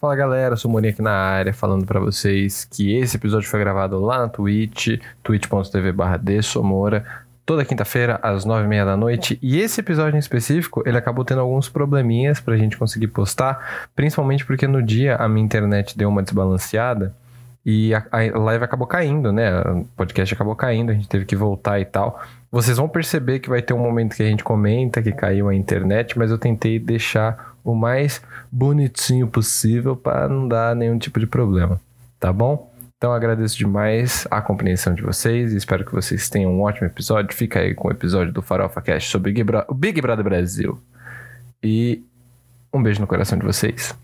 [0.00, 3.58] Fala galera, sou o Morinha aqui na área, falando pra vocês que esse episódio foi
[3.58, 6.20] gravado lá na Twitch, twitch.tv barra
[7.44, 9.40] toda quinta-feira às nove e meia da noite.
[9.42, 14.44] E esse episódio em específico, ele acabou tendo alguns probleminhas pra gente conseguir postar, principalmente
[14.44, 17.12] porque no dia a minha internet deu uma desbalanceada
[17.70, 19.60] e a, a live acabou caindo, né?
[19.60, 22.18] O podcast acabou caindo, a gente teve que voltar e tal.
[22.50, 25.54] Vocês vão perceber que vai ter um momento que a gente comenta que caiu a
[25.54, 31.26] internet, mas eu tentei deixar o mais bonitinho possível para não dar nenhum tipo de
[31.26, 31.78] problema,
[32.18, 32.72] tá bom?
[32.96, 37.36] Então agradeço demais a compreensão de vocês e espero que vocês tenham um ótimo episódio.
[37.36, 39.30] Fica aí com o episódio do Farofa Cast sobre
[39.68, 40.82] o Big Brother Brasil.
[41.62, 42.02] E
[42.72, 43.94] um beijo no coração de vocês.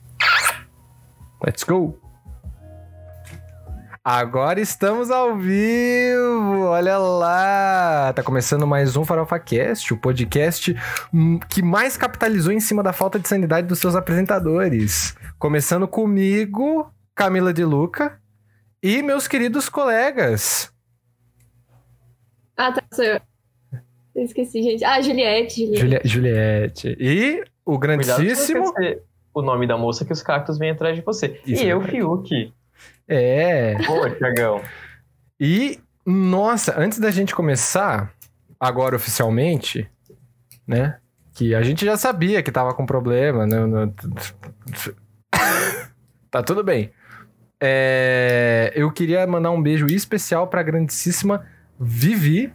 [1.43, 2.04] Let's go!
[4.07, 8.13] Agora estamos ao vivo, olha lá!
[8.13, 10.77] Tá começando mais um Farofa Cast, o podcast
[11.11, 15.17] hum, que mais capitalizou em cima da falta de sanidade dos seus apresentadores.
[15.39, 18.21] Começando comigo, Camila de Luca,
[18.83, 20.71] e meus queridos colegas.
[22.59, 23.19] Ah, tá, sou eu.
[24.17, 24.85] eu esqueci, gente.
[24.85, 25.75] Ah, Juliette.
[25.79, 26.09] Juliette.
[26.09, 26.97] Juliette.
[27.01, 28.71] E o grandíssimo...
[29.33, 31.41] o nome da moça que os cactos vêm atrás de você.
[31.47, 32.53] Isso e é eu, Fiuk.
[33.09, 33.77] É.
[33.87, 34.63] Pô, Tiagão.
[35.39, 38.13] E, nossa, antes da gente começar,
[38.59, 39.89] agora oficialmente,
[40.67, 40.99] né?
[41.35, 43.59] Que a gente já sabia que tava com problema, né?
[46.31, 46.93] tá tudo bem.
[47.61, 51.45] É, eu queria mandar um beijo especial pra grandíssima
[51.79, 52.53] Vivi.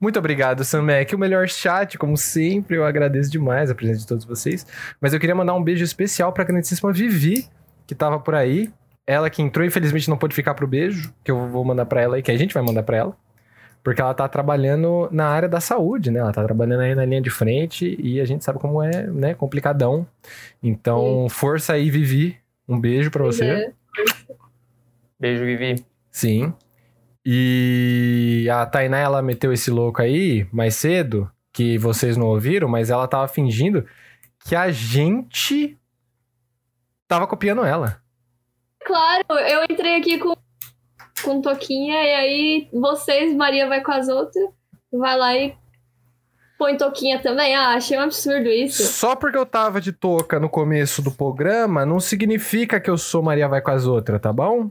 [0.00, 1.14] Muito obrigado, Samek.
[1.14, 2.76] O melhor chat, como sempre.
[2.76, 4.66] Eu agradeço demais a presença de todos vocês.
[5.00, 7.46] Mas eu queria mandar um beijo especial pra grandíssima Vivi,
[7.86, 8.70] que tava por aí.
[9.08, 12.18] Ela que entrou, infelizmente, não pôde ficar pro beijo, que eu vou mandar para ela
[12.18, 13.16] e que a gente vai mandar para ela.
[13.82, 16.20] Porque ela tá trabalhando na área da saúde, né?
[16.20, 19.32] Ela tá trabalhando aí na linha de frente e a gente sabe como é, né?
[19.32, 20.06] Complicadão.
[20.62, 21.34] Então, Sim.
[21.34, 22.36] força aí, Vivi.
[22.68, 23.72] Um beijo para você.
[25.18, 25.82] Beijo, Vivi.
[26.10, 26.52] Sim.
[27.24, 32.90] E a Tainá, ela meteu esse louco aí mais cedo, que vocês não ouviram, mas
[32.90, 33.86] ela tava fingindo
[34.44, 35.78] que a gente
[37.08, 38.02] tava copiando ela
[38.88, 40.34] claro, eu entrei aqui com,
[41.22, 44.48] com Toquinha e aí vocês, Maria vai com as outras,
[44.90, 45.54] vai lá e
[46.58, 47.54] põe Toquinha também.
[47.54, 48.82] Ah, achei um absurdo isso.
[48.84, 53.22] Só porque eu tava de touca no começo do programa, não significa que eu sou
[53.22, 54.70] Maria vai com as outras, tá bom?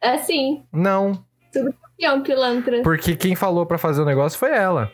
[0.00, 0.64] É sim.
[0.72, 1.24] Não.
[1.52, 2.82] Tudo Toquinha, pilantra.
[2.82, 4.92] Porque quem falou para fazer o negócio foi ela.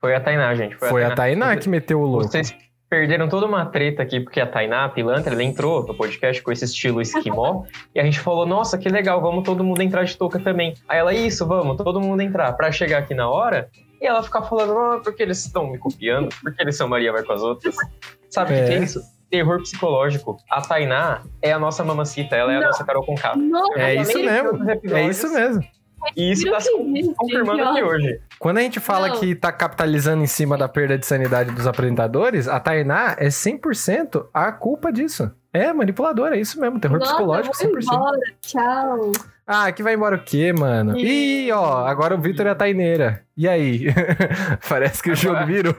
[0.00, 0.76] Foi a Tainá, gente.
[0.76, 1.46] Foi, foi a, Tainá.
[1.46, 2.28] a Tainá que meteu o louco.
[2.28, 2.54] Vocês
[2.94, 6.52] perderam toda uma treta aqui, porque a Tainá, a pilantra, ela entrou no podcast com
[6.52, 10.16] esse estilo esquimó, e a gente falou, nossa, que legal, vamos todo mundo entrar de
[10.16, 10.74] touca também.
[10.88, 12.52] Aí ela, isso, vamos, todo mundo entrar.
[12.52, 13.68] Pra chegar aqui na hora,
[14.00, 17.24] e ela ficar falando, ah, porque eles estão me copiando, porque eles são Maria vai
[17.24, 17.74] com as outras.
[18.30, 18.64] Sabe o é.
[18.64, 19.00] que, é isso?
[19.28, 20.36] Terror psicológico.
[20.48, 23.34] A Tainá é a nossa mamacita, ela é a nossa Carol Conká.
[23.74, 25.64] É isso mesmo, é isso mesmo.
[26.16, 26.70] E isso está se
[27.16, 28.20] confirmando aqui hoje.
[28.38, 29.20] Quando a gente fala não.
[29.20, 34.26] que tá capitalizando em cima da perda de sanidade dos apresentadores, a Tainá é 100%
[34.32, 35.30] a culpa disso.
[35.52, 37.82] É manipuladora, é isso mesmo, terror Nossa, psicológico 100%.
[37.82, 38.20] Embora.
[38.40, 39.12] Tchau.
[39.46, 40.98] Ah, que vai embora o quê, mano?
[40.98, 43.22] Ih, ó, agora o Vitor é a Taineira.
[43.36, 43.86] E aí?
[44.68, 45.20] Parece que agora...
[45.20, 45.76] o jogo virou.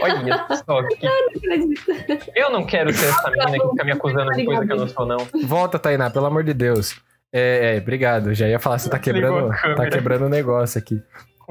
[0.00, 0.82] Olha só.
[0.92, 2.32] Que...
[2.34, 4.88] Eu não quero ser essa menina que fica me acusando de coisa que eu não
[4.88, 5.18] sou, não.
[5.44, 6.98] Volta, Tainá, pelo amor de Deus.
[7.32, 8.34] É, é, obrigado.
[8.34, 11.02] Já ia falar, você tá quebrando, tá quebrando o negócio aqui.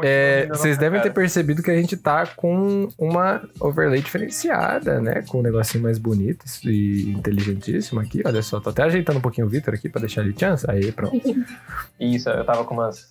[0.04, 5.24] É, vocês devem ter percebido que a gente tá com uma overlay diferenciada, né?
[5.28, 8.22] Com um negocinho mais bonito e inteligentíssimo aqui.
[8.26, 10.66] Olha só, tô até ajeitando um pouquinho o Victor aqui pra deixar ele chance.
[10.70, 11.20] Aí, pronto.
[12.00, 13.10] Isso, eu tava com umas.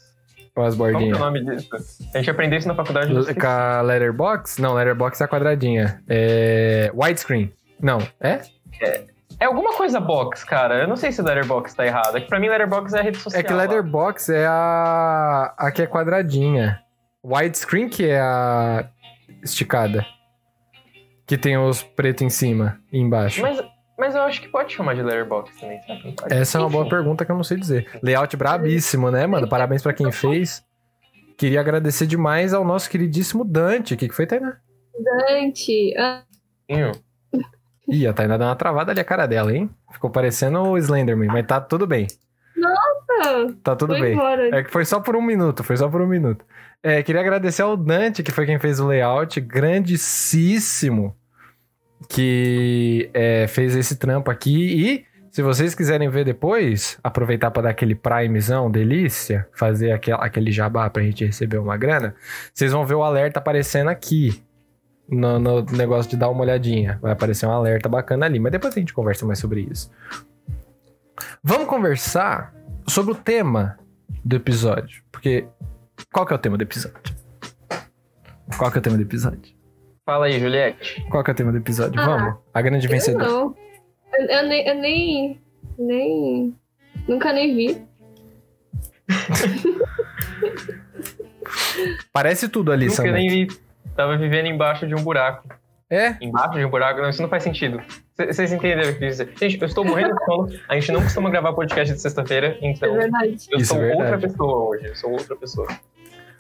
[0.55, 1.17] Com as bordinhas.
[1.17, 1.69] Como é o nome disso?
[2.13, 3.13] A gente aprendeu isso na faculdade.
[3.13, 4.59] Com a Letterbox?
[4.59, 6.03] Não, Letterbox é a quadradinha.
[6.09, 6.91] É.
[6.93, 7.53] Widescreen.
[7.81, 8.41] Não, é?
[8.83, 9.05] É.
[9.41, 10.83] É alguma coisa box, cara.
[10.83, 12.19] Eu não sei se Letterbox tá errado.
[12.19, 13.41] É que pra mim Letterbox é a rede social.
[13.41, 15.55] É que Letterbox é a.
[15.57, 16.83] a que é quadradinha.
[17.25, 18.87] Widescreen que é a
[19.43, 20.05] esticada.
[21.27, 23.41] Que tem os pretos em cima e embaixo.
[23.41, 23.63] Mas,
[23.99, 26.15] mas eu acho que pode chamar de Letterbox também, sabe?
[26.29, 27.99] Essa é uma boa pergunta que eu não sei dizer.
[28.03, 29.49] Layout brabíssimo, né, mano?
[29.49, 30.63] Parabéns para quem fez.
[31.39, 33.95] Queria agradecer demais ao nosso queridíssimo Dante.
[33.95, 34.59] O que, que foi, Tainá?
[35.03, 35.97] Dante.
[35.97, 36.25] Ah.
[37.89, 39.69] Ih, a Tainá deu uma travada ali a cara dela, hein?
[39.93, 42.07] Ficou parecendo o Slenderman, mas tá tudo bem.
[42.57, 43.55] Nossa!
[43.63, 44.15] Tá tudo bem.
[44.15, 44.57] Embora.
[44.57, 46.45] É que foi só por um minuto, foi só por um minuto.
[46.83, 51.17] É, queria agradecer ao Dante, que foi quem fez o layout, grandíssimo,
[52.09, 54.89] que é, fez esse trampo aqui.
[54.89, 60.53] E se vocês quiserem ver depois, aproveitar para dar aquele primezão, delícia, fazer aquele, aquele
[60.53, 62.15] jabá pra gente receber uma grana,
[62.55, 64.43] vocês vão ver o alerta aparecendo aqui
[65.11, 66.99] no, no negócio de dar uma olhadinha.
[67.03, 69.91] Vai aparecer um alerta bacana ali, mas depois a gente conversa mais sobre isso.
[71.43, 72.55] Vamos conversar
[72.89, 73.79] sobre o tema
[74.25, 75.03] do episódio.
[75.11, 75.47] Porque
[76.13, 77.15] qual que é o tema do episódio?
[78.59, 79.55] Qual que é o tema do episódio?
[80.05, 81.05] Fala aí, Juliette.
[81.11, 82.01] Qual que é o tema do episódio?
[82.01, 82.35] Ah, Vamos?
[82.53, 83.29] A grande Eu vencedora.
[83.29, 83.55] não.
[84.19, 85.41] Eu, eu nem, eu nem.
[85.79, 86.57] Nem.
[87.07, 87.87] Nunca nem vi.
[92.13, 93.13] Parece tudo ali, Nunca Sandra.
[93.13, 93.49] nem vi.
[93.97, 95.49] Tava vivendo embaixo de um buraco.
[95.89, 96.17] É?
[96.21, 97.01] Embaixo de um buraco?
[97.01, 97.81] Não, isso não faz sentido.
[98.17, 99.33] Vocês entenderam o que eu quis dizer?
[99.37, 100.49] Gente, eu estou morrendo de sono.
[100.69, 103.37] A gente não costuma gravar podcast de sexta-feira, então É verdade.
[103.51, 104.33] eu Isso sou é outra verdade.
[104.33, 104.87] pessoa hoje.
[104.87, 105.67] Eu sou outra pessoa.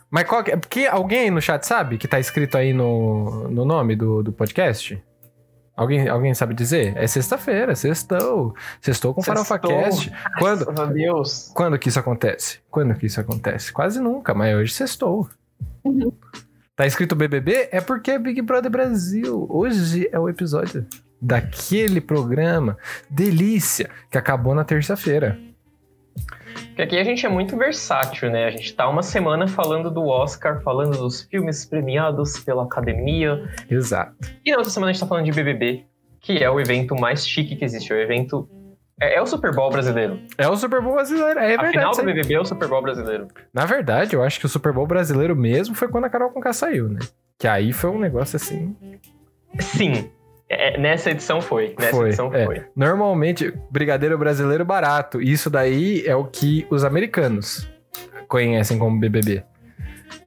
[0.08, 0.56] Mas qual que é?
[0.56, 4.32] Porque alguém aí no chat sabe que tá escrito aí no, no nome do, do
[4.32, 5.02] podcast?
[5.76, 6.92] Alguém, alguém sabe dizer?
[6.96, 8.54] É sexta-feira, sextou.
[8.80, 9.44] Sextou com Sextou.
[9.44, 10.12] FarofaCast.
[10.38, 11.52] Quando, Graças a Deus.
[11.54, 12.60] quando que isso acontece?
[12.70, 13.72] Quando que isso acontece?
[13.72, 15.28] Quase nunca, mas hoje sextou.
[15.84, 16.12] Uhum.
[16.80, 17.68] Tá escrito BBB?
[17.72, 19.46] É porque é Big Brother Brasil.
[19.50, 20.86] Hoje é o episódio
[21.20, 22.78] daquele programa
[23.10, 25.38] delícia que acabou na terça-feira.
[26.68, 28.46] Porque aqui a gente é muito versátil, né?
[28.46, 33.46] A gente tá uma semana falando do Oscar, falando dos filmes premiados pela academia.
[33.70, 34.16] Exato.
[34.42, 35.84] E na outra semana a gente tá falando de BBB,
[36.18, 37.92] que é o evento mais chique que existe.
[37.92, 38.48] É o evento.
[39.00, 40.20] É, é o Super Bowl brasileiro.
[40.36, 41.72] É o Super Bowl brasileiro, é a verdade.
[41.72, 42.06] final isso do.
[42.06, 43.28] BBB é o Super Bowl brasileiro.
[43.52, 46.52] Na verdade, eu acho que o Super Bowl brasileiro mesmo foi quando a Carol Conká
[46.52, 47.00] saiu, né?
[47.38, 48.76] Que aí foi um negócio assim.
[49.58, 50.10] Sim.
[50.48, 51.76] É, nessa edição foi.
[51.78, 52.44] Nessa Foi, edição é.
[52.44, 52.64] foi.
[52.74, 55.22] Normalmente, brigadeiro brasileiro barato.
[55.22, 57.70] Isso daí é o que os americanos
[58.26, 59.44] conhecem como BBB.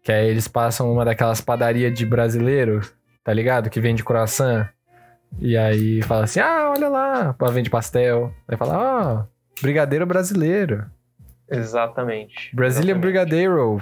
[0.01, 2.79] Que aí eles passam uma daquelas padarias de brasileiro,
[3.21, 3.69] tá ligado?
[3.69, 4.67] Que vende croissant.
[5.39, 8.33] E aí fala assim: ah, olha lá, vende pastel.
[8.47, 9.23] Aí fala: ó,
[9.61, 10.85] brigadeiro brasileiro.
[11.49, 12.55] Exatamente.
[12.55, 13.01] Brazilian Exatamente.
[13.01, 13.81] Brigadeiro.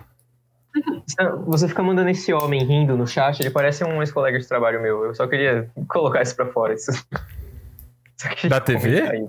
[1.47, 5.05] Você fica mandando esse homem rindo no chat, ele parece um ex-colega de trabalho meu.
[5.05, 6.73] Eu só queria colocar isso pra fora.
[6.73, 6.91] Isso...
[8.47, 9.27] Da TV?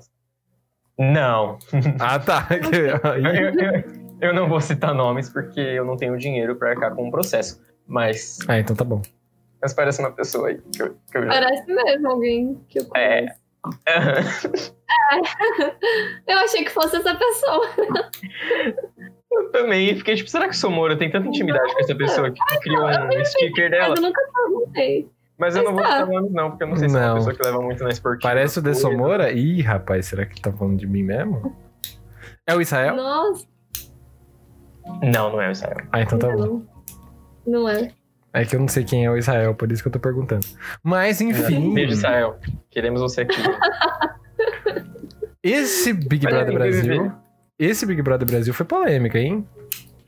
[0.98, 1.58] Não.
[1.98, 2.46] Ah, tá.
[2.50, 6.94] Eu, eu- eu- eu não vou citar nomes porque eu não tenho dinheiro pra arcar
[6.94, 7.60] com o processo.
[7.88, 9.02] Mas, ah, então tá bom.
[9.62, 11.28] Mas parece uma pessoa aí que eu, que eu já...
[11.28, 13.26] Parece mesmo alguém que eu É.
[13.26, 13.38] conheço.
[16.26, 17.68] Eu achei que fosse essa pessoa.
[19.30, 22.58] Eu também fiquei tipo, será que sou Moura tem tanta intimidade com essa pessoa que
[22.60, 23.90] criou um sticker dela?
[23.90, 25.08] Mas eu nunca perguntei.
[25.38, 25.96] Mas eu não vou Mas tá.
[26.00, 27.14] citar nomes não, porque eu não sei se é uma Não.
[27.16, 28.28] pessoa que leva muito na esportiva.
[28.30, 28.74] Parece o coisa.
[28.76, 29.32] Dessomora?
[29.32, 31.56] Ih, rapaz, será que ele tá falando de mim mesmo?
[32.46, 32.96] É o Israel?
[32.96, 33.46] Nossa,
[35.02, 35.86] Não, não é o Israel.
[35.92, 36.36] Ah, então tá bom.
[36.36, 36.66] não.
[37.46, 37.92] Não é.
[38.34, 40.46] É que eu não sei quem é o Israel, por isso que eu tô perguntando.
[40.82, 42.38] Mas, enfim, Beijo, Israel.
[42.70, 43.36] Queremos você aqui.
[45.42, 47.02] esse Big Brother aí, Brasil.
[47.02, 47.14] BBB.
[47.58, 49.46] Esse Big Brother Brasil foi polêmica, hein?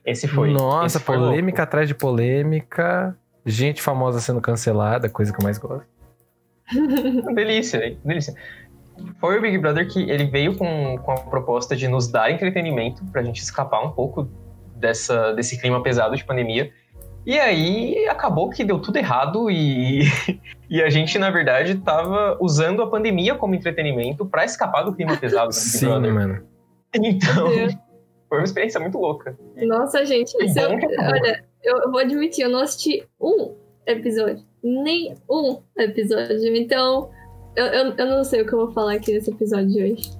[0.04, 0.50] Esse foi.
[0.52, 3.16] Nossa, Esse foi polêmica atrás de polêmica.
[3.44, 5.86] Gente famosa sendo cancelada, coisa que eu mais gosto.
[7.34, 7.98] Delícia, hein?
[8.02, 8.34] delícia.
[9.20, 13.04] Foi o Big Brother que ele veio com, com a proposta de nos dar entretenimento
[13.06, 14.28] pra gente escapar um pouco
[14.76, 16.72] dessa, desse clima pesado de pandemia.
[17.26, 20.02] E aí acabou que deu tudo errado e,
[20.68, 25.16] e a gente, na verdade, tava usando a pandemia como entretenimento pra escapar do clima
[25.16, 26.12] pesado do Big Sim, Brother.
[26.14, 26.42] mano.
[26.94, 27.48] Então,
[28.28, 29.36] foi uma experiência muito louca.
[29.56, 30.34] Nossa, gente.
[30.34, 30.48] Eu-
[31.00, 33.54] olha, eu, vou admitir, eu não assisti um
[33.86, 34.44] episódio.
[34.62, 36.56] Nem um episódio.
[36.56, 37.10] Então,
[37.56, 40.10] eu, eu, eu não sei o que eu vou falar aqui nesse episódio de hoje.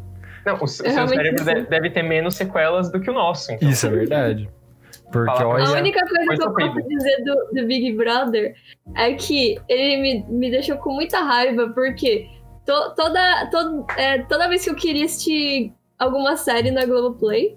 [0.47, 1.63] Não, o, seu Eu realmente cérebro não sei.
[1.63, 3.53] de- deve ter menos sequelas do que o nosso.
[3.53, 3.69] Então.
[3.69, 4.49] Isso é verdade.
[5.13, 5.65] Porque, olha.
[5.65, 8.55] A única coisa Coisa que eu posso dizer do, do Big Brother
[8.97, 12.29] é que ele me, me deixou com muita raiva, porque
[12.67, 17.57] to- toda, to- é, toda vez que eu queria assistir alguma série na Globoplay,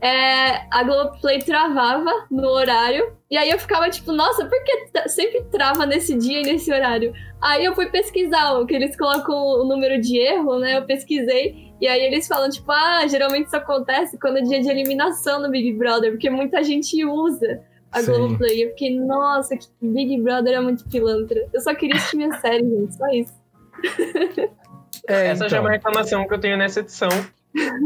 [0.00, 5.42] é, a Globoplay travava no horário, e aí eu ficava tipo, nossa, por que sempre
[5.50, 7.12] trava nesse dia e nesse horário?
[7.40, 10.76] Aí eu fui pesquisar o que eles colocam o número de erro, né?
[10.76, 14.70] Eu pesquisei, e aí eles falam, tipo, ah, geralmente isso acontece quando é dia de
[14.70, 17.60] eliminação no Big Brother, porque muita gente usa
[17.92, 18.06] a Sim.
[18.12, 18.64] Globoplay.
[18.64, 21.46] Eu fiquei, nossa, que Big Brother é muito pilantra.
[21.52, 23.34] Eu só queria assistir minha série, gente, só isso.
[25.06, 25.60] É, Essa já é então.
[25.60, 27.10] uma reclamação que eu tenho nessa edição.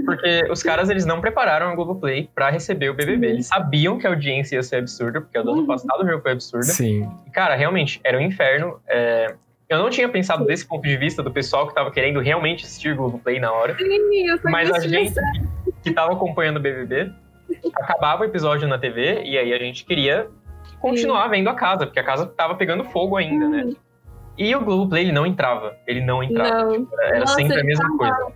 [0.04, 3.26] Porque os caras, eles não prepararam a Globoplay pra receber o BBB.
[3.26, 3.32] Uhum.
[3.32, 5.66] Eles sabiam que a audiência ia ser absurda, porque a do ano Uhum.
[5.66, 6.66] passado o meu foi absurda.
[6.66, 7.10] Sim.
[7.26, 8.80] E, cara, realmente, era um inferno.
[8.86, 9.34] É,
[9.68, 12.92] Eu não tinha pensado desse ponto de vista do pessoal que tava querendo realmente assistir
[12.92, 13.76] o Globoplay na hora.
[13.76, 15.14] Sim, Mas a gente
[15.82, 17.12] que tava acompanhando o BBB,
[17.74, 20.28] acabava o episódio na TV e aí a gente queria
[20.80, 23.64] continuar vendo a casa, porque a casa tava pegando fogo ainda, né?
[23.66, 23.76] Hum,
[24.38, 25.76] E o Globoplay, ele não entrava.
[25.86, 26.64] Ele não entrava.
[26.64, 28.32] Não, Era Nossa, sempre a mesma coisa.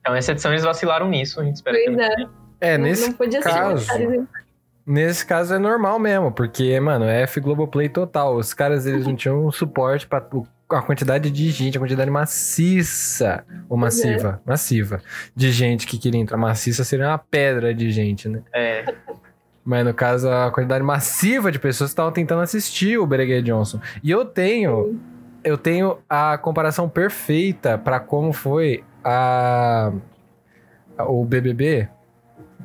[0.00, 1.40] Então, essa edição eles vacilaram nisso.
[1.40, 2.28] A gente espera que pois não é.
[2.60, 3.86] É, Não- nesse não caso-
[4.86, 8.34] Nesse caso é normal mesmo, porque, mano, é F Globoplay total.
[8.36, 13.44] Os caras, eles não tinham suporte pra o- a quantidade de gente, a quantidade maciça,
[13.68, 15.00] ou massiva, massiva,
[15.36, 16.36] de gente que queria entrar.
[16.36, 18.40] Maciça seria uma pedra de gente, né?
[18.52, 18.84] É,
[19.64, 23.80] Mas no caso, a quantidade massiva de pessoas que estavam tentando assistir o Breguet Johnson.
[24.02, 24.98] E eu tenho,
[25.44, 29.92] eu tenho a comparação perfeita pra como foi a
[31.06, 31.88] o BBB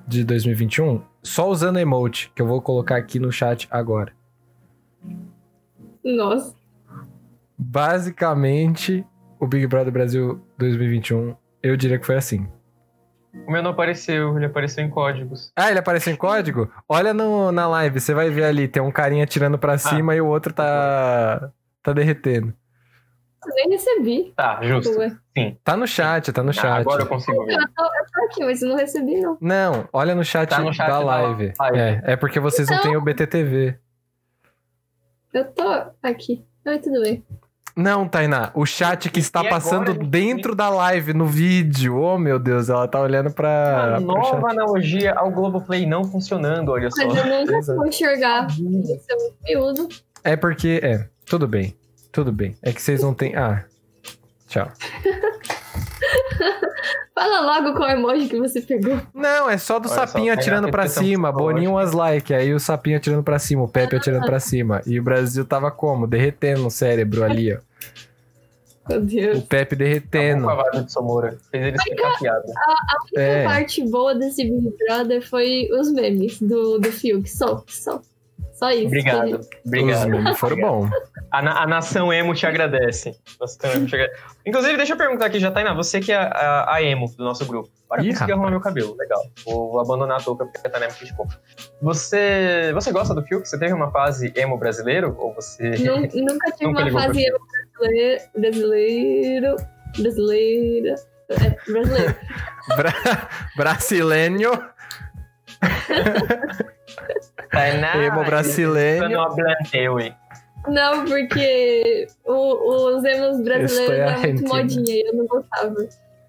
[0.07, 4.11] de 2021, só usando emote, que eu vou colocar aqui no chat agora.
[6.03, 6.55] Nossa.
[7.57, 9.05] Basicamente,
[9.39, 12.47] o Big Brother Brasil 2021, eu diria que foi assim.
[13.47, 15.51] o meu não apareceu, ele apareceu em códigos.
[15.55, 16.71] Ah, ele apareceu em código?
[16.87, 20.21] Olha no, na live, você vai ver ali, tem um carinha tirando pra cima e
[20.21, 21.51] o outro tá
[21.83, 22.53] tá derretendo.
[23.45, 24.33] Eu nem recebi.
[24.35, 24.97] Tá, justo.
[24.97, 25.15] Ué.
[25.63, 26.79] Tá no chat, tá no Ah, chat.
[26.81, 27.53] agora eu consigo ver.
[27.53, 29.37] Eu tô, eu tô aqui, mas eu não recebi, não.
[29.39, 31.53] Não, olha no chat, Tá no chat da da live.
[31.59, 31.77] live.
[31.79, 33.77] É, é porque vocês não Então- têm o BTTV.
[35.33, 36.43] Eu tô aqui.
[36.65, 37.23] Ai, tudo bem.
[37.75, 40.09] Não, Tainá, o chat que está E passando agora, gente?
[40.09, 41.95] dentro da live, no vídeo.
[41.95, 43.97] Oh, meu Deus, ela tá olhando pra.
[44.01, 47.05] Uma nova analogia ao Globoplay não funcionando, olha só.
[47.05, 48.47] Mas eu nunca vou enxergar.
[48.49, 49.87] Isso é muito miúdo.
[50.23, 50.79] É porque.
[50.81, 51.77] É, tudo bem.
[52.11, 52.55] Tudo bem.
[52.61, 53.35] É que vocês não têm.
[53.35, 53.63] Ah.
[54.47, 54.71] Tchau.
[57.13, 58.99] Fala logo qual emoji que você pegou.
[59.13, 61.31] Não, é só do Olha só, sapinho tem a atirando pra repetição cima.
[61.31, 62.31] Boninho was like.
[62.33, 64.81] Aí o sapinho atirando pra cima, o Pepe atirando pra cima.
[64.85, 66.05] E o Brasil tava como?
[66.05, 67.57] Derretendo no cérebro ali, ó.
[68.87, 69.39] Meu Deus.
[69.39, 70.43] O Pepe Acabou derretendo.
[70.43, 71.37] com a vaga de Somora.
[71.51, 72.43] Fez ele piada.
[72.55, 73.43] A única É.
[73.43, 77.27] parte boa desse Big Brother foi os memes do, do Fiuk.
[77.29, 77.99] Só, só.
[78.57, 78.87] Só isso.
[78.87, 79.39] Obrigado.
[79.39, 80.09] Os Obrigado.
[80.09, 80.89] memes foram bons.
[81.31, 83.15] A, na- a nação emo te agradece.
[83.39, 84.13] Nação emo te agrade-
[84.45, 87.45] Inclusive, deixa eu perguntar aqui, já Tainá, você que é a, a emo do nosso
[87.45, 87.69] grupo.
[87.89, 88.31] Agora Ih, eu consegui rapaz.
[88.31, 89.21] arrumar meu cabelo, legal.
[89.45, 91.27] Vou, vou abandonar a touca porque a Tainá me criticou.
[91.81, 93.47] Você, você gosta do Fiuk?
[93.47, 95.15] Você teve uma fase emo brasileiro?
[95.19, 95.69] Ou você...
[95.69, 97.25] Nu- nunca tive Nunca uma fase
[97.77, 98.27] brasileiro.
[98.35, 99.55] Brasileiro.
[99.99, 100.95] Brasileira.
[101.29, 102.15] É, brasileiro.
[102.75, 104.51] Bra brasileiro.
[108.05, 109.09] Emo brasileiro.
[110.67, 114.49] Não porque o- os emos brasileiros eram muito argentino.
[114.49, 115.75] modinha e eu não gostava.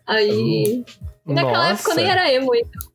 [0.07, 0.85] Aí.
[1.27, 2.19] e naquela época eu nem Nossa.
[2.19, 2.89] era emo, então.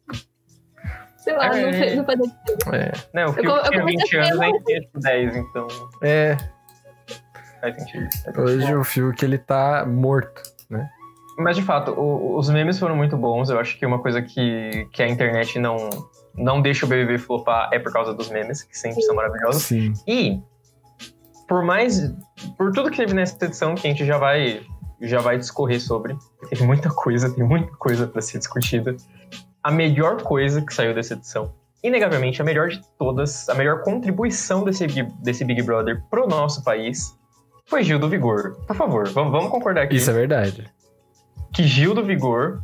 [1.18, 1.62] Sei lá, É.
[1.62, 2.76] não, fe- não fazia sentido.
[2.76, 2.92] É.
[3.14, 5.68] Não, o Eu eu tinha comecei 20 a anos, nem tinha tipo 10, então
[6.02, 6.38] É,
[7.62, 8.08] faz sentido.
[8.26, 10.42] Faz hoje o Fiuk ele tá morto.
[11.38, 13.50] Mas de fato, o- os memes foram muito bons.
[13.50, 15.78] Eu acho que uma coisa que, que a internet não,
[16.36, 19.64] não deixa o BBB flopar é por causa dos memes, que sempre são maravilhosos.
[19.64, 19.94] Sim.
[20.08, 20.42] E,
[21.48, 22.12] por mais.
[22.58, 24.62] Por tudo que teve nessa edição, que a gente já vai,
[25.02, 28.96] já vai discorrer sobre, porque tem muita coisa, tem muita coisa pra ser discutida.
[29.64, 34.64] A melhor coisa que saiu dessa edição, inegavelmente a melhor de todas, a melhor contribuição
[34.64, 37.18] desse, Big- desse Big Brother pro nosso país,
[37.68, 38.56] foi Gil do Vigor.
[38.68, 40.66] Por favor, vamos, vamos concordar aqui Isso é verdade.
[41.54, 42.62] que Gil do Vigor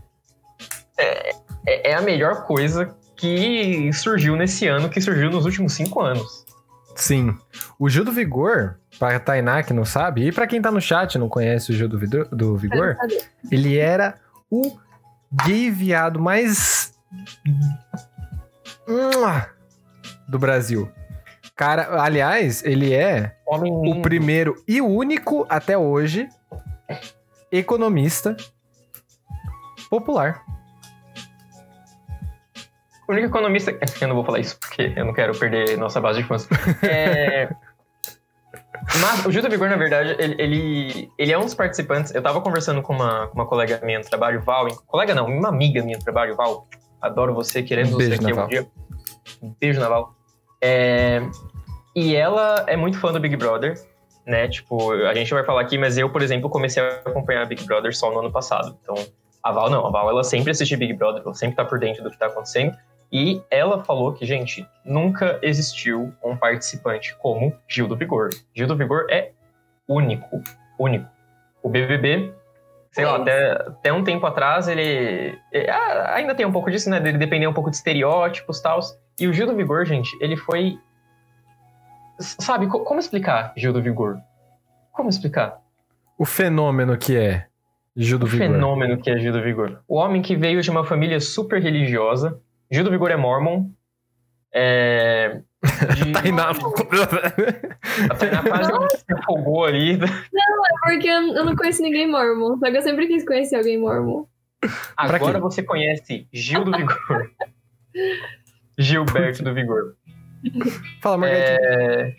[0.98, 1.30] é,
[1.68, 6.46] é- é a melhor coisa que surgiu nesse ano, que surgiu nos últimos cinco anos.
[6.96, 7.38] Sim.
[7.78, 11.16] O Gil do Vigor, pra Tainá que não sabe, e pra quem tá no chat
[11.16, 12.96] e não conhece o Gil do, Vidor- do Vigor,
[13.52, 14.16] ele era
[14.50, 14.78] o
[15.46, 16.94] gay viado mais.
[20.28, 20.90] Do Brasil.
[21.56, 24.02] Cara, aliás, ele é Homem o lindo.
[24.02, 26.28] primeiro e único até hoje
[27.52, 28.36] economista
[29.90, 30.42] popular.
[33.10, 33.72] O único economista.
[34.00, 36.48] Eu não vou falar isso porque eu não quero perder nossa base de fãs.
[36.84, 37.50] É,
[39.02, 42.14] Mas o Gil do Vigor, na verdade, ele, ele, ele é um dos participantes.
[42.14, 44.68] Eu tava conversando com uma, com uma colega minha no trabalho, Val.
[44.88, 46.68] Colega não, uma amiga minha no trabalho, Val.
[47.02, 48.46] Adoro você, querendo beijo, você aqui Naval.
[48.46, 48.68] um dia.
[49.42, 50.14] Um beijo, Naval.
[50.62, 51.22] É,
[51.96, 53.74] E ela é muito fã do Big Brother,
[54.26, 54.48] né?
[54.48, 57.96] Tipo, a gente vai falar aqui, mas eu, por exemplo, comecei a acompanhar Big Brother
[57.96, 58.78] só no ano passado.
[58.84, 58.96] Então,
[59.44, 59.86] a Val não.
[59.86, 62.28] A Val, ela sempre assiste Big Brother, ela sempre tá por dentro do que tá
[62.28, 62.76] acontecendo.
[63.12, 68.30] E ela falou que, gente, nunca existiu um participante como Gil do Vigor.
[68.54, 69.32] Gil do Vigor é
[69.88, 70.42] único,
[70.78, 71.08] único.
[71.64, 72.32] O BBB,
[72.92, 73.22] sei lá, É.
[73.22, 75.72] até, até um tempo atrás ele, é,
[76.14, 78.80] ainda tem um pouco disso, né, dele depender um pouco de estereótipos e tal.
[79.20, 80.78] E o Gil do Vigor, gente, ele foi
[82.20, 84.18] sabe, co- como explicar Gil do Vigor?
[84.92, 85.60] Como explicar?
[86.18, 87.46] O fenômeno que é
[87.96, 88.48] Gil do o Vigor.
[88.48, 89.80] fenômeno que é Gil do Vigor.
[89.88, 92.40] O homem que veio de uma família super religiosa.
[92.72, 93.70] Gil do Vigor é mormon.
[94.54, 95.42] É.
[95.96, 96.12] De...
[96.14, 96.52] Tainá.
[98.10, 99.98] A Tainá quase se afogou ali.
[100.84, 102.58] Porque eu, não conheço ninguém mormon.
[102.58, 104.26] Só que eu sempre quis conhecer alguém mormon.
[104.96, 105.40] Agora quê?
[105.40, 107.32] você conhece Gil do Vigor.
[108.78, 109.96] Gilberto do Vigor.
[111.02, 111.58] Fala, Morgadinho.
[111.62, 112.16] É...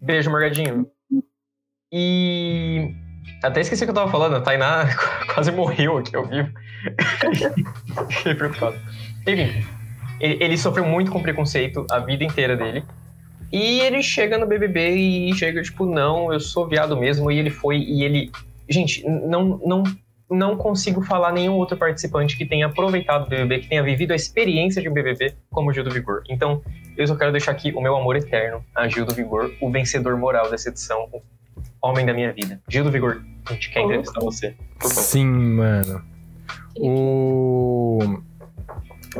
[0.00, 0.86] Beijo, Morgadinho.
[1.92, 2.94] E.
[3.46, 4.88] Até esqueci o que eu tava falando, a Tainá
[5.32, 6.50] quase morreu aqui ao vivo.
[8.10, 8.76] Fiquei preocupado.
[9.26, 9.64] Enfim,
[10.20, 12.84] ele, ele sofreu muito com preconceito a vida inteira dele.
[13.52, 17.30] E ele chega no BBB e chega tipo, não, eu sou viado mesmo.
[17.30, 18.30] E ele foi, e ele.
[18.68, 19.84] Gente, não, não,
[20.28, 24.16] não consigo falar nenhum outro participante que tenha aproveitado o BBB, que tenha vivido a
[24.16, 26.24] experiência de um BBB como o Gil do Vigor.
[26.28, 26.60] Então,
[26.96, 30.16] eu só quero deixar aqui o meu amor eterno a Gil do Vigor, o vencedor
[30.16, 31.08] moral dessa edição,
[31.82, 32.60] homem da minha vida.
[32.68, 34.54] Gil do Vigor, a gente quer entrevistar você.
[34.78, 35.02] Por favor.
[35.02, 36.02] Sim, mano.
[36.78, 38.00] O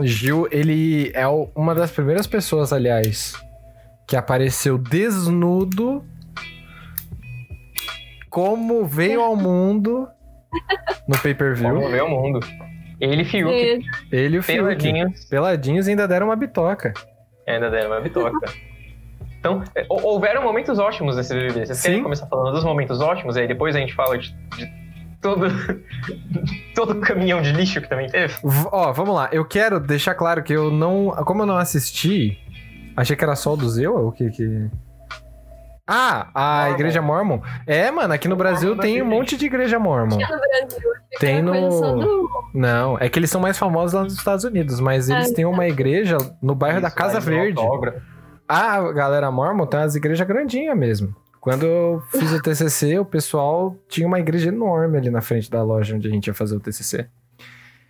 [0.02, 3.34] Gil, ele é uma das primeiras pessoas, aliás,
[4.06, 6.04] que apareceu desnudo
[8.28, 10.06] como veio ao mundo
[11.08, 11.74] no pay-per-view.
[11.74, 12.40] Vamos ver o mundo.
[13.00, 14.58] Ele e Fiuk, Ele e o Fiuk.
[14.58, 16.94] peladinhos, Peladinhos ainda deram uma bitoca.
[17.46, 18.50] ainda deram uma bitoca.
[19.46, 21.66] Então, é, hou- houveram momentos ótimos nesse BBB.
[21.66, 22.02] Vocês querem Sim.
[22.02, 23.36] começar falando dos momentos ótimos?
[23.36, 24.70] Aí depois a gente fala de, de
[25.20, 25.46] todo,
[26.74, 28.34] todo o caminhão de lixo que também teve.
[28.44, 29.28] V- Ó, vamos lá.
[29.32, 31.08] Eu quero deixar claro que eu não.
[31.24, 32.38] Como eu não assisti,
[32.96, 33.94] achei que era só o do Zeu?
[34.08, 34.68] O que que.
[35.88, 36.74] Ah, a Mormon.
[36.74, 37.40] igreja Mormon.
[37.64, 40.16] É, mano, aqui no Brasil Mormon tem um monte de igreja Mormon.
[40.16, 40.40] no Brasil.
[40.68, 41.52] achei que Tem no.
[41.52, 45.34] do- Não, é que eles são mais famosos lá nos Estados Unidos, mas eles Ah,
[45.34, 47.60] têm uma igreja no bairro da Isso, Casa aí, no Verde.
[48.48, 51.14] A galera Mormon tem umas igrejas grandinhas mesmo.
[51.40, 55.62] Quando eu fiz o TCC, o pessoal tinha uma igreja enorme ali na frente da
[55.62, 57.06] loja onde a gente ia fazer o TCC.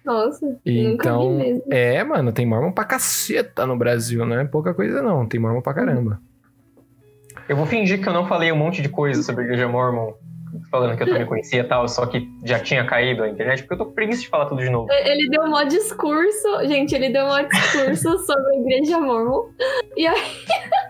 [0.04, 1.62] Nossa, nunca Então, vi mesmo.
[1.70, 5.60] é, mano, tem Mormon pra caceta no Brasil, não é pouca coisa não, tem Mormon
[5.62, 6.20] pra caramba.
[7.48, 10.12] Eu vou fingir que eu não falei um monte de coisa sobre a igreja Mormon,
[10.70, 13.74] falando que eu também conhecia e tal, só que já tinha caído a internet, porque
[13.74, 14.88] eu tô com preguiça de falar tudo de novo.
[14.90, 19.50] Ele deu um maior discurso, gente, ele deu um maior discurso sobre a igreja mormon.
[19.96, 20.22] E aí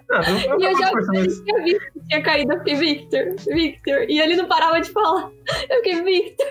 [0.08, 1.06] Não, não, não e eu já mas-
[1.42, 4.04] tinha visto que tinha caído, eu fiquei, Victor, Victor.
[4.08, 5.30] E ele não parava de falar.
[5.70, 6.46] Eu fiquei, Victor.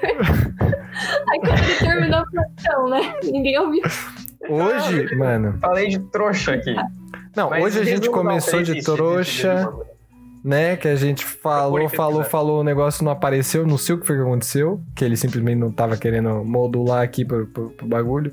[1.29, 3.19] Aí quando ele terminou, eu falei, né?
[3.24, 3.81] Ninguém ouviu.
[4.49, 6.73] Hoje, mano, Falei de trouxa aqui.
[7.36, 9.69] não, Mas hoje a gente começou de trouxa.
[10.45, 14.05] Né, que a gente falou, falou, falou, o negócio não apareceu, não sei o que
[14.05, 18.31] foi que aconteceu, que ele simplesmente não tava querendo modular aqui pro, pro, pro bagulho.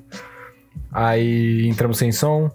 [0.93, 2.51] Aí entramos sem som.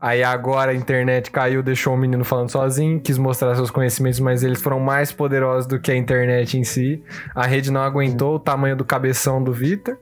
[0.00, 4.44] Aí agora a internet caiu, deixou o menino falando sozinho, quis mostrar seus conhecimentos, mas
[4.44, 7.02] eles foram mais poderosos do que a internet em si.
[7.34, 9.98] A rede não aguentou o tamanho do cabeção do Vitor.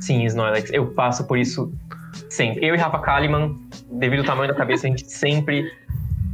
[0.00, 1.72] Sim, Snorlax, eu passo por isso
[2.28, 2.66] sempre.
[2.66, 3.54] Eu e Rafa Kalimann,
[3.88, 5.70] devido ao tamanho da cabeça, a gente sempre,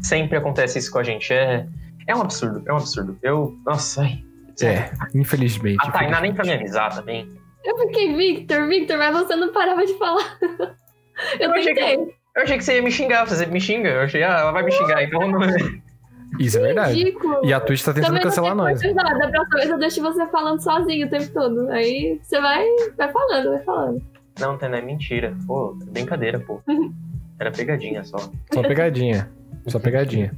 [0.01, 1.31] sempre acontece isso com a gente.
[1.35, 1.67] É,
[2.07, 3.19] é um absurdo, é um absurdo.
[3.23, 4.23] Eu, nossa, ai.
[4.63, 5.79] É, infelizmente.
[5.89, 7.29] A Tainá nem pra me avisar também.
[7.65, 10.39] Eu fiquei, Victor, Victor, mas você não parava de falar.
[11.41, 12.15] Eu, Eu achei que- tentei.
[12.37, 13.89] Eu achei que você ia me xingar, você me xinga.
[13.91, 15.41] Eu achei, ah, ela vai me xingar, então não.
[16.41, 16.95] Isso é verdade.
[16.95, 17.45] Ridículo.
[17.45, 18.81] E a Twitch tá tentando Também cancelar nós.
[18.81, 18.93] Da
[19.29, 21.69] próxima vez eu deixo você falando sozinho o tempo todo.
[21.71, 22.65] Aí você vai,
[22.97, 24.03] vai falando, vai falando.
[24.41, 25.37] Não, Tainá, é mentira.
[25.47, 26.61] Pô, é brincadeira, pô.
[27.39, 28.17] Era pegadinha só.
[28.53, 29.31] Só pegadinha.
[29.67, 30.35] Só pegadinha.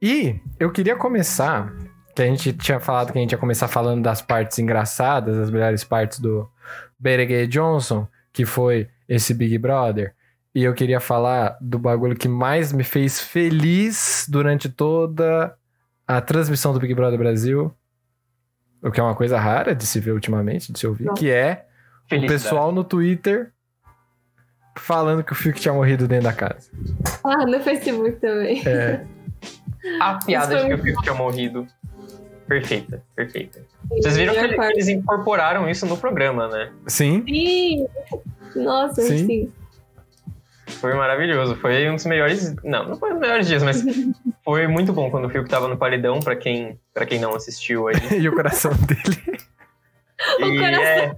[0.00, 1.72] E eu queria começar,
[2.14, 5.50] que a gente tinha falado que a gente ia começar falando das partes engraçadas, as
[5.50, 6.48] melhores partes do
[6.98, 10.14] Beregay Johnson, que foi esse Big Brother.
[10.54, 15.54] E eu queria falar do bagulho que mais me fez feliz durante toda
[16.06, 17.74] a transmissão do Big Brother Brasil.
[18.82, 21.14] O que é uma coisa rara de se ver ultimamente, de se ouvir, Não.
[21.14, 21.66] que é
[22.10, 23.52] o pessoal no Twitter
[24.76, 26.70] falando que o Fiuk tinha morrido dentro da casa.
[27.24, 28.62] Ah, no Facebook também.
[28.66, 29.04] É,
[30.00, 31.66] A piada de que o Fiuk tinha morrido.
[32.46, 33.60] Perfeita, perfeita.
[33.88, 34.72] Vocês viram que Melhor ele- parte.
[34.74, 36.70] eles incorporaram isso no programa, né?
[36.86, 37.86] sim, Sim!
[38.56, 39.26] Nossa, Sim.
[39.26, 39.52] sim.
[40.66, 41.54] Foi maravilhoso.
[41.56, 42.54] Foi um dos melhores.
[42.64, 43.82] Não, não foi um dos melhores dias, mas
[44.44, 47.88] foi muito bom quando o Fiuk tava no paredão, pra quem, pra quem não assistiu
[47.88, 47.94] aí.
[48.20, 49.38] e o coração dele.
[50.40, 50.84] O E coração.
[50.84, 51.16] é.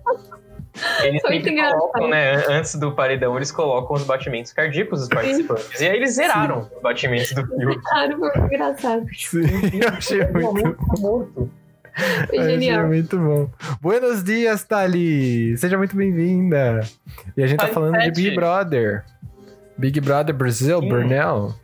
[1.03, 2.45] Eles Foi sempre muito colocam, né?
[2.49, 5.81] Antes do paredão, eles colocam os batimentos cardíacos dos participantes.
[5.81, 7.81] E aí eles zeraram os batimentos do Fiuk.
[7.81, 9.07] Claro, foi engraçado.
[9.15, 9.41] Sim,
[9.81, 11.51] eu achei muito tá morto.
[12.27, 12.89] Foi Achei genial.
[12.89, 13.49] muito bom.
[13.81, 15.57] Buenos dias, Thali!
[15.57, 16.81] Seja muito bem-vinda.
[17.37, 18.15] E a gente tá Thali falando de Sete.
[18.17, 19.05] Big Brother.
[19.79, 20.89] Big Brother Brasil, Sim.
[20.89, 21.55] Burnell.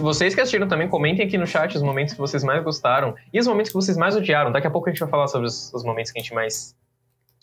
[0.00, 3.38] Vocês que assistiram também, comentem aqui no chat os momentos que vocês mais gostaram e
[3.38, 4.52] os momentos que vocês mais odiaram.
[4.52, 6.76] Daqui a pouco a gente vai falar sobre os, os momentos que a gente mais.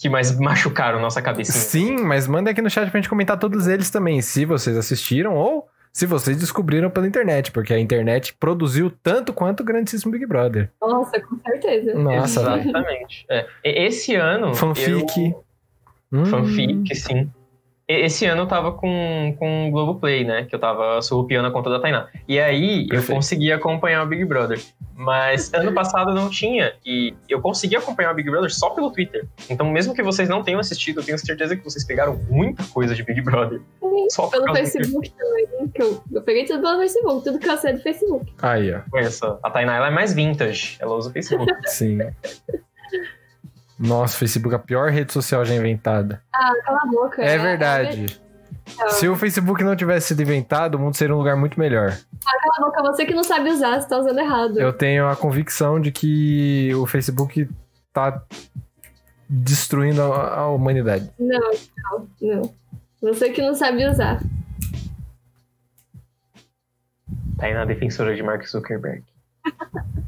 [0.02, 1.58] Que mais machucaram nossa cabecinha.
[1.64, 5.36] Sim, mas manda aqui no chat pra gente comentar todos eles também, se vocês assistiram
[5.36, 10.26] ou se vocês descobriram pela internet, porque a internet produziu tanto quanto o grandíssimo Big
[10.26, 10.72] Brother.
[10.82, 11.94] Nossa, com certeza.
[11.96, 12.40] Nossa.
[12.60, 13.26] Exatamente.
[13.30, 13.46] É.
[13.64, 14.56] Esse ano.
[14.56, 14.88] Fanfic.
[15.18, 15.44] eu-
[16.14, 16.26] Hum.
[16.26, 17.30] Fanfic, sim.
[17.92, 20.46] Esse ano eu tava com, com o Globoplay, né?
[20.46, 22.08] Que eu tava surrupiando a conta da Tainá.
[22.28, 23.16] E aí eu Perfeito.
[23.16, 24.60] consegui acompanhar o Big Brother.
[24.96, 26.74] Mas ano passado eu não tinha.
[26.86, 29.28] E eu consegui acompanhar o Big Brother só pelo Twitter.
[29.50, 32.94] Então, mesmo que vocês não tenham assistido, eu tenho certeza que vocês pegaram muita coisa
[32.94, 33.62] de Big Brother.
[34.10, 35.68] Só por Pelo Facebook também.
[35.74, 38.34] Que eu, eu peguei tudo pelo Facebook, tudo que eu sei do Facebook.
[38.42, 38.98] Aí, ó.
[38.98, 39.40] Essa.
[39.42, 40.78] A Tainá ela é mais vintage.
[40.80, 41.52] Ela usa o Facebook.
[41.66, 42.00] Sim.
[43.82, 46.22] Nossa, Facebook é a pior rede social já inventada.
[46.34, 47.24] Ah, cala a boca.
[47.24, 48.22] É verdade.
[48.90, 51.90] Se o Facebook não tivesse sido inventado, o mundo seria um lugar muito melhor.
[51.90, 54.60] Cala a boca, você que não sabe usar, você tá usando errado.
[54.60, 57.50] Eu tenho a convicção de que o Facebook
[57.92, 58.22] tá
[59.28, 61.10] destruindo a, a humanidade.
[61.20, 62.54] Não, não, não.
[63.02, 64.22] Você que não sabe usar.
[67.40, 69.04] Tainá, defensora de Mark Zuckerberg.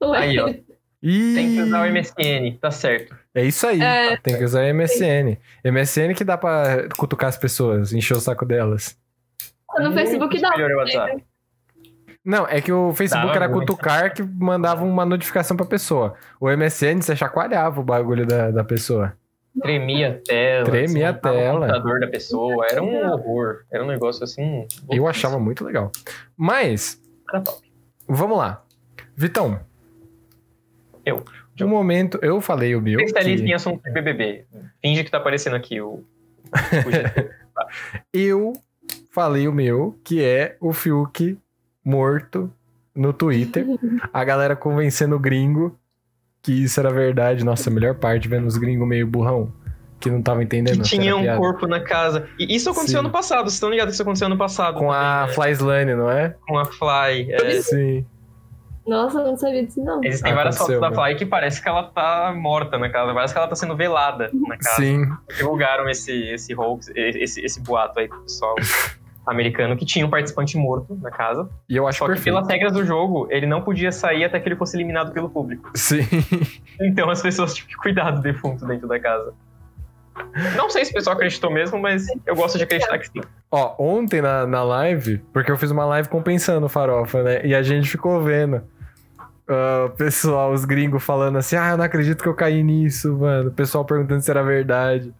[0.00, 0.18] Ué.
[0.18, 0.67] Aí, ó.
[1.02, 3.16] E Tem que usar o MSN, tá certo.
[3.34, 3.80] é isso aí.
[3.80, 4.16] É.
[4.16, 5.38] Tem que usar MSN.
[5.64, 8.96] MSN que dá pra cutucar as pessoas, encher o saco delas.
[9.78, 10.50] No Facebook dá.
[12.24, 16.14] Não, é que o Facebook Dava era cutucar que mandava uma notificação pra pessoa.
[16.40, 19.14] O MSN você chacoalhava o bagulho da, da pessoa.
[19.62, 20.64] Tremia a tela.
[20.64, 21.56] Tremia a desmontava tela.
[21.56, 22.66] O computador da pessoa.
[22.70, 23.64] Era um horror.
[23.70, 24.66] Era um negócio assim.
[24.90, 25.90] Eu achava muito legal.
[26.36, 27.00] Mas,
[28.06, 28.62] vamos lá.
[29.16, 29.60] Vitão.
[31.08, 31.24] Eu.
[31.54, 33.00] De um momento, eu falei o meu.
[33.00, 34.44] Especialista que em assunto de BBB.
[34.80, 36.04] Finge que tá aparecendo aqui o.
[38.14, 38.52] Eu
[39.10, 41.36] falei o meu, que é o Fiuk
[41.84, 42.52] morto
[42.94, 43.66] no Twitter.
[44.12, 45.76] A galera convencendo o gringo
[46.42, 47.44] que isso era verdade.
[47.44, 49.52] Nossa, a melhor parte vendo os gringos meio burrão.
[50.00, 50.76] Que não tava entendendo.
[50.76, 51.38] que tinha um piada.
[51.38, 52.28] corpo na casa.
[52.38, 53.06] E isso aconteceu Sim.
[53.06, 53.42] ano passado.
[53.42, 54.78] Vocês estão ligados que isso aconteceu ano passado?
[54.78, 55.34] Com a também, né?
[55.34, 56.36] Fly Slane, não é?
[56.46, 57.32] Com a Fly.
[57.32, 58.06] É, Sim.
[58.88, 60.02] Nossa, eu não sabia disso, não.
[60.02, 60.96] Existem várias fotos da né?
[60.96, 63.12] Fly que parece que ela tá morta na casa.
[63.12, 64.76] Parece que ela tá sendo velada na casa.
[64.76, 65.04] Sim.
[65.36, 68.54] divulgaram esse, esse hoax, esse, esse boato aí pro pessoal
[69.26, 71.48] americano que tinha um participante morto na casa.
[71.68, 72.34] E eu acho Só que perfeito.
[72.34, 75.70] pelas regras do jogo, ele não podia sair até que ele fosse eliminado pelo público.
[75.74, 76.00] Sim.
[76.80, 79.34] Então as pessoas tinham que cuidar do defunto dentro da casa.
[80.56, 83.20] Não sei se o pessoal acreditou mesmo, mas eu gosto de acreditar que sim.
[83.50, 87.44] Ó, ontem na, na live, porque eu fiz uma live compensando o farofa, né?
[87.44, 88.62] E a gente ficou vendo.
[89.48, 93.48] O pessoal, os gringos falando assim, ah, eu não acredito que eu caí nisso, mano.
[93.48, 95.12] O pessoal perguntando se era verdade.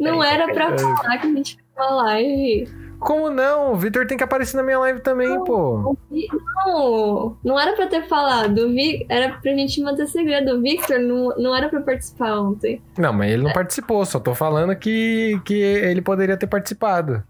[0.00, 0.78] Não era pra É.
[0.78, 2.84] falar que a gente fez uma live.
[2.98, 3.72] Como não?
[3.74, 5.90] O Victor tem que aparecer na minha live também, pô.
[5.90, 6.26] O Vi-
[6.64, 8.68] Não, não era pra ter falado.
[8.72, 10.56] Vi- Era pra gente manter segredo.
[10.56, 12.80] O Victor não, não era pra participar ontem.
[12.96, 17.22] Não, mas ele não participou, só tô falando que, que ele poderia ter participado.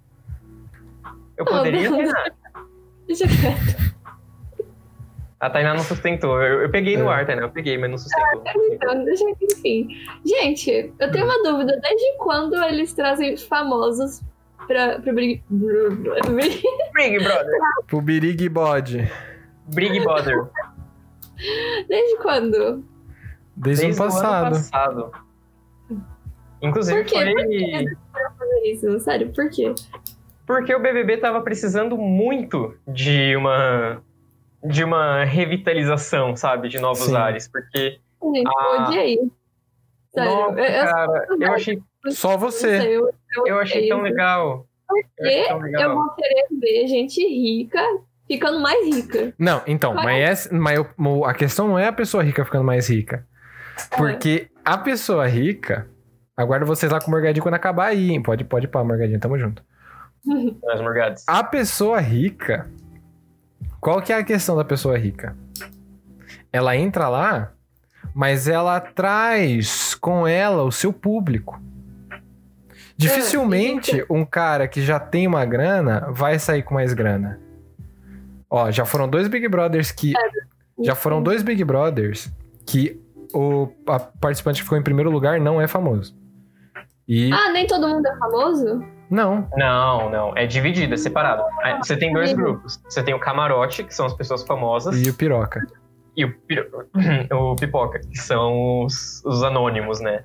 [1.37, 1.91] Eu poderia.
[3.09, 3.95] Deixa quieto.
[5.45, 6.41] A Tainá não sustentou.
[6.43, 7.15] Eu, eu peguei no É.
[7.15, 7.43] ar, Tainá.
[7.43, 8.43] Eu peguei, mas não sustentou.
[8.73, 9.89] Então, deixa enfim.
[10.25, 11.79] Gente, eu tenho uma dúvida.
[11.83, 14.23] Desde quando eles trazem famosos
[14.67, 15.43] pra, pro Big...
[15.51, 16.63] Big-
[16.95, 17.59] Big Brother.
[17.87, 19.11] Pro Birig Bode.
[19.75, 20.45] Big Brother.
[21.89, 22.85] Desde quando?
[23.57, 24.51] Desde, o ano o ano passado.
[24.55, 25.13] passado.
[26.63, 27.17] Inclusive Por quê?
[27.35, 27.35] foi...
[27.35, 28.39] Por?
[28.39, 29.75] Fazer isso, sério, por quê?
[30.47, 34.03] Porque o BBB tava precisando muito de uma
[34.65, 37.17] de uma revitalização, sabe, de novos Sim.
[37.17, 38.87] ares, porque Gente, eu Ah.
[38.89, 39.19] odiei.
[40.15, 42.81] Sério, nossa, eu, eu, cara, eu achei, Só você.
[42.81, 44.67] sei, eu, eu, eu achei tão legal.
[45.19, 45.95] Eu achei tão Eu legal.
[45.95, 47.81] vou querer ver gente rica
[48.27, 49.35] ficando mais rica.
[49.39, 50.55] Não, então, Qual mas, é?
[50.55, 53.27] mas eu- a questão não é a pessoa rica ficando mais rica.
[53.97, 55.89] Porque a pessoa rica.
[56.37, 58.23] Aguardo vocês lá com o Morgadinho quando acabar aí, hein?
[58.23, 59.63] Pode, pode ir pra Morgadinho, tamo junto.
[60.83, 61.25] Morgades.
[61.29, 62.69] A pessoa rica.
[63.85, 65.37] Qual que é a questão da pessoa rica?
[66.51, 67.53] Ela entra lá,
[68.15, 71.61] mas ela traz com ela o seu público.
[72.97, 77.39] Dificilmente um cara que já tem uma grana vai sair com mais grana.
[78.49, 80.15] Ó, já foram dois Big Brothers que.
[80.83, 82.33] Já foram dois Big Brothers
[82.65, 82.99] que
[83.35, 86.17] o a participante que ficou em primeiro lugar não é famoso.
[87.07, 87.31] E.
[87.31, 88.94] Ah, nem todo mundo é famoso?
[89.11, 89.49] Não.
[89.57, 91.43] Não, não, é dividido, é separado.
[91.83, 92.81] Você tem dois grupos.
[92.89, 95.61] Você tem o camarote, que são as pessoas famosas, E o piroca.
[96.17, 96.67] e o, pi-
[97.33, 100.25] o pipoca, que são os, os anônimos, né?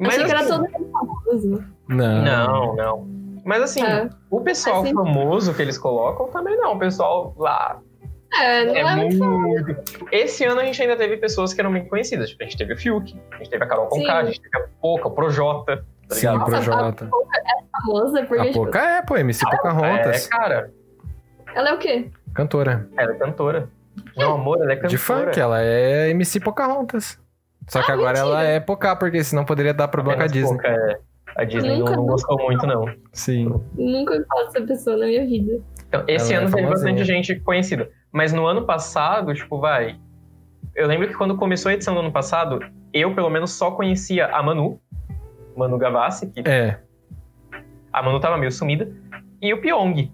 [0.00, 1.64] Achei que era assim, todo mundo famoso.
[1.88, 2.22] Não.
[2.24, 3.08] Não, não.
[3.44, 4.08] Mas assim, É.
[4.30, 6.74] o pessoal Assim- famoso que eles colocam também não.
[6.74, 7.78] O pessoal lá
[8.40, 9.64] É, não é, é muito famoso.
[9.64, 9.76] muito.
[10.10, 12.30] Esse ano a gente ainda teve pessoas que eram bem conhecidas.
[12.30, 14.08] Tipo, a gente teve o Fiuk, a gente teve a Carol Conká, Sim.
[14.18, 15.84] a gente teve a Poca, o Projota.
[16.08, 16.44] Tá Sim, ligado?
[16.44, 17.10] pro Nossa, Jota.
[17.72, 20.26] famosa, porque A tipo, Poca é, pô, MC Pocahontas.
[20.26, 20.70] É, cara,
[21.54, 22.10] ela é o quê?
[22.34, 22.88] Cantora.
[22.96, 23.68] ela é cantora.
[24.16, 24.88] Meu amor, ela é cantora.
[24.88, 27.18] De funk, ela é MC Pocahontas.
[27.68, 28.26] Só que Ah, agora mentira.
[28.28, 30.48] ela é pouca, porque senão poderia dar problema com a Disney.
[30.48, 30.98] pouca, é.
[31.36, 32.12] A Disney Nunca, não, não nunca.
[32.12, 32.84] gostou muito, não.
[33.12, 33.60] Sim.
[33.74, 35.60] Nunca falo essa pessoa na minha vida.
[35.88, 36.92] Então, esse Ela é ano teve famosinha.
[36.92, 37.88] bastante gente conhecida.
[38.12, 39.96] Mas no ano passado, tipo, vai.
[40.76, 42.60] Eu lembro que quando começou a edição do ano passado,
[42.92, 44.78] eu, pelo menos, só conhecia a Manu,
[45.56, 46.78] Manu Gavassi, que É.
[47.92, 48.90] a Manu tava meio sumida,
[49.40, 50.10] e o Pyong.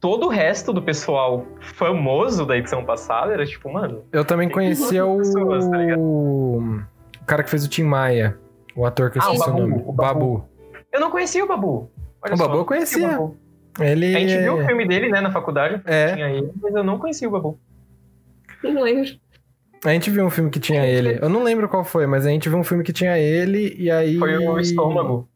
[0.00, 5.04] Todo o resto do pessoal famoso da edição passada era tipo, mano, Eu também conhecia
[5.04, 5.18] o.
[5.18, 6.80] pessoas, tá o
[7.26, 8.38] cara que fez o Tim Maia.
[8.76, 9.82] O ator que eu Ah, o esqueci o Babu, nome.
[9.86, 10.48] o Babu.
[10.92, 11.90] eu não conhecia o Babu.
[12.22, 13.36] Olha O só, Babu eu conhecia o Babu.
[13.78, 14.16] Ele.
[14.16, 16.14] A gente viu o é- filme dele, né, na faculdade, É.
[16.14, 17.58] tinha ele, mas eu não conhecia o Babu.
[18.62, 19.10] Não lembro.
[19.84, 21.18] A gente viu um filme que tinha ele.
[21.20, 23.90] Eu não lembro qual foi, mas a gente viu um filme que tinha ele e
[23.90, 24.18] aí.
[24.18, 25.28] Foi o Estômago.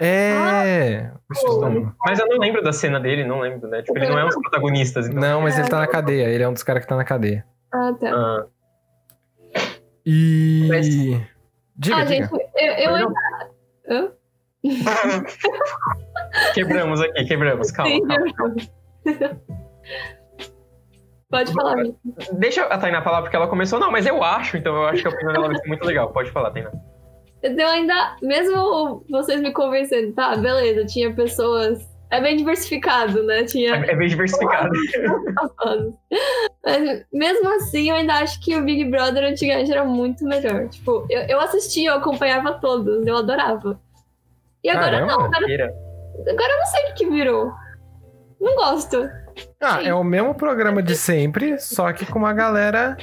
[0.00, 1.10] É.
[1.30, 1.94] o estômago.
[2.04, 3.80] Mas eu não lembro da cena dele, não lembro, né?
[3.82, 5.20] Tipo, ele não é um dos protagonistas, então.
[5.20, 6.24] Não, mas ele tá na cadeia.
[6.28, 7.44] Ele é um dos caras que tá na cadeia.
[7.72, 8.10] Ah, tá.
[8.12, 8.46] Ah,
[10.04, 10.66] E.
[10.68, 10.88] Mas-
[11.76, 12.26] Diga, ah, diga.
[12.28, 13.08] gente, eu, eu.
[13.90, 14.12] Hã?
[16.54, 17.70] quebramos aqui, quebramos.
[17.70, 18.54] Calma, Sim, calma.
[19.06, 19.36] eu-
[21.34, 21.74] Pode falar.
[22.34, 23.80] Deixa a Tainá falar porque ela começou.
[23.80, 26.12] Não, mas eu acho, então eu acho que a opinião dela vai ser muito legal.
[26.12, 26.70] Pode falar, Tainá.
[27.42, 31.92] Eu ainda, mesmo vocês me convencendo, tá, beleza, tinha pessoas.
[32.08, 33.42] É bem diversificado, né?
[33.42, 34.70] Tinha É, é bem diversificado.
[36.64, 40.68] Mas mesmo assim, eu ainda acho que o Big Brother antigamente era muito melhor.
[40.68, 43.80] Tipo, eu, eu assistia, eu acompanhava todos, eu adorava.
[44.62, 45.12] E agora Caramba.
[45.12, 45.74] não, agora,
[46.28, 47.52] agora eu não sei o que virou.
[48.44, 49.10] Não gosto.
[49.58, 52.96] Ah, é o mesmo programa de sempre, só que com uma galera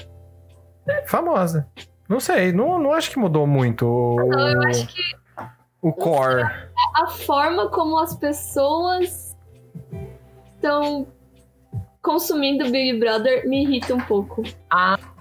[1.07, 1.67] famosa.
[2.07, 5.01] Não sei, não, não acho que mudou muito o, Então, eu acho que
[5.81, 6.43] o core.
[6.95, 9.35] a forma como as pessoas
[10.55, 11.07] estão
[12.03, 14.43] consumindo o Big Brother me irrita um pouco.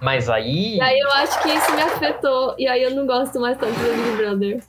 [0.03, 0.77] Mas aí.
[0.77, 2.55] E aí eu acho que isso me afetou.
[2.59, 4.63] E aí eu não gosto mais tanto do Big Brother.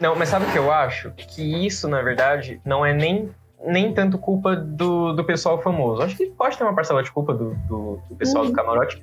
[0.00, 1.10] Não, mas sabe o que eu acho?
[1.12, 3.30] Que isso, na verdade, não é nem,
[3.66, 6.02] nem tanto culpa do, do pessoal famoso.
[6.02, 8.50] Acho que pode ter uma parcela de culpa do, do, do pessoal Uhum.
[8.50, 9.02] do camarote.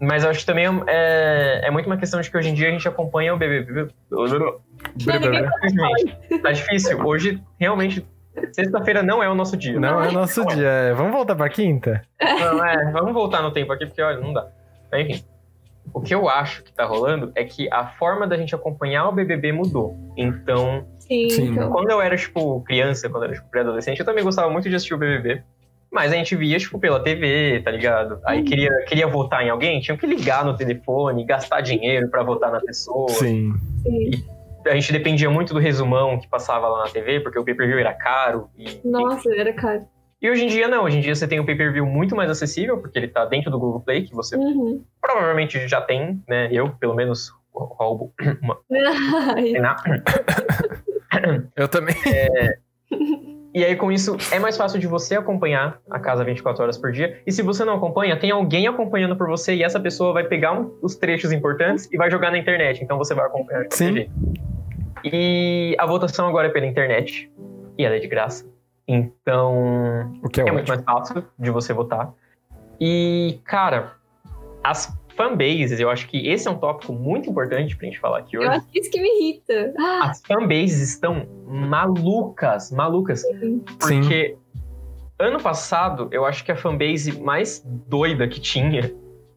[0.00, 2.68] Mas eu acho que também é, é muito uma questão de que hoje em dia
[2.68, 3.88] a gente acompanha o BBB.
[4.10, 5.48] ninguém
[6.42, 7.04] Tá difícil.
[7.04, 8.06] Hoje, realmente,
[8.52, 9.78] sexta-feira não é o nosso dia.
[9.78, 10.66] Não é o nosso dia.
[10.68, 10.92] é.
[10.94, 12.00] Vamos voltar pra quinta?
[12.18, 14.48] Não, é, vamos voltar no tempo aqui, porque olha, não dá.
[14.94, 15.22] Enfim.
[15.92, 19.12] O que eu acho que tá rolando é que a forma da gente acompanhar o
[19.12, 19.96] BBB mudou.
[20.16, 21.48] Então, Sim, Sim.
[21.50, 21.70] então.
[21.70, 24.76] quando eu era, tipo, criança, quando eu era, tipo, pré-adolescente, eu também gostava muito de
[24.76, 25.42] assistir o BBB.
[25.92, 28.20] Mas a gente via, tipo, pela TV, tá ligado?
[28.24, 28.44] Aí Uhum.
[28.44, 32.60] queria, queria votar em alguém, tinha que ligar no telefone, gastar dinheiro pra votar na
[32.60, 33.08] pessoa.
[33.08, 33.52] Sim.
[33.82, 34.10] Sim.
[34.68, 37.92] A gente dependia muito do resumão que passava lá na TV, porque o pay-per-view era
[37.92, 38.48] caro.
[38.56, 39.80] E, Nossa, era caro.
[40.22, 40.84] e hoje em dia, não.
[40.84, 43.58] Hoje em dia você tem um pay-per-view muito mais acessível, porque ele tá dentro do
[43.58, 44.84] Google Play, que você Uhum.
[45.02, 46.48] provavelmente já tem, né?
[46.52, 48.58] Eu, pelo menos, roubo uma.
[51.56, 51.94] Eu também.
[53.52, 56.92] E aí, com isso, é mais fácil de você acompanhar a casa 24 horas por
[56.92, 57.20] dia.
[57.26, 60.52] E se você não acompanha, tem alguém acompanhando por você e essa pessoa vai pegar
[60.52, 62.80] um- os trechos importantes e vai jogar na internet.
[62.80, 63.92] Então você vai acompanhar Sim.
[63.92, 64.12] jeito.
[65.02, 67.28] E a votação agora é pela internet.
[67.76, 68.46] E ela é de graça.
[68.86, 72.12] Então, O que é, é muito mais fácil de você votar.
[72.80, 73.94] E, cara,
[74.62, 78.36] as fanbases, eu acho que esse é um tópico muito importante pra gente falar aqui
[78.36, 78.50] eu hoje.
[78.50, 79.74] acho que isso que me irrita.
[79.78, 83.20] Ah, As fanbases estão malucas, malucas.
[83.22, 83.62] Sim.
[84.00, 84.36] Porque
[85.18, 88.92] ano passado, eu acho que a fanbase mais doida que tinha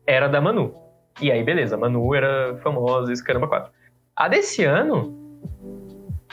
[0.07, 0.73] era da Manu.
[1.21, 3.71] E aí, beleza, a Manu era famosa, isso caramba, quatro.
[4.15, 5.13] A desse ano,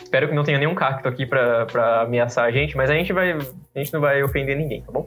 [0.02, 3.12] espero que não tenha nenhum cacto aqui pra, pra ameaçar a gente, mas a gente
[3.12, 3.32] vai.
[3.32, 5.06] A gente não vai ofender ninguém, tá bom?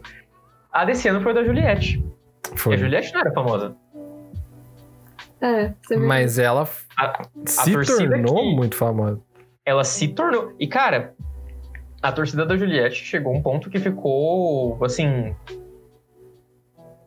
[0.72, 2.04] A desse ano foi a da Juliette.
[2.54, 2.74] E Foi.
[2.76, 3.76] a Juliette não era famosa.
[5.44, 6.08] É, você me...
[6.08, 9.20] Mas ela A- se torcida tornou que- muito famosa.
[9.66, 10.54] ela se tornou.
[10.60, 11.14] E, cara,
[12.02, 15.36] a torcida da Juliette chegou a um ponto que ficou, assim.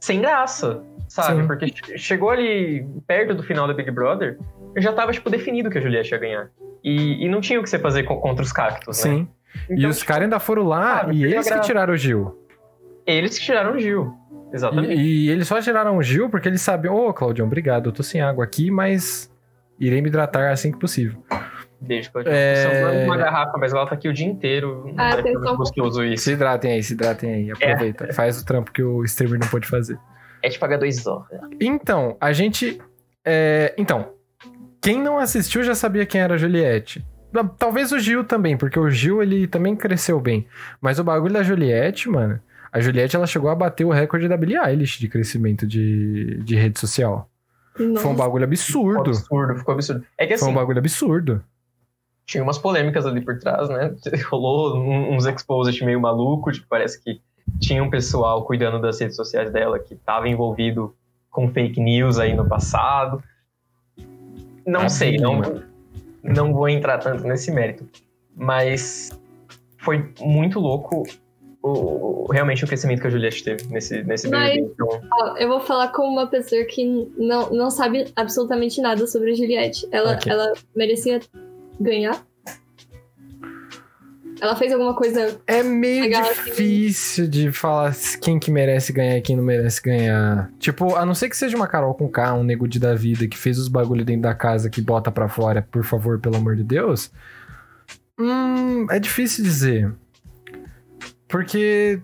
[0.00, 1.40] sem graça, sabe?
[1.42, 1.46] Sim.
[1.46, 4.38] Porque che- chegou ali perto do final da Big Brother,
[4.76, 6.50] já tava, tipo, definido que a Juliette ia ganhar.
[6.84, 9.10] E, e não tinha o que você fazer co- contra os cactos, né?
[9.10, 9.28] Sim.
[9.70, 12.38] e Então, os caras ainda foram lá sabe, e eles que tiraram o Gil.
[13.06, 14.14] eles que tiraram o Gil.
[14.52, 14.94] Exatamente.
[14.94, 18.02] E, e eles só tiraram o Gil porque eles sabiam, ô, Claudião, obrigado, eu tô
[18.02, 19.30] sem água aqui, mas
[19.78, 21.22] irei me hidratar assim que possível.
[21.80, 22.32] Beijo, Claudio.
[22.32, 22.54] É.
[22.56, 24.92] São falando de uma garrafa, mas ela tá aqui o dia inteiro.
[24.96, 26.24] Ah, ser só um gostoso isso.
[26.24, 28.12] Se hidratem aí, se hidratem aí, aproveita.
[28.14, 29.98] Faz o trampo que o streamer não pôde fazer.
[30.42, 31.26] É de pagar dois horas.
[31.60, 32.80] Então, a gente.
[33.24, 34.10] é, Então,
[34.80, 37.04] quem não assistiu já sabia quem era a Juliette.
[37.58, 40.46] Talvez o Gil também, porque o Gil ele também cresceu bem.
[40.80, 42.40] Mas o bagulho da Juliette, mano.
[42.76, 46.56] A Juliette ela chegou a bater o recorde da Billie Eilish de crescimento de, de
[46.56, 47.26] rede social.
[47.78, 48.02] Nossa.
[48.02, 49.10] Foi um bagulho Ficou absurdo.
[49.10, 50.04] absurdo, ficou absurdo.
[50.18, 51.42] É que Foi assim, um bagulho absurdo.
[52.26, 53.94] tinha umas polêmicas ali por trás, né?
[54.30, 57.20] Rolou uns exposed meio maluco, tipo, parece que
[57.60, 60.94] tinha um pessoal cuidando das redes sociais dela que estava envolvido
[61.30, 63.22] com fake news aí no passado.
[64.66, 65.40] Não Ah, sei, não,
[66.22, 67.88] não vou entrar tanto nesse mérito.
[68.34, 69.10] Mas
[69.78, 71.04] foi muito louco
[71.66, 74.72] o, o- realmente o crescimento que a Juliette teve nesse, nesse Mas- BBB.
[74.74, 76.84] Então, Ó, eu vou falar como uma pessoa que
[77.18, 79.86] não, não sabe absolutamente nada sobre a Juliette.
[79.90, 80.30] Ela, Ok.
[80.30, 81.20] ela merecia
[81.80, 82.24] ganhar?
[84.38, 85.40] Ela fez alguma coisa.
[85.46, 86.44] É meio assim.
[86.44, 90.50] difícil de falar quem que merece ganhar e quem não merece ganhar.
[90.58, 93.26] Tipo, a não ser que seja uma Carol com K, um nego de da vida
[93.26, 96.54] que fez os bagulho dentro da casa que bota pra fora, por favor, pelo amor
[96.54, 97.10] de Deus.
[98.18, 99.90] Hum, é difícil dizer.
[101.28, 102.00] Porque.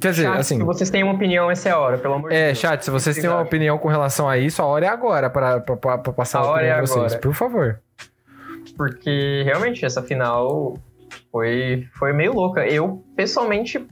[0.00, 0.56] Quer dizer, chat, assim.
[0.58, 2.58] se vocês têm uma opinião, essa é a hora, pelo amor de É, Deus.
[2.58, 5.60] chat, se vocês têm uma opinião com relação a isso, a hora é agora pra,
[5.60, 7.04] pra, pra, pra passar a, A hora opinião é de vocês.
[7.04, 7.20] agora.
[7.20, 7.80] Por favor.
[8.76, 10.76] Porque realmente essa final
[11.30, 12.66] foi, foi meio louca.
[12.66, 13.86] Eu, pessoalmente.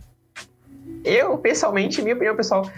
[1.05, 2.69] Eu, pessoalmente, minha opinião pessoal,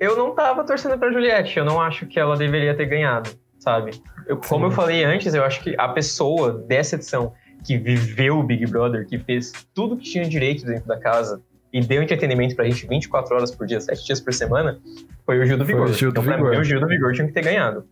[0.00, 1.58] eu não tava torcendo pra Juliette.
[1.58, 3.92] Eu não acho que ela deveria ter ganhado, sabe?
[4.26, 7.32] Eu, como eu falei antes, eu acho que a pessoa dessa edição
[7.64, 11.40] que viveu o Big Brother, que fez tudo que tinha direito dentro da casa
[11.72, 14.78] e deu entretenimento pra gente 24 horas por dia, 7 dias por semana,
[15.26, 15.90] foi o Gil do Foi Vigor.
[15.90, 16.50] o Gil do então, pra Vigor.
[16.52, 17.84] mim, o Gil do Vigor tinha que ter ganhado.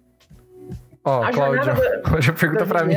[1.05, 1.63] Ó, A Cláudio,
[2.03, 2.95] Cláudio pergunta pra mim.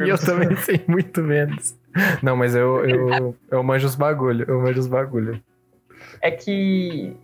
[0.00, 1.76] E eu também sei muito menos.
[2.22, 5.42] Não, mas eu, eu, eu manjo os bagulho, eu manjo os bagulho.
[6.22, 7.14] é que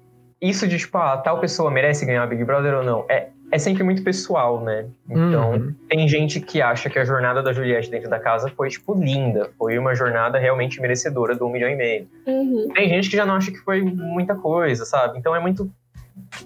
[0.40, 3.82] isso de, tipo, ah, tal pessoa merece ganhar Big Brother ou não, é, é sempre
[3.82, 4.86] muito pessoal, né?
[5.08, 5.74] Então, Uhum.
[5.88, 9.50] tem gente que acha que a jornada da Juliette dentro da casa foi, tipo, linda.
[9.58, 12.06] Foi uma jornada realmente merecedora do um milhão e meio.
[12.26, 12.68] Uhum.
[12.74, 15.18] Tem gente que já não acha que foi muita coisa, sabe?
[15.18, 15.70] Então é muito...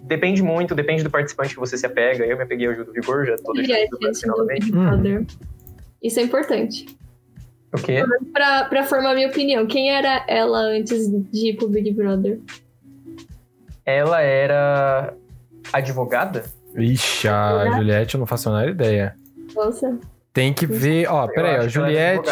[0.03, 2.25] Depende muito, depende do participante que você se apega.
[2.27, 4.37] Eu me apeguei ao Gil do Vigor, já tô deixando Juliette isso pra antes final
[4.37, 4.61] do também.
[4.61, 4.85] Big Hum.
[4.91, 5.27] Brother.
[6.03, 6.87] Isso é importante.
[7.73, 8.05] O quê?
[8.35, 12.39] Pra, pra formar minha opinião, quem era ela antes de ir pro Big Brother?
[13.85, 15.15] Ela era
[15.73, 16.45] advogada?
[16.77, 19.15] Ixi, a Juliette eu não faço a menor ideia.
[19.55, 19.99] Nossa.
[20.33, 22.31] Tem que ver, ó, Eu peraí, ó, era Juliette,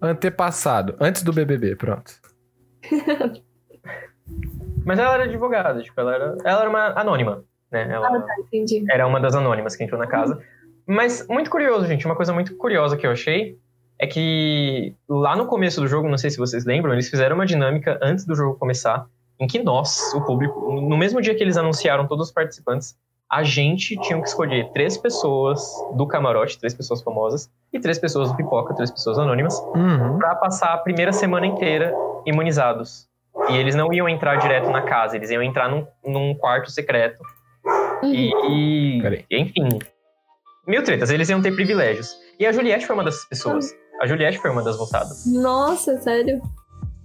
[0.00, 2.12] antepassado, antes do BBB, pronto.
[4.84, 7.88] Mas ela era advogada, tipo, ela era, ela era uma anônima, né?
[7.90, 8.08] Ela...
[8.08, 8.84] Ah, tá, entendi.
[8.90, 10.40] era uma das anônimas que entrou na casa.
[10.86, 12.06] Mas muito curioso, gente.
[12.06, 13.58] Uma coisa muito curiosa que eu achei
[13.98, 17.46] é que lá no começo do jogo, não sei se vocês lembram, eles fizeram uma
[17.46, 19.06] dinâmica antes do jogo começar,
[19.38, 22.96] em que nós, o público, no mesmo dia que eles anunciaram todos os participantes,
[23.32, 25.62] a gente tinha que escolher três pessoas
[25.94, 30.18] do camarote, três pessoas famosas, e três pessoas do pipoca, três pessoas anônimas, Uhum.
[30.18, 31.94] pra passar a primeira semana inteira
[32.26, 33.08] imunizados.
[33.48, 37.22] E eles não iam entrar direto na casa, eles iam entrar num, num quarto secreto
[38.02, 38.12] Uhum.
[38.50, 39.78] e, enfim,
[40.68, 42.14] mil tretas, eles iam ter privilégios.
[42.38, 43.72] E a Juliette foi uma dessas pessoas.
[44.00, 45.24] A Juliette foi uma das votadas.
[45.32, 46.42] Nossa, sério.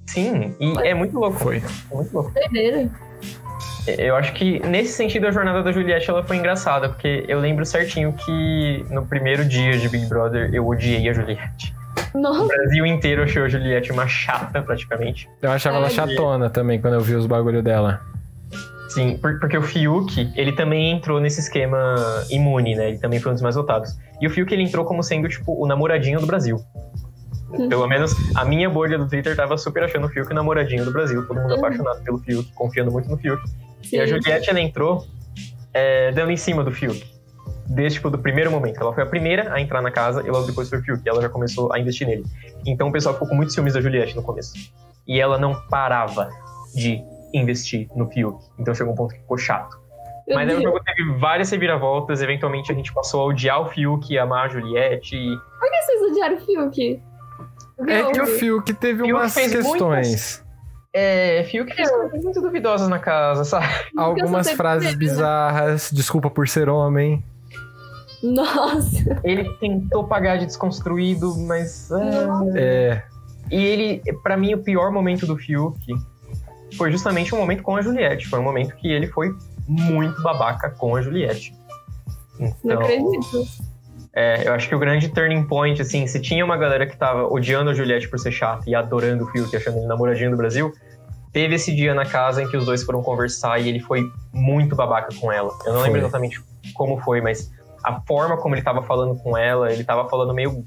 [0.07, 1.37] Sim, e é muito louco.
[1.37, 1.57] Foi.
[1.91, 2.31] É muito louco.
[2.33, 2.89] Doideira.
[3.97, 7.65] Eu acho que nesse sentido a jornada da Juliette ela foi engraçada, porque eu lembro
[7.65, 11.73] certinho que no primeiro dia de Big Brother eu odiei a Juliette.
[12.13, 12.45] O Nossa.
[12.47, 15.29] Brasil inteiro achou a Juliette uma chata, praticamente.
[15.41, 18.01] Eu achava ela Ai, chatona também quando eu vi os bagulho dela.
[18.89, 21.95] Sim, por- porque o Fiuk, ele também entrou nesse esquema
[22.29, 22.89] imune, né?
[22.89, 23.95] Ele também foi um dos mais votados.
[24.21, 26.59] E o Fiuk, ele entrou como sendo, tipo, o namoradinho do Brasil.
[27.51, 27.69] Hum.
[27.69, 30.91] Pelo menos a minha bolha do Twitter tava super achando o Fiuk o namoradinho do
[30.91, 31.25] Brasil.
[31.27, 31.57] Todo mundo Uhum.
[31.59, 33.41] apaixonado pelo Fiuk, confiando muito no Fiuk.
[33.83, 33.97] Sim.
[33.97, 35.05] E a Juliette, ela entrou
[35.73, 37.15] é, dando em cima do Fiuk.
[37.67, 38.81] Desde, tipo, do primeiro momento.
[38.81, 41.01] Ela foi a primeira a entrar na casa e logo depois foi o Fiuk.
[41.05, 42.23] E ela já começou a investir nele.
[42.65, 44.53] Então o pessoal ficou com muitos ciúmes da Juliette no começo.
[45.07, 46.29] E ela não parava
[46.73, 47.01] de
[47.33, 48.41] investir no Fiuk.
[48.57, 49.77] Então chegou um ponto que ficou chato.
[50.27, 52.21] Meu Mas aí o jogo teve várias reviravoltas.
[52.21, 55.15] Eventualmente a gente passou a odiar o Fiuk e amar a Juliette.
[55.15, 55.37] E...
[55.59, 57.01] Por que vocês odiaram o Fiuk?
[57.87, 58.25] É que o?
[58.25, 60.46] Fiuk teve Fiuk umas questões.
[60.99, 63.67] É, Fiuk fez coisas muito duvidosas na casa, sabe?
[63.95, 65.11] Algumas frases teve, né?
[65.11, 67.23] bizarras, desculpa por ser homem.
[68.23, 69.19] Nossa.
[69.23, 71.89] Ele tentou pagar de desconstruído, mas.
[71.91, 72.57] Nossa.
[72.59, 73.03] É.
[73.51, 75.79] E ele, pra mim, o pior momento do Fiuk
[76.75, 78.27] foi justamente o momento com a Juliette.
[78.27, 79.35] Foi um momento que ele foi
[79.67, 81.53] muito babaca com a Juliette.
[82.39, 83.45] Não Então, acredito.
[84.13, 87.31] é, eu acho que o grande turning point, assim, se tinha uma galera que tava
[87.31, 90.73] odiando a Juliette por ser chata e adorando o Fiuk, achando ele namoradinho do Brasil,
[91.37, 94.75] teve esse dia na casa em que os dois foram conversar e ele foi muito
[94.75, 95.51] babaca com ela.
[95.67, 95.83] Eu não Foi.
[95.83, 96.41] lembro exatamente
[96.73, 97.51] como foi, mas
[97.83, 100.65] a forma como ele tava falando com ela, ele tava falando meio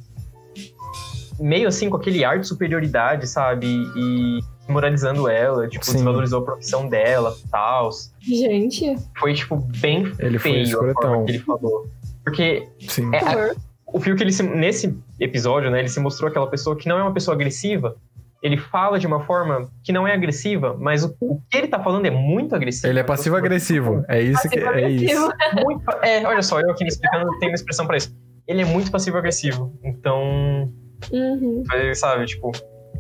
[1.41, 3.67] meio assim com aquele ar de superioridade, sabe?
[3.97, 5.95] E desmoralizando ela, tipo, Sim.
[5.95, 7.91] desvalorizou a profissão dela e tal.
[8.21, 11.11] Gente, Foi, tipo, bem Ele foi feio a escrotão.
[11.11, 11.89] forma que ele falou.
[12.23, 13.13] Porque Sim.
[13.13, 13.55] É, a-
[13.93, 17.03] o Fiuk, ele se- nesse episódio, né, ele se mostrou aquela pessoa que não é
[17.03, 17.97] uma pessoa agressiva.
[18.43, 21.79] Ele fala de uma forma que não é agressiva, mas o, o que ele tá
[21.79, 22.91] falando é muito agressivo.
[22.91, 24.03] Ele é passivo-agressivo.
[24.09, 25.29] É isso que é isso.
[25.29, 25.65] Passivo-agressivo.
[25.65, 28.17] Muito, é, olha só, eu aqui me explicando, tenho uma expressão pra isso.
[28.49, 29.73] Ele é muito passivo-agressivo.
[29.85, 30.73] Então,
[31.13, 31.63] Uhum.
[31.73, 32.51] é, sabe, tipo,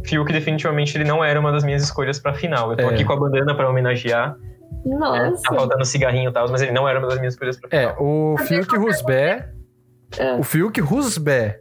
[0.04, 2.70] Fiuk definitivamente ele não era uma das minhas escolhas pra final.
[2.70, 2.94] Eu tô É.
[2.94, 4.36] aqui com a bandana pra homenagear.
[4.84, 5.42] né, Nossa.
[5.42, 7.90] Tá faltando cigarrinho e tal, mas ele não era uma das minhas escolhas pra final.
[7.90, 9.48] É, o Fiuk Rusbé.
[10.18, 10.34] É.
[10.34, 11.60] O Fiuk Rusbé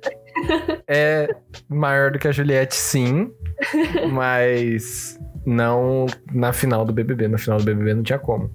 [0.87, 1.35] é
[1.67, 3.31] maior do que a Juliette, sim.
[4.11, 7.27] Mas não na final do BBB.
[7.27, 8.51] No final do BBB não tinha como.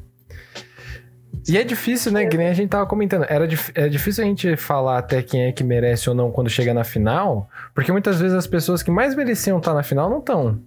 [1.47, 2.25] E é difícil, né?
[2.27, 3.27] Que nem a gente tava comentando.
[3.29, 6.73] Era é difícil a gente falar até quem é que merece ou não quando chega
[6.73, 7.49] na final.
[7.75, 10.61] Porque muitas vezes as pessoas que mais mereciam estar na final não estão.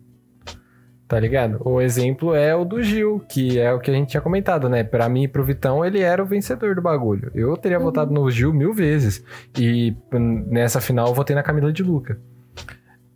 [1.08, 1.62] Tá ligado?
[1.64, 4.84] O exemplo é o do Gil, que é o que a gente tinha comentado, né?
[4.84, 7.32] Pra mim e pro Vitão, ele era o vencedor do bagulho.
[7.34, 7.86] Eu teria Uhum.
[7.86, 9.24] votado no Gil mil vezes.
[9.58, 12.20] E hum, nessa final eu votei na Camila de Luca.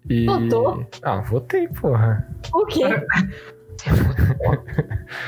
[0.09, 0.25] E...
[0.25, 0.87] Votou?
[1.03, 2.27] Ah, votei, porra.
[2.53, 2.81] O quê?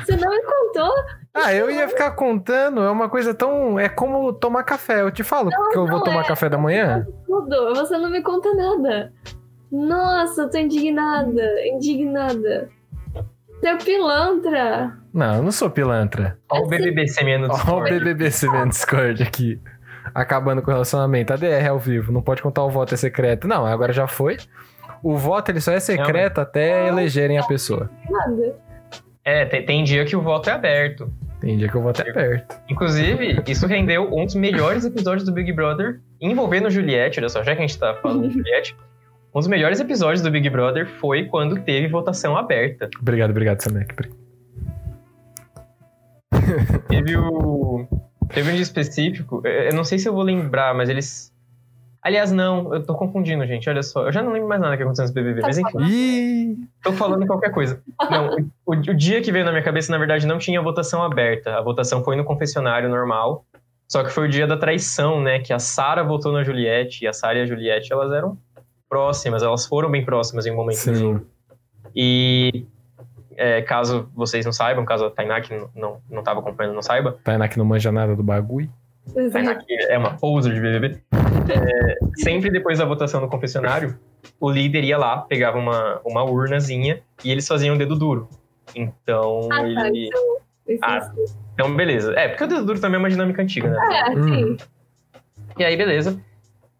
[0.06, 0.92] Você não me contou?
[1.34, 3.80] Ah, eu ia ficar contando, é uma coisa tão.
[3.80, 5.02] É como tomar café.
[5.02, 6.28] Eu te falo que eu vou não tomar é.
[6.28, 7.06] café da manhã.
[7.26, 7.74] Tudo.
[7.76, 9.12] Você não me conta nada.
[9.74, 11.68] Nossa, eu tô indignada.
[11.68, 12.70] Indignada.
[13.60, 14.96] Seu pilantra.
[15.12, 16.38] Não, eu não sou pilantra.
[16.52, 17.84] Olha o BBB semeando Olha o.
[17.84, 19.60] BBB Cement Discord aqui.
[20.14, 21.34] Acabando com o relacionamento.
[21.34, 22.12] A DR ao vivo.
[22.12, 23.48] Não pode contar o voto é secreto.
[23.48, 24.38] Não, agora já foi.
[25.02, 27.90] O voto ele só é secreto até elegerem a pessoa.
[28.08, 28.56] Nada.
[29.26, 31.12] É, tem, tem dia que o voto é aberto.
[31.40, 32.56] Tem dia que eu vou até perto.
[32.70, 37.20] Inclusive, isso rendeu um dos melhores episódios do Big Brother envolvendo Juliette.
[37.20, 38.76] Olha só, já que a gente tá falando de Juliette,
[39.34, 42.90] um dos melhores episódios do Big Brother foi quando teve votação aberta.
[43.00, 43.96] Obrigado, obrigado, Samek.
[46.88, 47.88] Teve o.
[48.30, 51.32] Teve um dia específico, eu não sei se eu vou lembrar, mas eles.
[52.02, 53.70] Aliás, não, eu tô confundindo, gente.
[53.70, 56.92] Olha só, eu já não lembro mais nada que aconteceu nesse BBB, mas enfim, tô
[56.92, 57.82] falando qualquer coisa.
[58.10, 61.58] Não, o, o dia que veio na minha cabeça, na verdade, não tinha votação aberta.
[61.58, 63.46] A votação foi no confessionário normal.
[63.88, 65.40] Só que foi o dia da traição, né?
[65.40, 68.38] Que a Sara votou na Juliette e a Sara e a Juliette, elas eram
[68.94, 70.96] próximas, elas foram bem próximas em um momento do Sim.
[70.96, 71.26] jogo.
[71.96, 72.66] E
[73.36, 76.82] é, caso vocês não saibam, caso a Tainá, que não, não, não tava acompanhando, não
[76.84, 78.70] saiba, Tainá que não manja nada do bagulho.
[79.32, 81.02] Tainá, que é uma poser de BBB,
[81.50, 83.98] é, sempre depois da votação no confessionário,
[84.40, 88.30] o líder ia lá, pegava uma, uma urnazinha e eles faziam o dedo duro.
[88.76, 89.88] Então, Ah, tá.
[89.88, 90.06] ele.
[90.10, 90.38] Isso,
[90.68, 91.12] isso, Ah.
[91.56, 92.14] Então, beleza.
[92.14, 93.78] É, porque o dedo duro também é uma dinâmica antiga, né?
[93.92, 94.24] É, Hum.
[94.24, 94.58] sim.
[95.58, 96.20] E aí, beleza.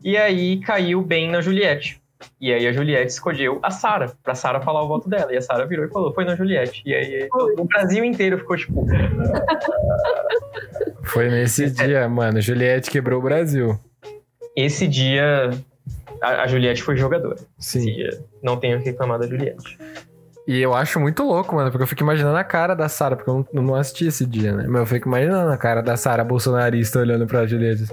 [0.02, 2.02] E aí caiu bem na Juliette.
[2.40, 5.34] E aí a Juliette escolheu a Sara, pra Sara falar o voto dela.
[5.34, 6.84] E a Sara virou e falou, foi na Juliette.
[6.86, 8.86] E aí o Brasil inteiro ficou tipo,
[11.04, 12.42] Foi nesse dia, mano.
[12.42, 13.78] Juliette quebrou o Brasil.
[14.56, 15.52] esse dia
[16.22, 17.36] a, a Juliette foi jogadora.
[17.60, 17.94] Esse Sim.
[17.94, 19.78] dia não tenho que reclamar da Juliette.
[20.48, 23.30] E eu acho muito louco, mano, porque eu fico imaginando a cara da Sara, porque
[23.30, 24.66] eu não, não assisti esse dia, né?
[24.68, 27.86] Mas eu fico imaginando a cara da Sara bolsonarista olhando pra Juliette.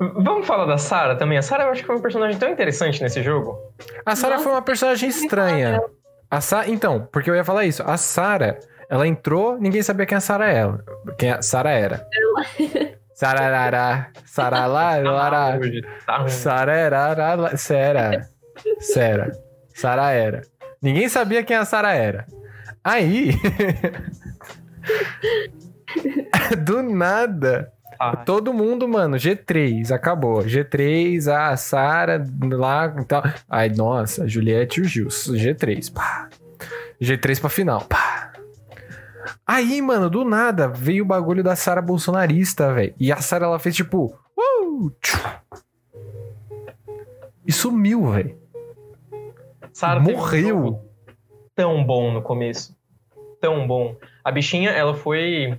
[0.00, 1.36] Vamos falar da Sara também.
[1.36, 3.58] A Sara eu acho que foi um personagem tão interessante nesse jogo.
[4.06, 5.80] A Sara Nossa, foi uma personagem estranha.
[6.30, 6.66] A Sa...
[6.66, 7.82] Então, porque eu ia falar isso.
[7.82, 10.82] A Sara, ela entrou, ninguém sabia quem a Sara era.
[11.18, 12.06] Quem a Sara era.
[13.20, 15.58] Sararará, saralá, lará.
[15.58, 16.26] Hoje, tá.
[16.26, 18.26] Sararará, Sera.
[18.78, 19.32] Sera.
[19.74, 20.40] Sara era.
[20.80, 22.24] Ninguém sabia quem a Sara era.
[22.82, 23.32] Aí.
[26.64, 27.70] Do nada.
[28.24, 30.40] Todo mundo, mano, G3, acabou.
[30.40, 33.22] G3, a Sara lá e tal.
[33.48, 36.28] Aí, nossa, Juliette e o Gilson, G3, pá.
[37.00, 38.32] G3 pra final, pá.
[39.46, 42.94] Aí, mano, do nada veio o bagulho da Sara bolsonarista, velho.
[42.98, 44.92] E a Sara ela fez tipo, uh,
[47.46, 48.38] e sumiu, velho.
[49.72, 50.48] Sara um Morreu.
[50.48, 50.90] jogo
[51.54, 52.76] Tão bom no começo.
[53.40, 53.96] Tão bom.
[54.24, 55.58] A bichinha, ela foi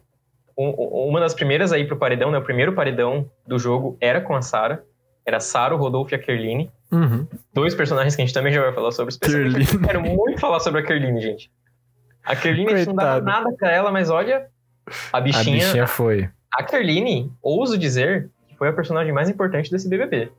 [0.58, 2.38] um- um- uma das primeiras aí pro paredão, né?
[2.38, 4.84] O primeiro paredão do jogo era com a Sara.
[5.26, 6.72] Era a Sara, o Rodolfo e a Kerline.
[6.92, 7.28] Uhum.
[7.54, 9.18] Dois personagens que a gente também já vai falar sobre.
[9.20, 9.66] Kerline.
[9.86, 11.52] Quero muito falar sobre a Kerline, gente.
[12.26, 14.48] A Kerline, a gente não dava nada pra ela, mas olha...
[15.14, 15.58] A A bichinha...
[15.66, 16.30] bichinha foi.
[16.54, 20.32] A Kerline, ouso dizer, que foi a personagem mais importante desse BBB.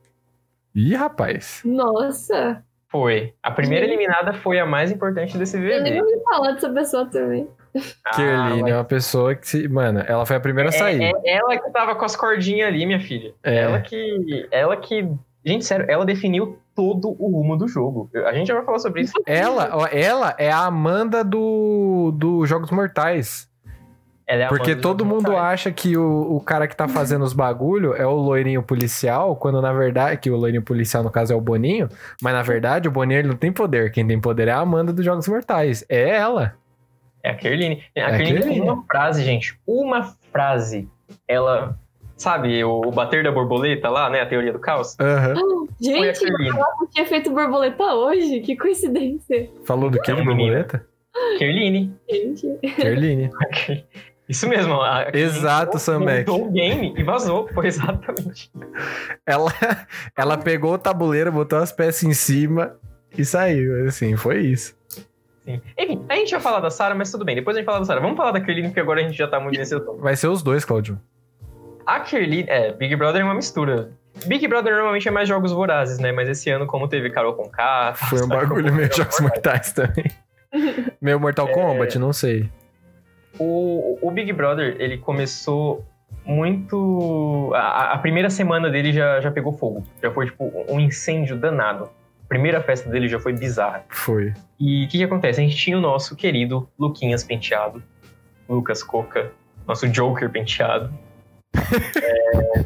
[0.75, 1.61] Ih, rapaz.
[1.65, 2.61] Nossa.
[2.89, 3.33] Foi.
[3.41, 6.01] A primeira eliminada foi a mais importante desse Eu nem BBB.
[6.01, 7.47] ouvi falar dessa pessoa também.
[8.05, 9.67] Ah, Kerline mas é uma pessoa que se.
[9.67, 11.01] Mano, ela foi a primeira a sair.
[11.01, 13.33] É, é ela que tava com as cordinhas ali, minha filha.
[13.43, 13.61] É.
[13.61, 14.47] Ela que.
[14.51, 15.09] Ela que
[15.45, 18.09] Gente, sério, ela definiu todo o rumo do jogo.
[18.25, 19.13] A gente já vai falar sobre isso.
[19.25, 23.49] Ela, ela é a Amanda do, do Jogos Mortais.
[24.25, 25.53] Ela é a Porque todo mundo Mortais.
[25.53, 29.61] acha que o, o cara que tá fazendo os bagulho é o loirinho policial, quando
[29.61, 31.89] na verdade, que o loirinho policial no caso é o Boninho,
[32.21, 33.91] mas na verdade o Boninho ele não tem poder.
[33.91, 35.83] Quem tem poder é a Amanda dos Jogos Mortais.
[35.89, 36.55] É ela.
[37.23, 37.81] É a Kerline.
[37.95, 39.57] A É a Kerline tem uma frase, gente.
[39.65, 40.87] Uma frase.
[41.27, 41.77] Ela.
[42.15, 44.21] Sabe, o, o bater da borboleta lá, né?
[44.21, 44.95] A teoria do caos.
[44.99, 45.33] Aham.
[45.35, 46.49] Foi a Gente, Kerline.
[46.81, 48.39] eu tinha feito borboleta hoje.
[48.41, 49.49] Que coincidência.
[49.65, 50.85] Falou do que É de borboleta?
[51.39, 51.93] Kerline.
[52.09, 52.47] Gente.
[52.75, 53.29] Kerline.
[54.29, 54.79] Isso mesmo.
[54.81, 56.29] A Exato, Samek.
[56.29, 57.47] montou o game e vazou.
[57.49, 58.49] Foi exatamente.
[59.25, 59.51] Ela,
[60.17, 62.75] ela pegou o tabuleiro, botou as peças em cima
[63.17, 63.85] e saiu.
[63.87, 64.75] Assim, foi isso.
[65.45, 65.61] Sim.
[65.77, 67.35] Enfim, a gente ia falar da Sarah, mas tudo bem.
[67.35, 68.01] Depois a gente fala da Sarah.
[68.01, 69.97] Vamos falar da Kerline, porque agora a gente já tá muito nesse tom.
[69.97, 70.99] Vai ser os dois, Claudio.
[71.85, 73.91] A Kerline, é, Big Brother é uma mistura.
[74.25, 76.11] Big Brother normalmente é mais jogos vorazes, né?
[76.11, 77.93] Mas esse ano, como teve Carol com K.
[77.95, 80.05] Foi um bagulho meio Jogos Mortais também.
[81.01, 81.51] Meio Mortal É.
[81.51, 82.47] Kombat, não sei.
[83.39, 85.83] O, o Big Brother, ele começou
[86.23, 87.51] muito.
[87.55, 89.83] A, a primeira semana dele já, já pegou fogo.
[90.01, 91.89] Já foi, tipo, um incêndio danado.
[92.33, 93.85] A primeira festa dele já foi bizarra.
[93.89, 94.33] Foi.
[94.59, 95.39] E o que, que acontece?
[95.39, 97.83] A gente tinha o nosso querido Luquinhas Penteado,
[98.49, 99.31] Lucas Coca,
[99.67, 100.91] nosso Joker penteado.
[102.01, 102.65] É,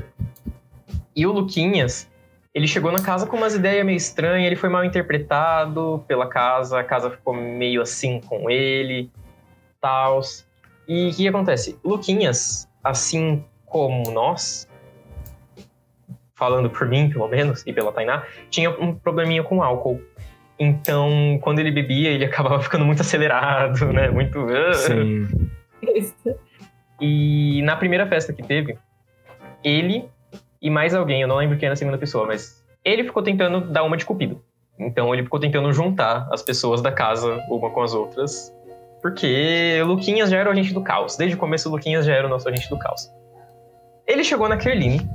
[1.14, 2.10] E o Luquinhas,
[2.56, 6.80] ele chegou na casa com umas ideias meio estranhas, ele foi mal interpretado pela casa,
[6.80, 9.12] a casa ficou meio assim com ele,
[9.82, 10.48] tals.
[10.88, 11.78] E o que, acontece?
[11.84, 14.66] Luquinhas, assim como nós,
[16.38, 20.00] falando por mim, pelo menos, e pela Tainá, tinha um probleminha com álcool.
[20.60, 24.10] Então, quando ele bebia, ele acabava ficando muito acelerado, né?
[24.10, 24.40] Muito.
[24.74, 25.28] Sim.
[25.96, 26.16] Isso.
[27.00, 28.76] E na primeira festa que teve,
[29.64, 30.10] ele
[30.60, 33.62] e mais alguém, eu não lembro quem era a segunda pessoa, mas ele ficou tentando
[33.62, 34.42] dar uma de cupido.
[34.80, 38.52] Então ele ficou tentando juntar as pessoas da casa uma com as outras.
[39.00, 41.16] Porque Luquinhas já era o agente do caos.
[41.16, 43.12] Desde o começo, Luquinhas já era o nosso agente do caos.
[44.08, 45.08] Ele chegou na Kerline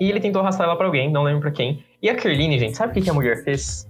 [0.00, 1.84] e ele tentou arrastar ela pra alguém, não lembro pra quem.
[2.02, 3.88] E a Kerline, gente, sabe o que que a mulher fez?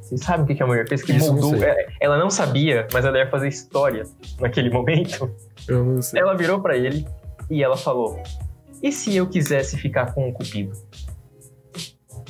[0.00, 1.02] Vocês sabem o que que a mulher fez?
[1.02, 1.58] Que Isso não moldou.
[1.60, 1.68] sei.
[1.68, 4.04] é, Ela não sabia, mas ela ia fazer história
[4.38, 5.30] naquele momento.
[5.66, 6.20] Eu não sei.
[6.20, 7.06] Ela virou pra ele
[7.50, 8.22] e ela falou:
[8.82, 10.72] E se eu quisesse ficar com o Cupido?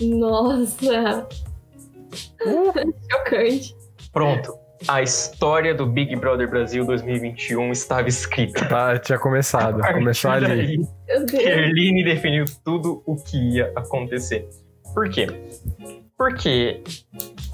[0.01, 1.27] Nossa.
[3.11, 3.77] Chocante.
[4.13, 4.55] Pronto.
[4.89, 8.65] A história do Big Brother Brasil 2021 estava escrita.
[8.67, 9.81] Tá, tinha começado.
[9.81, 10.79] Começou ali.
[11.31, 14.47] Kerline definiu tudo o que ia acontecer.
[14.93, 15.27] Por quê?
[16.17, 16.83] Porque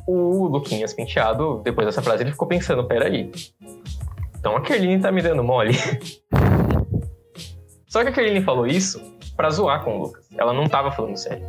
[0.06, 3.30] o Luquinhas Penteado, depois dessa frase, ele ficou pensando: peraí.
[4.38, 5.74] Então a Kerline tá me dando mole.
[7.86, 9.00] Só que a Kerline falou isso
[9.36, 10.26] pra zoar com o Lucas.
[10.38, 11.44] Ela não tava falando sério.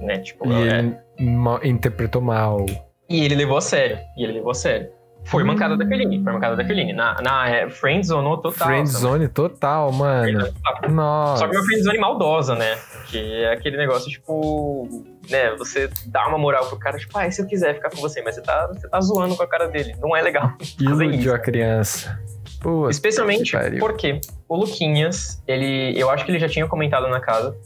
[0.00, 0.18] Né?
[0.18, 2.64] Tipo, E é- ele ma- interpretou mal.
[3.08, 3.98] E ele levou a sério.
[4.16, 4.88] E ele levou a sério.
[5.24, 6.22] Foi mancada da Kerline.
[6.22, 6.92] Foi mancada da Kerline.
[6.92, 8.68] Na, na é, Friendzone total.
[8.68, 10.46] Friendzone total, mano.
[10.46, 10.90] Total.
[10.90, 11.44] Nossa.
[11.44, 12.76] Só que uma friendzone maldosa, né?
[13.06, 14.88] Que é aquele negócio, tipo...
[15.28, 17.98] Né, você dá uma moral pro cara, tipo, ah, e se eu quiser ficar com
[17.98, 18.20] você?
[18.20, 19.94] Mas você tá, você tá zoando com a cara dele.
[20.00, 20.52] Não é legal.
[20.80, 22.20] Iludiu a criança.
[22.60, 25.94] Puta Especialmente porque o Luquinhas, ele...
[25.96, 27.56] Eu acho que ele já tinha comentado na casa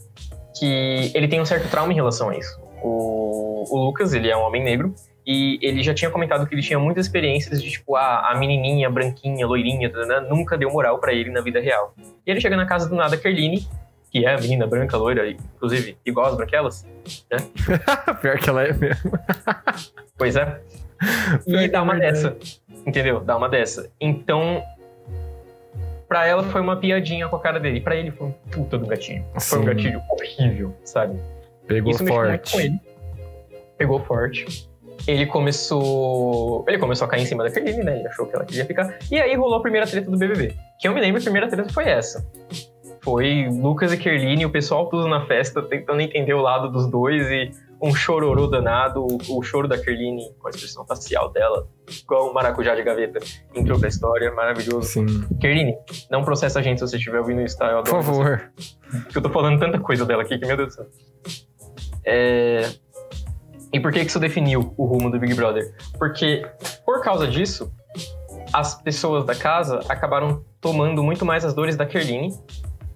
[0.57, 2.59] que ele tem um certo trauma em relação a isso.
[2.81, 4.93] O, o Lucas, ele é um homem negro,
[5.25, 8.89] e ele já tinha comentado que ele tinha muitas experiências de, tipo, ah, a menininha,
[8.89, 11.95] branquinha, loirinha, tadana, nunca deu moral pra ele na vida real.
[12.25, 13.67] E ele chega na casa do nada Kerline,
[14.11, 16.87] que é a menina branca, loira, inclusive igual as branquelas,
[18.21, 19.11] Pior que ela é mesmo.
[20.17, 20.61] pois é,
[21.47, 22.37] e dá é uma dessa,
[22.85, 23.19] entendeu?
[23.19, 23.89] Dá uma dessa.
[23.99, 24.63] Então,
[26.07, 28.85] pra ela foi uma piadinha com a cara dele, pra ele foi um puta do
[28.85, 29.25] gatilho.
[29.39, 29.67] Foi um Sim.
[29.67, 31.19] gatilho horrível, sabe?
[31.67, 32.57] Pegou Isso muito com forte.
[32.57, 32.79] ele.
[33.77, 34.69] Pegou forte.
[35.07, 36.65] Ele começou.
[36.67, 37.99] Ele começou a cair em cima da Kerline, né?
[37.99, 38.97] Ele achou que ela queria ficar.
[39.11, 40.55] E aí rolou a primeira treta do BBB.
[40.79, 42.25] Que eu me lembro, a primeira treta foi essa.
[43.03, 47.29] Foi Lucas e Kerline o pessoal tudo na festa tentando entender o lado dos dois
[47.29, 49.05] e um chororô danado.
[49.29, 51.67] O, choro da Kerline com a expressão facial dela,
[52.01, 53.19] igual um maracujá de gaveta,
[53.53, 54.87] entrou pra história, maravilhoso.
[54.87, 55.05] Sim.
[55.39, 55.75] Kerline,
[56.09, 57.67] não processa a gente se você estiver ouvindo isso, tá?
[57.67, 58.51] Eu Por adoro você favor.
[59.11, 60.85] que eu tô falando tanta coisa dela aqui que, meu Deus do céu.
[62.03, 62.69] É...
[63.75, 65.69] E por que isso definiu o rumo do Big Brother?
[65.99, 66.47] Porque,
[66.85, 67.69] por causa disso,
[68.53, 72.33] as pessoas da casa acabaram tomando muito mais as dores da Kerline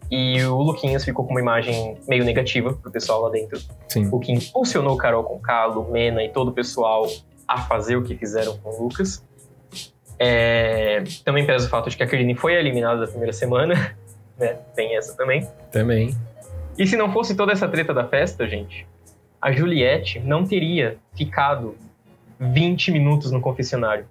[0.10, 3.60] e o Luquinhas ficou com uma imagem meio negativa pro pessoal lá dentro.
[3.90, 4.08] Sim.
[4.10, 7.06] O que impulsionou Carol com Calo, Mena e todo o pessoal
[7.46, 9.22] a fazer o que fizeram com o Lucas.
[10.18, 13.98] É, Também pesa o fato de que a Kerline foi eliminada da primeira semana,
[14.40, 14.56] né?
[14.74, 15.46] Tem essa também.
[15.74, 16.16] Também.
[16.78, 18.88] E se não fosse toda essa treta da festa, gente,
[19.42, 21.76] a Juliette não teria ficado
[22.40, 24.06] 20 minutos no confessionário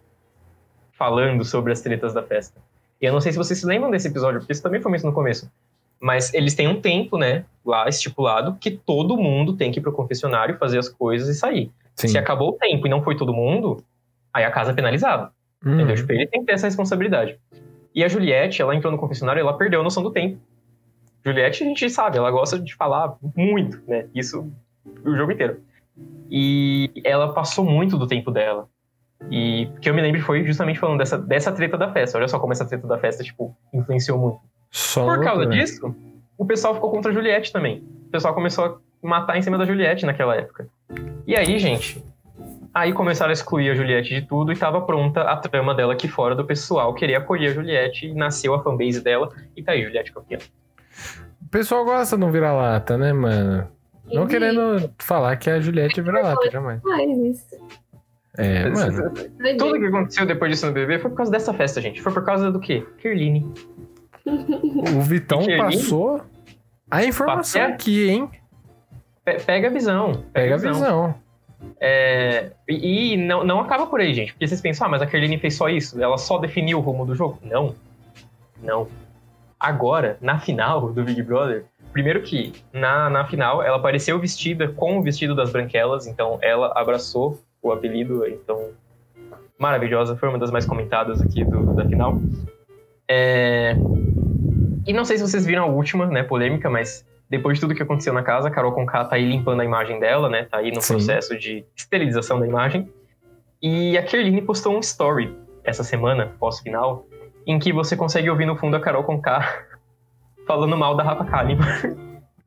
[0.92, 2.60] falando sobre as tretas da festa.
[3.00, 5.06] E eu não sei se vocês se lembram desse episódio, porque isso também foi muito
[5.06, 5.50] no começo.
[6.00, 9.92] Mas eles têm um tempo, né, lá estipulado, que todo mundo tem que ir pro
[9.92, 11.70] confessionário, fazer as coisas e sair.
[11.94, 12.08] Sim.
[12.08, 13.82] Se acabou o tempo e não foi todo mundo,
[14.32, 15.30] aí a casa é penalizada.
[15.64, 15.74] Uhum.
[15.74, 15.96] Entendeu?
[15.96, 17.38] Tipo, ele tem que ter essa responsabilidade.
[17.94, 20.38] E a Juliette, ela entrou no confessionário e ela perdeu a noção do tempo.
[21.24, 24.06] Juliette, a gente sabe, ela gosta de falar muito, né?
[24.14, 24.52] Isso
[25.04, 25.60] o jogo inteiro.
[26.30, 28.68] E ela passou muito do tempo dela.
[29.30, 32.18] E o que eu me lembro foi justamente falando dessa, dessa treta da festa.
[32.18, 34.40] Olha só como essa treta da festa, tipo, influenciou muito.
[34.70, 35.58] Só Por causa loucura.
[35.58, 35.94] disso,
[36.36, 37.82] o pessoal ficou contra a Juliette também.
[38.06, 40.68] O pessoal começou a matar em cima da Juliette naquela época.
[41.26, 42.04] E aí, gente,
[42.72, 46.06] aí começaram a excluir a Juliette de tudo e tava pronta a trama dela aqui
[46.06, 49.82] fora do pessoal querer acolher a Juliette e nasceu a fanbase dela e tá aí,
[49.84, 50.38] Juliette campeã.
[51.42, 53.68] O pessoal gosta de um vira-lata, né, mano?
[54.12, 56.80] Não Ele querendo falar que a Juliette é vira-lata, jamais.
[56.82, 57.46] Faz isso.
[58.36, 59.12] É, mano.
[59.58, 62.00] Tudo que aconteceu depois disso no BBB foi por causa dessa festa, gente.
[62.00, 62.86] Foi por causa do quê?
[62.98, 63.52] Kerline.
[64.96, 66.22] O Vitão passou
[66.90, 67.74] a informação Papel?
[67.74, 68.30] aqui, hein?
[69.24, 70.24] Pe- Pega a visão.
[70.32, 71.14] Pega a visão.
[71.80, 74.32] É, e e não, não acaba por aí, gente.
[74.32, 76.00] Porque vocês pensam, ah, mas a Kerline fez só isso?
[76.00, 77.38] Ela só definiu o rumo do jogo?
[77.42, 77.74] Não.
[78.62, 78.86] Não.
[79.58, 84.98] Agora, na final do Big Brother, primeiro que na, na final ela apareceu vestida com
[84.98, 88.70] o vestido das branquelas, então ela abraçou o apelido, então
[89.58, 92.20] maravilhosa, foi uma das mais comentadas aqui do, da final.
[93.08, 93.74] É,
[94.86, 97.82] E não sei se vocês viram a última, né, polêmica, mas depois de tudo que
[97.82, 100.44] aconteceu na casa, a Carol Conká tá aí limpando a imagem dela, né?
[100.44, 100.94] Tá aí no Sim.
[100.94, 102.88] processo de esterilização da imagem.
[103.60, 107.06] E a Kerline postou um story essa semana, pós-final,
[107.46, 109.66] em que você consegue ouvir no fundo a Carol Conká
[110.48, 111.66] falando mal da Rafa Kalimann.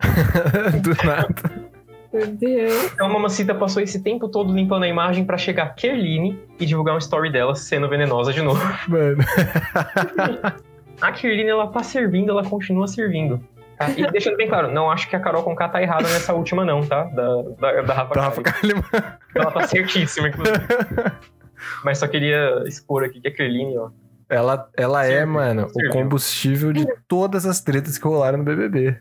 [0.82, 1.72] Do nada.
[2.12, 2.91] Meu Deus.
[2.91, 6.66] Então a Mamacita passou esse tempo todo limpando a imagem pra chegar a Kerline e
[6.66, 8.62] divulgar um story dela sendo venenosa de novo.
[8.89, 9.24] Mano.
[10.99, 13.41] A Kerline, ela tá servindo, ela continua servindo.
[13.78, 13.89] tá?
[13.89, 16.86] E deixando bem claro, não acho que a Carol Conká tá errada nessa última não,
[16.86, 17.06] tá?
[17.06, 18.84] Da, da, da Rafa Da Rafa Kalimann.
[18.84, 19.18] Kalimann.
[19.34, 20.60] Ela tá certíssima, inclusive.
[21.84, 23.89] Mas só queria expor aqui que a Kerline, ó.
[24.32, 25.91] Ela, ela é, Serviu, mano, o serviu.
[25.91, 28.97] combustível de todas as tretas que rolaram no BBB.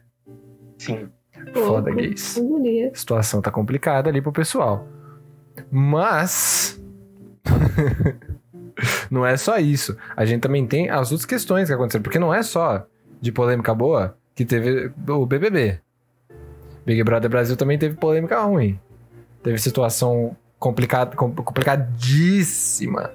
[0.77, 1.09] Sim.
[1.55, 2.37] Foda, gays.
[2.93, 4.87] A situação tá complicada ali pro pessoal.
[5.71, 6.81] Mas.
[9.11, 9.97] não é só isso.
[10.17, 12.03] A gente também tem as outras questões que aconteceram.
[12.03, 12.87] Porque não é só
[13.21, 15.79] de polêmica boa que teve o BBB.
[16.85, 18.79] Big Brother Brasil também teve polêmica ruim.
[19.43, 23.13] Teve situação complicada, com- complicadíssima.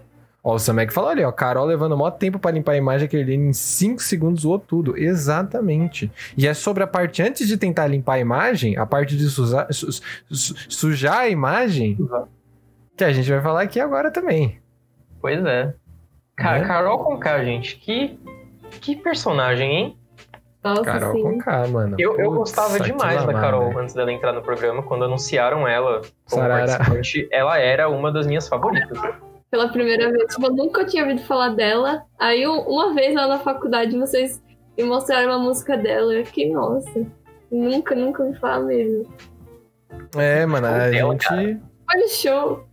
[0.47, 3.17] Ó, o Samek falou ali, ó, Carol levando maior tempo pra limpar a imagem que
[3.17, 4.95] ele em 5 segundos zoou tudo.
[4.95, 6.11] Exatamente.
[6.37, 9.65] E é sobre a parte antes de tentar limpar a imagem, a parte de suja-
[9.71, 9.91] su-
[10.29, 11.97] su- sujar a imagem,
[12.95, 14.59] que a gente vai falar aqui agora também.
[15.19, 15.73] Pois é.
[16.35, 16.67] Cara, Né?
[16.67, 18.19] Carol Conká, gente, que,
[18.81, 19.97] que personagem, hein?
[20.63, 21.21] Nossa, Carol sim.
[21.23, 21.95] com K, mano.
[21.97, 23.81] Eu, eu gostava demais da Carol né?
[23.81, 24.83] antes dela entrar no programa.
[24.83, 26.65] Quando anunciaram ela como Sarara.
[26.67, 28.97] participante, ela era uma das minhas favoritas.
[29.55, 30.33] Pela primeira vez.
[30.33, 32.03] Tipo, eu nunca tinha ouvido falar dela.
[32.19, 34.43] Aí, um- uma vez lá na faculdade, vocês
[34.77, 36.13] me mostraram uma música dela.
[36.13, 37.07] Eu fiquei, nossa.
[37.49, 39.07] Nunca, nunca ouvi falar mesmo.
[40.17, 41.61] É, mano, a Dela, gente.
[41.89, 42.67] Olha o show.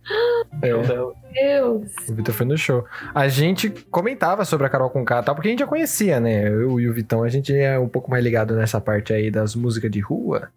[0.61, 1.13] é, Show dela.
[1.33, 1.91] Deus.
[2.09, 2.83] o Vitor foi no show.
[3.15, 6.49] A gente comentava sobre a Carol com K, tal, porque a gente já conhecia, né?
[6.49, 9.55] Eu e o Vitão, a gente é um pouco mais ligado nessa parte aí das
[9.55, 10.49] músicas de rua,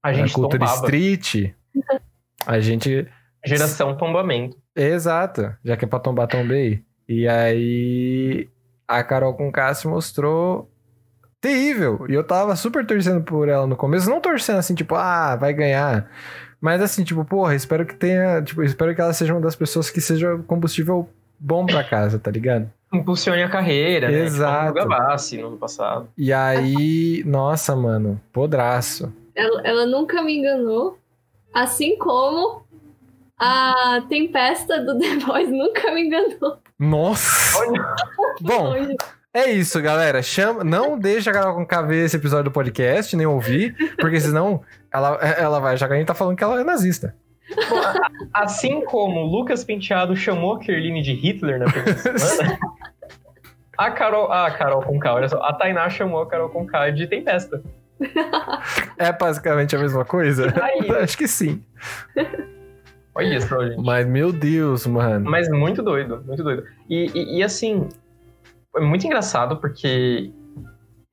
[0.00, 0.84] A gente cultura tombava.
[0.84, 1.52] street.
[2.46, 3.08] A gente
[3.44, 4.56] Geração tombamento.
[4.76, 6.84] Exato, já que é pra tombar, tombei.
[7.08, 8.48] E aí
[8.86, 10.70] a Carol com se mostrou
[11.40, 12.06] terrível.
[12.08, 15.52] E eu tava super torcendo por ela no começo, não torcendo assim, tipo, ah, vai
[15.52, 16.10] ganhar.
[16.60, 19.88] Mas assim, tipo, porra, espero que tenha, tipo, espero que ela seja uma das pessoas
[19.90, 21.08] que seja combustível
[21.38, 22.70] bom pra casa, tá ligado?
[22.92, 24.20] Impulsione a carreira, né?
[24.20, 24.74] Exato.
[24.74, 26.08] Tipo a Gavassi no ano passado.
[26.16, 29.12] E aí, nossa, mano, podraço.
[29.34, 30.98] Ela, ela nunca me enganou.
[31.52, 32.65] Assim como
[33.38, 36.58] a Tempesta do The Voice nunca me enganou.
[36.78, 37.58] Nossa!
[38.40, 38.74] Bom.
[39.34, 40.22] É isso, galera.
[40.22, 44.18] Chama, não deixa a Carol com K ver esse episódio do podcast, nem ouvir, porque
[44.18, 47.14] senão ela, ela vai achar que a gente tá falando que ela é nazista.
[47.68, 47.90] Bom, a-
[48.32, 52.58] a- assim como o Lucas Penteado chamou a Kerline de Hitler na primeira semana,
[53.76, 57.62] a Carol, a Carol Conká, olha só, a Tainá chamou a Carol Conká de Tempesta.
[58.96, 60.52] É basicamente a mesma coisa?
[60.62, 60.90] Aí.
[61.02, 61.62] Acho que sim.
[63.16, 63.82] Olha só, gente.
[63.84, 65.28] Mas, meu Deus, mano.
[65.30, 66.64] Mas muito doido, muito doido.
[66.88, 67.88] E, e- e, assim,
[68.76, 70.30] é muito engraçado porque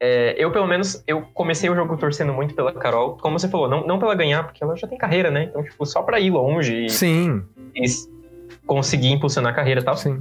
[0.06, 3.16] É, eu, pelo menos, eu comecei o jogo torcendo muito pela Carol.
[3.22, 5.46] Como você falou, não, não pela ganhar, porque ela já tem carreira, né?
[5.46, 7.42] Então, tipo, só pra ir longe e, Sim,
[7.74, 7.86] e
[8.68, 9.96] conseguir impulsionar a carreira e tal.
[9.96, 10.20] sim.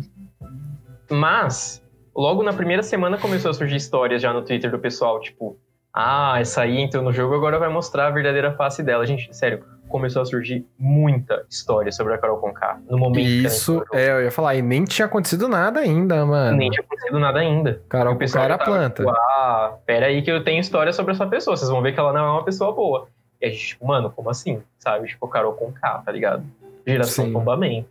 [1.11, 1.83] Mas,
[2.15, 5.59] logo na primeira semana começou a surgir histórias já no Twitter do pessoal, tipo,
[5.93, 9.05] ah, essa aí entrou no jogo, agora vai mostrar a verdadeira face dela.
[9.05, 13.47] Gente, sério, começou a surgir muita história sobre a Carol Conká no momento que ela
[13.47, 16.57] Isso, é, eu ia falar, e nem tinha acontecido nada ainda, mano.
[16.57, 17.81] Nem tinha acontecido nada ainda.
[17.89, 19.05] Carol o pessoal era tava, planta.
[19.05, 22.01] tipo, ah, pera aí que eu tenho história sobre essa pessoa, vocês vão ver que
[22.01, 23.07] ela não é uma pessoa boa.
[23.41, 24.63] E a gente, tipo, mano, como assim?
[24.79, 25.07] Sabe?
[25.09, 26.43] Tipo, Carol Conká, tá ligado?
[26.87, 27.33] Geração Sim.
[27.33, 27.89] tombamento.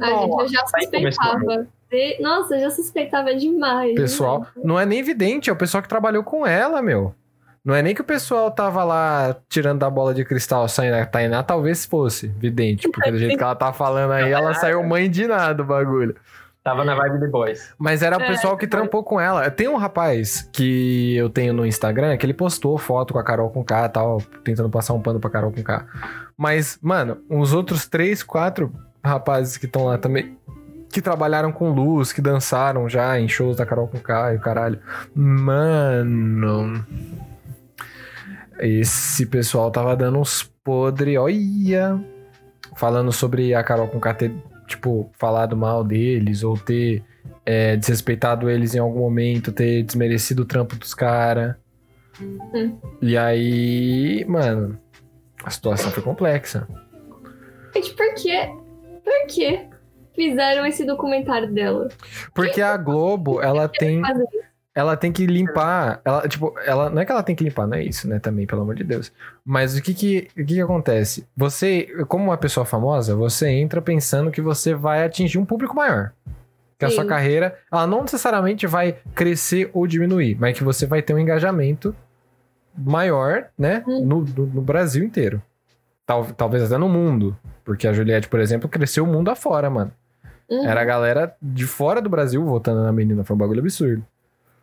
[0.00, 1.66] A gente, eu já suspeitava.
[1.90, 3.94] de- Nossa, eu já suspeitava demais.
[3.94, 7.14] Pessoal, não é nem vidente, é o pessoal que trabalhou com ela, meu.
[7.64, 11.04] Não é nem que o pessoal tava lá tirando da bola de cristal saindo a
[11.04, 15.10] Tainá, talvez fosse vidente, porque do jeito que ela tá falando aí, ela saiu mãe
[15.10, 16.16] de nada do bagulho.
[16.62, 17.72] Tava na vibe The Boys.
[17.78, 19.50] Mas era o É, pessoal que trampou com ela.
[19.50, 23.48] Tem um rapaz que eu tenho no Instagram que ele postou foto com a Carol
[23.48, 25.86] com K e tal, tentando passar um pano pra Carol com K.
[26.36, 28.70] Mas, mano, os outros três, quatro
[29.02, 30.36] rapazes que estão lá também,
[30.92, 34.40] que trabalharam com luz, que dançaram já em shows da Carol com K e o
[34.40, 34.78] caralho.
[35.14, 36.84] Mano.
[38.60, 41.98] Esse pessoal tava dando uns podre, olha.
[42.76, 44.32] Falando sobre a Carol com ter,
[44.66, 47.02] tipo, falado mal deles, ou ter
[47.44, 51.56] é, desrespeitado eles em algum momento, ter desmerecido o trampo dos caras.
[52.20, 52.78] Hum.
[53.00, 54.78] E aí, mano,
[55.42, 56.68] a situação foi complexa.
[57.74, 58.46] Gente, por que?
[59.02, 59.66] Por que
[60.14, 61.88] fizeram esse documentário dela?
[62.34, 64.49] Porque a Globo, ela tem, Fazer?
[64.74, 67.76] Ela tem que limpar, ela, tipo, ela, não é que ela tem que limpar, não
[67.76, 69.12] é isso, né, também, pelo amor de Deus.
[69.44, 71.26] Mas o que que, o que que acontece?
[71.36, 76.12] Você, como uma pessoa famosa, você entra pensando que você vai atingir um público maior.
[76.78, 77.08] Que a sua Sim.
[77.10, 81.94] carreira, ela não necessariamente vai crescer ou diminuir, mas que você vai ter um engajamento
[82.76, 84.04] maior, né, Hum.
[84.04, 85.42] no, no, no Brasil inteiro.
[86.06, 87.36] Tal, talvez até no mundo.
[87.64, 89.92] Porque a Juliette, por exemplo, cresceu o mundo afora, mano.
[90.48, 93.22] Hum, Era a galera de fora do Brasil votando na menina.
[93.24, 94.04] Foi um bagulho absurdo.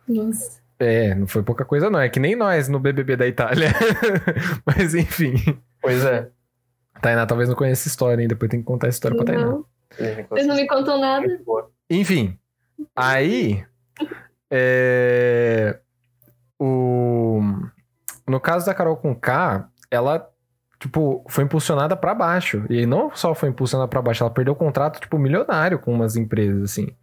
[0.08, 0.60] Nossa.
[0.78, 2.00] É, não foi pouca coisa, não.
[2.00, 3.70] É que nem nós no BBB da Itália.
[4.64, 5.34] Mas enfim.
[5.82, 6.30] Pois é.
[7.00, 8.28] Tainá talvez não conheça essa história, hein?
[8.28, 9.46] Depois tem que contar essa história pra Tainá.
[9.46, 9.66] Não,
[10.30, 11.26] vocês não me contam nada.
[11.90, 12.38] Enfim.
[12.94, 13.64] Aí.
[14.50, 15.78] É.
[16.58, 17.40] O.
[18.26, 20.30] No caso da Carol com K, ela.
[20.78, 22.64] Tipo, foi impulsionada pra baixo.
[22.70, 26.62] E não só foi impulsionada pra baixo, ela perdeu contrato, tipo, milionário com umas empresas,
[26.62, 26.94] assim.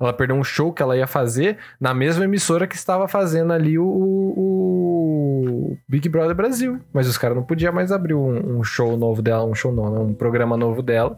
[0.00, 3.78] Ela perdeu um show que ela ia fazer na mesma emissora que estava fazendo ali
[3.78, 6.80] o, o Big Brother Brasil.
[6.92, 9.90] Mas os caras não podiam mais abrir um, um show novo dela, um show não,
[9.90, 9.98] né?
[9.98, 11.16] um programa novo dela,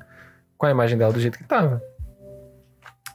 [0.56, 1.82] com a imagem dela do jeito que tava.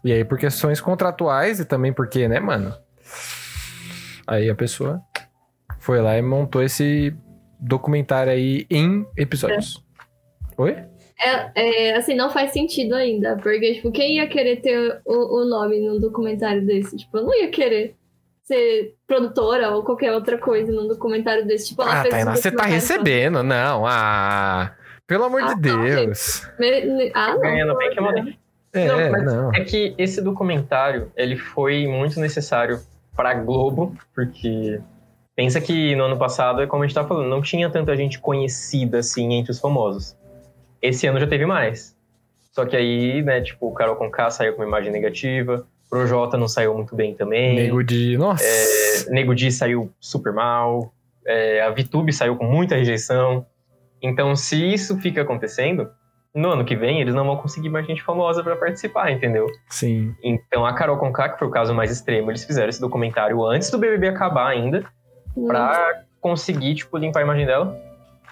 [0.04, 2.74] E aí, por questões contratuais e também porque, né, mano?
[4.26, 5.02] Aí a pessoa
[5.80, 7.16] foi lá e montou esse
[7.60, 9.84] documentário aí em episódios.
[10.58, 10.86] Oi?
[11.20, 11.52] É,
[11.90, 13.38] é, assim, não faz sentido ainda.
[13.38, 16.96] Porque, tipo, quem ia querer ter o, o nome num documentário desse?
[16.98, 17.96] Tipo, eu não ia querer
[18.44, 21.70] ser produtora ou qualquer outra coisa num documentário desse.
[21.70, 23.44] Tipo, ela Ah, fez Tainá, um você tá recebendo.
[23.44, 24.74] Não, ah.
[25.08, 26.48] Pelo amor Ah, de não, Deus.
[26.60, 27.40] Me- me- Ah, não.
[27.42, 28.36] Ganhando bem que é
[28.74, 29.54] É, Não, mas não.
[29.56, 32.80] É que esse documentário, ele foi muito necessário
[33.16, 34.80] pra Globo, porque
[35.36, 38.20] pensa que no ano passado, é como a gente tá falando, não tinha tanta gente
[38.20, 40.16] conhecida assim entre os famosos.
[40.88, 41.96] Esse ano já teve mais.
[42.52, 46.48] Só que aí, né, tipo, o Carol Conká saiu com uma imagem negativa, Projota não
[46.48, 47.56] saiu muito bem também.
[47.56, 48.18] Nego de.
[48.18, 48.44] Nossa.
[48.44, 50.92] É, Nego Di saiu super mal,
[51.26, 53.46] é, a VTube saiu com muita rejeição.
[54.02, 55.90] Então, se isso fica acontecendo,
[56.36, 59.48] no ano que vem eles não vão conseguir mais gente famosa pra participar, entendeu?
[59.70, 60.14] Sim.
[60.24, 63.70] Então, a Carol Conká, que foi o caso mais extremo, eles fizeram esse documentário antes
[63.72, 64.84] do BBB acabar ainda,
[65.36, 65.48] Hum.
[65.48, 67.80] pra conseguir, tipo, limpar a imagem dela.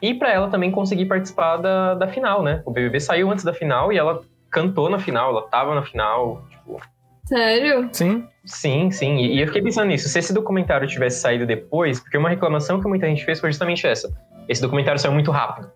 [0.02, 2.62] E pra ela também conseguir participar da, da final, né?
[2.66, 4.22] O BBB saiu antes da final e ela
[4.52, 6.80] cantou na final, ela tava na final, tipo,
[7.26, 7.90] Sério?
[7.92, 8.28] Sim.
[8.46, 9.18] Sim, sim.
[9.18, 10.08] E, e eu fiquei pensando nisso.
[10.08, 13.86] Se esse documentário tivesse saído depois, porque uma reclamação que muita gente fez foi justamente
[13.88, 14.12] essa.
[14.48, 15.72] Esse documentário saiu muito rápido.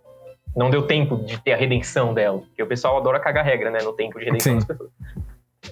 [0.56, 2.40] Não deu tempo de ter a redenção dela.
[2.40, 3.80] Porque o pessoal adora cagar regra, né?
[3.84, 4.58] No tempo de redenção Sim.
[4.60, 4.92] das pessoas.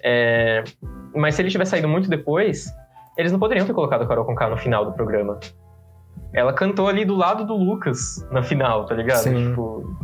[0.03, 0.63] É,
[1.15, 2.67] Mas se ele tivesse saído muito depois,
[3.15, 5.39] eles não poderiam ter colocado a Carol Conká no final do programa.
[6.34, 9.19] Ela cantou ali do lado do Lucas na final, tá ligado?
[9.23, 9.49] Sim.
[9.49, 9.95] Tipo,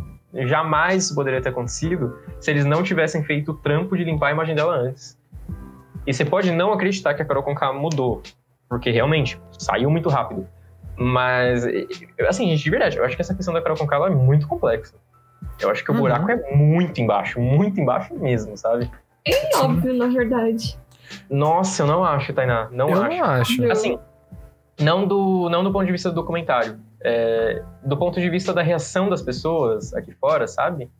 [0.46, 4.30] jamais isso poderia ter acontecido se eles não tivessem feito o trampo de limpar a
[4.32, 5.18] imagem dela antes.
[6.06, 8.22] E você pode não acreditar que a Carol Conká mudou,
[8.68, 10.46] porque realmente saiu muito rápido.
[10.96, 11.64] Mas,
[12.28, 14.46] assim, gente, de verdade, eu acho que essa questão da Carol Conká ela é muito
[14.46, 14.94] complexa.
[15.60, 16.00] Eu acho que o Uhum.
[16.00, 18.90] buraco é muito embaixo, muito embaixo mesmo, sabe?
[19.26, 20.78] É óbvio, na verdade.
[21.30, 23.16] Nossa, eu não acho, Tainá, não eu acho.
[23.18, 23.64] não acho.
[23.64, 23.98] Eu- Assim,
[24.80, 26.78] Não do, não do ponto de vista do documentário.
[27.02, 30.90] É, do ponto de vista da reação das pessoas aqui fora, sabe?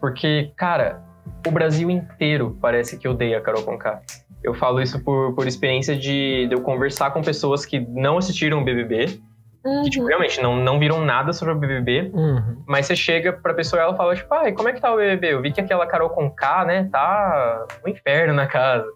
[0.00, 1.02] Porque, cara,
[1.46, 4.00] o Brasil inteiro parece que odeia a Carol Conká.
[4.42, 8.60] Eu falo isso por, por experiência de, de eu conversar com pessoas que não assistiram
[8.60, 9.20] o BBB,
[9.62, 9.82] Uhum.
[9.82, 12.62] que, tipo, realmente não, não viram nada sobre o BBB, Uhum.
[12.66, 14.96] mas você chega pra pessoa e ela fala, tipo, ai, como é que tá o
[14.96, 15.34] BBB?
[15.34, 18.86] Eu vi que aquela Carol Conká, né, tá um inferno na casa.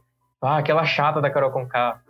[0.41, 2.01] Ah, aquela chata da Carol Conká.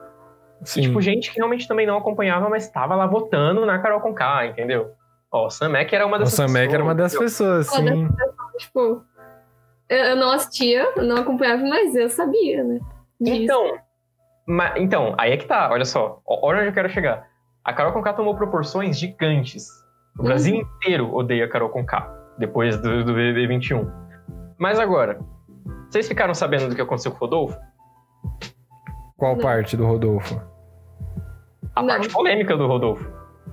[0.64, 0.82] Sim.
[0.82, 4.92] Tipo, gente que realmente também não acompanhava, mas tava lá votando na Carol Conká, entendeu?
[5.30, 7.66] Ó, o Sam Mac era uma o dessas Sam Mac era uma pessoas, das pessoas,
[7.68, 8.08] sim.
[8.58, 9.02] Tipo,
[9.88, 12.80] eu, não assistia, eu não acompanhava, mas eu sabia, né?
[13.20, 13.42] disso.
[13.42, 13.78] Então,
[14.46, 16.20] ma- então, aí é que tá, olha só.
[16.26, 17.26] Olha onde eu quero chegar.
[17.64, 19.68] A Carol Conká tomou proporções gigantes.
[20.16, 20.28] O Uhum.
[20.28, 22.08] Brasil inteiro odeia a Carol Conká,
[22.38, 23.90] depois do, do BBB 21.
[24.58, 25.18] Mas agora,
[25.90, 27.58] vocês ficaram sabendo do que aconteceu com o Rodolfo?
[29.16, 29.42] Qual Não.
[29.42, 30.40] parte do Rodolfo?
[31.74, 31.88] A Não.
[31.88, 33.04] parte polêmica do Rodolfo.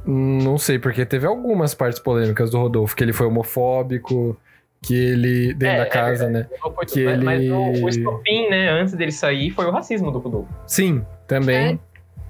[0.05, 4.35] Não sei, porque teve algumas partes polêmicas do Rodolfo, que ele foi homofóbico,
[4.81, 6.47] que ele, dentro É, da é casa, né?
[6.59, 10.11] Foi- Que mas, mas ele- o, o estopim, né, antes dele sair, foi o racismo
[10.11, 10.49] do Rodolfo.
[10.65, 11.79] Sim, também.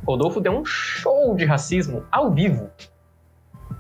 [0.05, 2.69] Rodolfo deu um show de racismo ao vivo.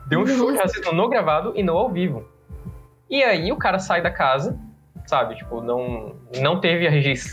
[0.07, 2.23] Deu um show de racismo no gravado e no ao vivo.
[3.09, 4.57] E aí o cara sai da casa,
[5.11, 5.35] sabe?
[5.35, 6.87] Tipo, não, não teve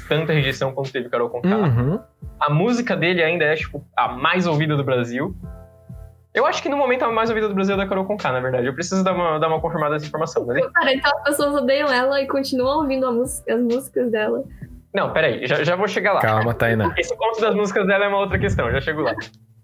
[0.09, 1.57] tanta rejeição quanto teve Carol Conká.
[1.57, 2.01] Uhum.
[2.41, 5.33] A música dele ainda é, tipo, a mais ouvida do Brasil.
[6.35, 8.41] Eu acho que no momento a mais ouvida do Brasil é da Carol Conká, na
[8.41, 8.67] verdade.
[8.67, 10.45] Eu preciso dar uma, dar uma confirmada dessa informação.
[10.45, 10.61] Mas...
[10.73, 14.43] Cara, então as pessoas odeiam ela e continuam ouvindo música- as músicas dela.
[14.93, 16.21] Não, peraí, já, já vou chegar lá.
[16.21, 16.93] Calma, Tainá.
[16.99, 19.15] Esse ponto das músicas dela é uma outra questão, já chego lá.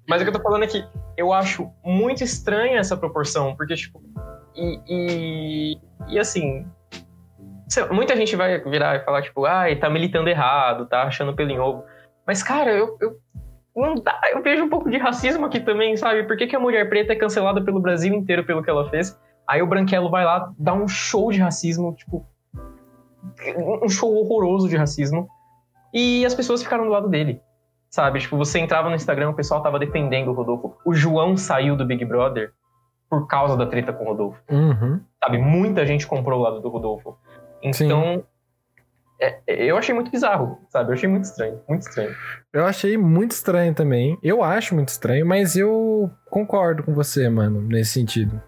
[0.08, 0.84] Mas o que eu tô falando é que
[1.16, 4.00] eu acho muito estranha essa proporção, porque, tipo,
[4.54, 6.64] e, e, e assim,
[7.90, 11.58] muita gente vai virar e falar, tipo, ai, tá militando errado, tá achando pelo em
[11.58, 11.84] ovo.
[12.26, 13.16] Mas, cara, eu, eu,
[13.74, 16.24] não dá, eu vejo um pouco de racismo aqui também, sabe?
[16.24, 19.18] Por que, que a mulher preta é cancelada pelo Brasil inteiro pelo que ela fez?
[19.46, 22.26] Aí o Branquelo vai lá, dá um show de racismo, tipo,
[23.82, 25.28] um show horroroso de racismo.
[25.92, 27.40] E as pessoas ficaram do lado dele.
[27.90, 28.18] Sabe?
[28.18, 30.76] Tipo, você entrava no Instagram, o pessoal tava defendendo o Rodolfo.
[30.84, 32.52] O João saiu do Big Brother
[33.08, 34.42] por causa da treta com o Rodolfo.
[34.50, 35.00] Uhum.
[35.22, 35.38] Sabe?
[35.38, 37.16] Muita gente comprou o lado do Rodolfo.
[37.64, 38.24] Então,
[39.20, 40.90] é- eu achei muito bizarro, sabe?
[40.90, 42.14] Eu achei muito estranho, muito estranho.
[42.52, 44.18] Eu achei muito estranho também.
[44.22, 48.40] Eu acho muito estranho, mas eu concordo com você, mano, nesse sentido.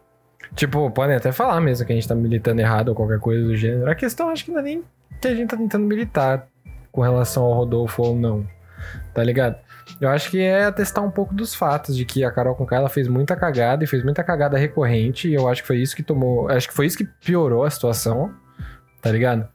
[0.54, 3.56] Tipo, podem até falar mesmo que a gente tá militando errado ou qualquer coisa do
[3.56, 3.90] gênero.
[3.90, 4.84] A questão acho que não é nem
[5.20, 6.46] que a gente tá tentando militar
[6.92, 8.46] com relação ao Rodolfo ou não.
[9.14, 9.56] Tá ligado?
[10.00, 12.88] Eu acho que é atestar um pouco dos fatos de que a Carol Conká ela
[12.88, 15.28] fez muita cagada e fez muita cagada recorrente.
[15.28, 16.48] E eu acho que foi isso que tomou.
[16.48, 18.32] Acho que foi isso que piorou a situação.
[19.06, 19.48] Tá ligado?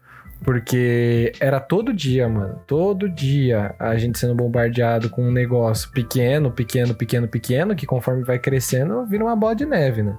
[0.43, 2.59] Porque era todo dia, mano.
[2.65, 8.23] Todo dia a gente sendo bombardeado com um negócio pequeno, pequeno, pequeno, pequeno, que conforme
[8.23, 10.17] vai crescendo, vira uma bola de neve, né?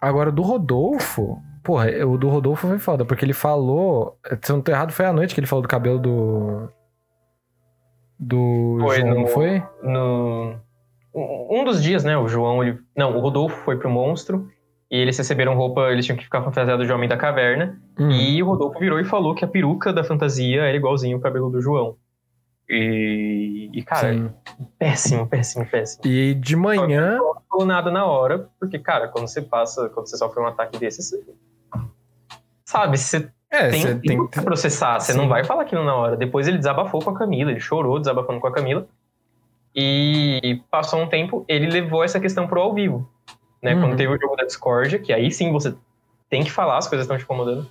[0.00, 1.40] Agora, do Rodolfo.
[1.62, 4.18] Porra, o do Rodolfo foi foda, porque ele falou.
[4.42, 6.68] Se eu não tô errado, foi à noite que ele falou do cabelo do.
[8.18, 8.76] Do.
[8.80, 9.62] Foi João, no- não foi?
[9.82, 10.56] No...
[11.14, 12.18] Um um dos dias, né?
[12.18, 12.78] O João, ele...
[12.96, 14.50] não, o Rodolfo foi pro monstro
[14.94, 17.76] e eles receberam roupa, eles tinham que ficar fantasiados de Homem da Caverna.
[17.98, 18.12] Hum.
[18.12, 21.50] E o Rodolfo virou e falou que a peruca da fantasia era igualzinho o cabelo
[21.50, 21.96] do João.
[22.68, 24.30] E, e cara, Sim.
[24.78, 26.06] péssimo, péssimo, péssimo.
[26.06, 27.16] E de manhã.
[27.16, 30.78] Não falou nada na hora, porque, cara, quando você passa, quando você sofre um ataque
[30.78, 31.24] desse, você...
[32.64, 34.26] Sabe, você É, tem você tem.
[34.28, 35.18] pra processar, você Sim.
[35.18, 36.16] não vai falar aquilo na hora.
[36.16, 38.86] Depois ele desabafou com a Camila, ele chorou desabafando com a Camila.
[39.74, 43.10] E passou um tempo, ele levou essa questão pro ao vivo.
[43.64, 43.74] Né?
[43.74, 43.80] Uhum.
[43.80, 45.74] Quando teve o jogo da Discord, que aí sim você
[46.28, 47.66] tem que falar, as coisas estão te incomodando.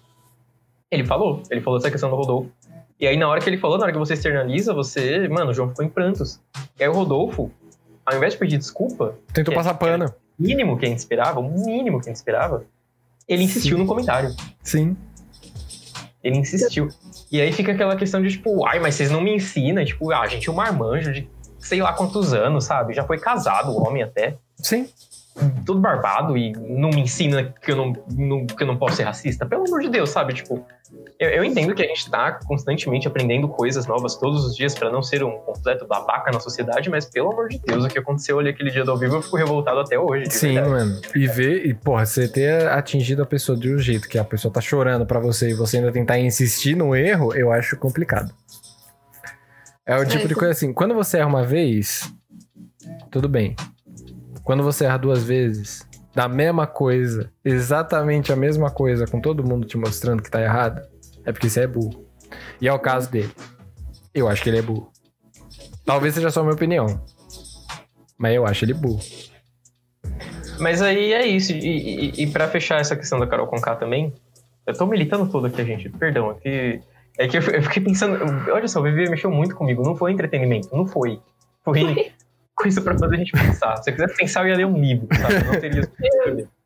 [0.90, 2.52] Ele falou, ele falou essa questão do Rodolfo.
[3.00, 5.54] E aí, na hora que ele falou, na hora que você externaliza, você, mano, o
[5.54, 6.40] João ficou em prantos.
[6.80, 7.52] E aí o Rodolfo,
[8.06, 10.06] ao invés de pedir desculpa, Tentou passar pano.
[10.06, 12.66] o mínimo que a gente esperava, o mínimo que a gente esperava,
[13.28, 13.84] ele insistiu Sim.
[13.84, 14.36] no comentário.
[14.64, 14.98] Sim.
[16.24, 16.90] Ele insistiu.
[17.32, 19.84] E aí fica aquela questão de, tipo, ai, mas vocês não me ensinam.
[19.84, 21.30] Tipo, ah, a gente é um marmanjo de
[21.60, 22.94] sei lá quantos anos, sabe?
[22.94, 24.38] Já foi casado, o homem até.
[24.58, 24.88] Sim.
[25.66, 29.04] Todo barbado e não me ensina que eu não, não- que eu não posso ser
[29.04, 29.46] racista.
[29.46, 30.34] Pelo amor de Deus, sabe?
[30.34, 30.64] Tipo,
[31.20, 34.92] eu, eu entendo que a gente tá constantemente aprendendo coisas novas todos os dias pra
[34.92, 38.38] não ser um completo babaca na sociedade, mas pelo amor de Deus, o que aconteceu
[38.38, 40.28] ali aquele dia do ao vivo, eu fico revoltado até hoje.
[40.28, 40.70] de Sim, verdade.
[40.70, 41.02] mano.
[41.16, 44.54] E ver, e porra, você ter atingido a pessoa de um jeito que a pessoa
[44.54, 48.32] tá chorando pra você e você ainda tentar insistir no erro, eu acho complicado.
[49.86, 52.10] É o tipo de coisa assim, quando você erra uma vez,
[53.10, 53.56] tudo bem.
[54.44, 59.66] Quando você erra duas vezes, da mesma coisa, exatamente a mesma coisa, com todo mundo
[59.66, 60.82] te mostrando que tá errado,
[61.26, 62.06] é porque você é burro.
[62.60, 63.32] E é o caso dele.
[64.14, 64.92] Eu acho que ele é burro.
[65.86, 67.04] Talvez seja só a minha opinião.
[68.18, 69.00] Mas eu acho ele burro.
[70.60, 71.52] Mas aí é isso.
[71.52, 74.14] E, e, e para fechar essa questão da Carol Conká também,
[74.66, 75.90] eu tô militando tudo aqui, gente.
[75.90, 76.82] Perdão, é que,
[77.18, 78.18] é que eu fiquei pensando.
[78.52, 79.84] Olha só, o Vivi mexeu muito comigo.
[79.84, 81.20] Não foi entretenimento, não foi.
[81.64, 82.14] Foi
[82.64, 83.78] coisa pra fazer a gente pensar.
[83.78, 85.46] Se eu quisesse pensar, eu ia ler um livro, sabe?
[85.46, 85.90] Não teria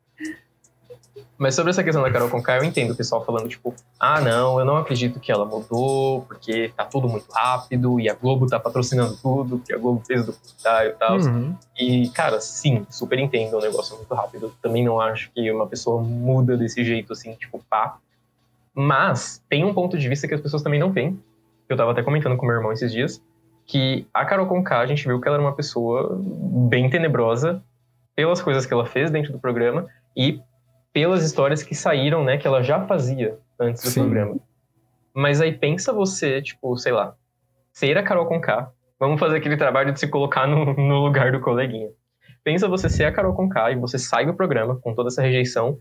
[1.36, 4.58] Mas sobre essa questão da Carol Conká, eu entendo o pessoal falando, tipo, ah, não,
[4.58, 8.58] eu não acredito que ela mudou, porque tá tudo muito rápido e a Globo tá
[8.58, 11.16] patrocinando tudo, que a Globo fez o documentário e tal.
[11.16, 11.54] Uhum.
[11.78, 14.52] E, cara, sim, super entendo o negócio muito rápido.
[14.60, 17.98] Também não acho que uma pessoa muda desse jeito, assim, tipo, pá.
[18.74, 21.22] Mas tem um ponto de vista que as pessoas também não veem.
[21.68, 23.22] Eu tava até comentando com meu irmão esses dias,
[23.68, 26.18] que a Carol Conká, a gente viu que ela era uma pessoa
[26.70, 27.62] bem tenebrosa
[28.16, 30.40] pelas coisas que ela fez dentro do programa e
[30.90, 34.00] pelas histórias que saíram, né, que ela já fazia antes do Sim.
[34.00, 34.36] programa.
[35.14, 37.14] Mas aí pensa você, tipo, sei lá,
[37.70, 41.40] ser a Carol Conká, vamos fazer aquele trabalho de se colocar no, no lugar do
[41.40, 41.90] coleguinha.
[42.42, 45.78] Pensa você ser a Carol Conká e você sai do programa com toda essa rejeição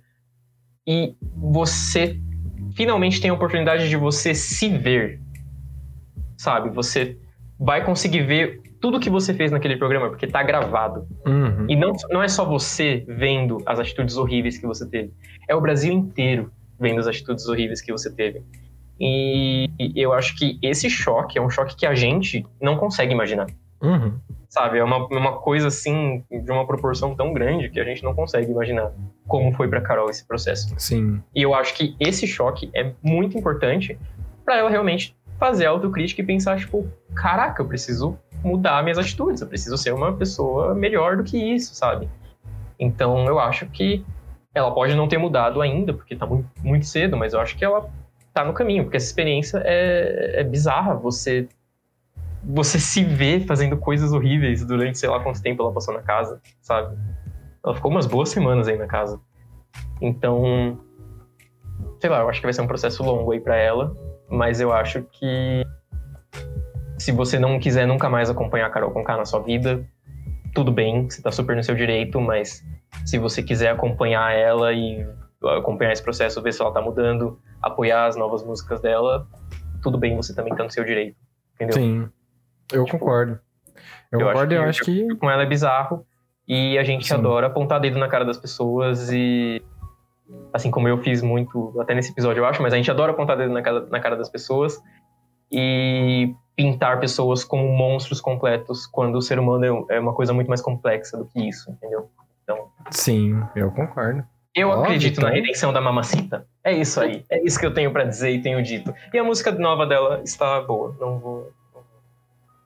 [0.86, 2.20] e você
[2.76, 5.22] finalmente tem a oportunidade de você se ver,
[6.38, 6.70] sabe?
[6.72, 7.18] Você
[7.60, 11.08] vai conseguir ver tudo que você fez naquele programa, porque tá gravado.
[11.26, 11.66] Uhum.
[11.68, 15.12] E não, não é só você vendo as atitudes horríveis que você teve.
[15.50, 18.44] É o Brasil inteiro vendo as atitudes horríveis que você teve.
[19.00, 23.48] E eu acho que esse choque é um choque que a gente não consegue imaginar.
[23.82, 24.14] Uhum.
[24.50, 24.80] Sabe?
[24.80, 28.52] É uma, uma coisa assim, de uma proporção tão grande que a gente não consegue
[28.52, 28.92] imaginar
[29.28, 30.74] como foi pra Carol esse processo.
[30.78, 31.22] Sim.
[31.36, 33.98] E eu acho que esse choque é muito importante
[34.46, 39.48] pra ela realmente fazer autocrítica e pensar, tipo, caraca, eu preciso mudar minhas atitudes, eu
[39.48, 42.10] preciso ser uma pessoa melhor do que isso, sabe?
[42.80, 44.06] Então eu acho que
[44.54, 47.64] ela pode não ter mudado ainda, porque tá muito, muito cedo, mas eu acho que
[47.64, 47.90] ela
[48.34, 51.48] tá no caminho, porque essa experiência é, é bizarra, você
[52.44, 56.40] você se vê fazendo coisas horríveis durante sei lá quanto tempo ela passou na casa,
[56.62, 56.98] sabe?
[57.64, 59.20] Ela ficou umas boas semanas aí na casa.
[60.00, 60.80] Então,
[62.00, 63.94] sei lá, eu acho que vai ser um processo longo aí pra ela,
[64.30, 65.64] mas eu acho que
[66.98, 69.86] se você não quiser nunca mais acompanhar a Carol Conká na sua vida,
[70.54, 72.64] tudo bem, você tá super no seu direito, mas
[73.06, 75.08] se você quiser acompanhar ela e
[75.58, 79.28] acompanhar esse processo, ver se ela tá mudando, apoiar as novas músicas dela,
[79.82, 81.16] tudo bem, você também tá no seu direito.
[81.56, 81.76] Entendeu?
[81.76, 82.10] Sim.
[82.72, 83.40] Eu Tipo, concordo.
[84.12, 85.16] Eu, concordo e eu acho que.
[85.18, 86.06] com ela é bizarro
[86.48, 87.14] e a gente Sim.
[87.14, 89.62] adora apontar dedo na cara das pessoas e
[90.54, 93.38] assim como eu fiz muito até nesse episódio eu acho, mas a gente adora apontar
[93.38, 94.82] dedo na cara, na cara das pessoas
[95.52, 100.48] e pintar pessoas como monstros completos quando o ser humano é- é uma coisa muito
[100.48, 102.10] mais complexa do que isso, entendeu?
[102.92, 104.24] Sim, eu concordo.
[104.56, 105.42] Eu Óbvio, acredito na então.
[105.42, 106.48] redenção da mamacita.
[106.64, 107.24] É isso aí.
[107.30, 108.94] É isso que eu tenho pra dizer e tenho dito.
[109.14, 110.96] E a música nova dela está boa.
[111.00, 111.52] Não vou.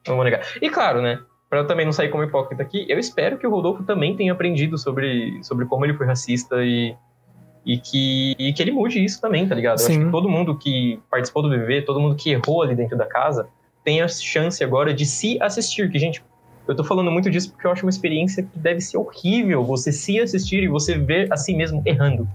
[0.08, 0.42] Não vou negar.
[0.62, 1.20] E claro, né?
[1.50, 4.32] Pra eu também não sair como hipócrita aqui, eu espero que o Rodolfo também tenha
[4.32, 6.96] aprendido sobre, sobre como ele foi racista e,
[7.66, 9.80] e, que, e que ele mude isso também, tá ligado?
[9.80, 10.06] Eu acho Sim.
[10.06, 13.48] que todo mundo que participou do BBB, todo mundo que errou ali dentro da casa,
[13.84, 15.90] tem a chance agora de se assistir.
[15.92, 16.24] Que, gente,
[16.68, 19.92] eu tô falando muito disso porque eu acho uma experiência que deve ser horrível você
[19.92, 22.28] se assistir e você ver a si mesmo errando.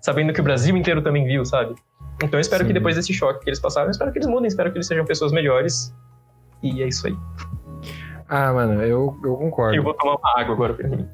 [0.00, 1.74] Sabendo que o Brasil inteiro também viu, sabe?
[2.16, 2.68] Então eu espero Sim.
[2.68, 4.86] que depois desse choque que eles passaram, eu espero que eles mudem, espero que eles
[4.86, 5.94] sejam pessoas melhores.
[6.62, 7.16] E é isso aí.
[8.34, 9.76] Ah, mano, eu, eu concordo.
[9.76, 11.06] Eu vou tomar uma água agora pra mim.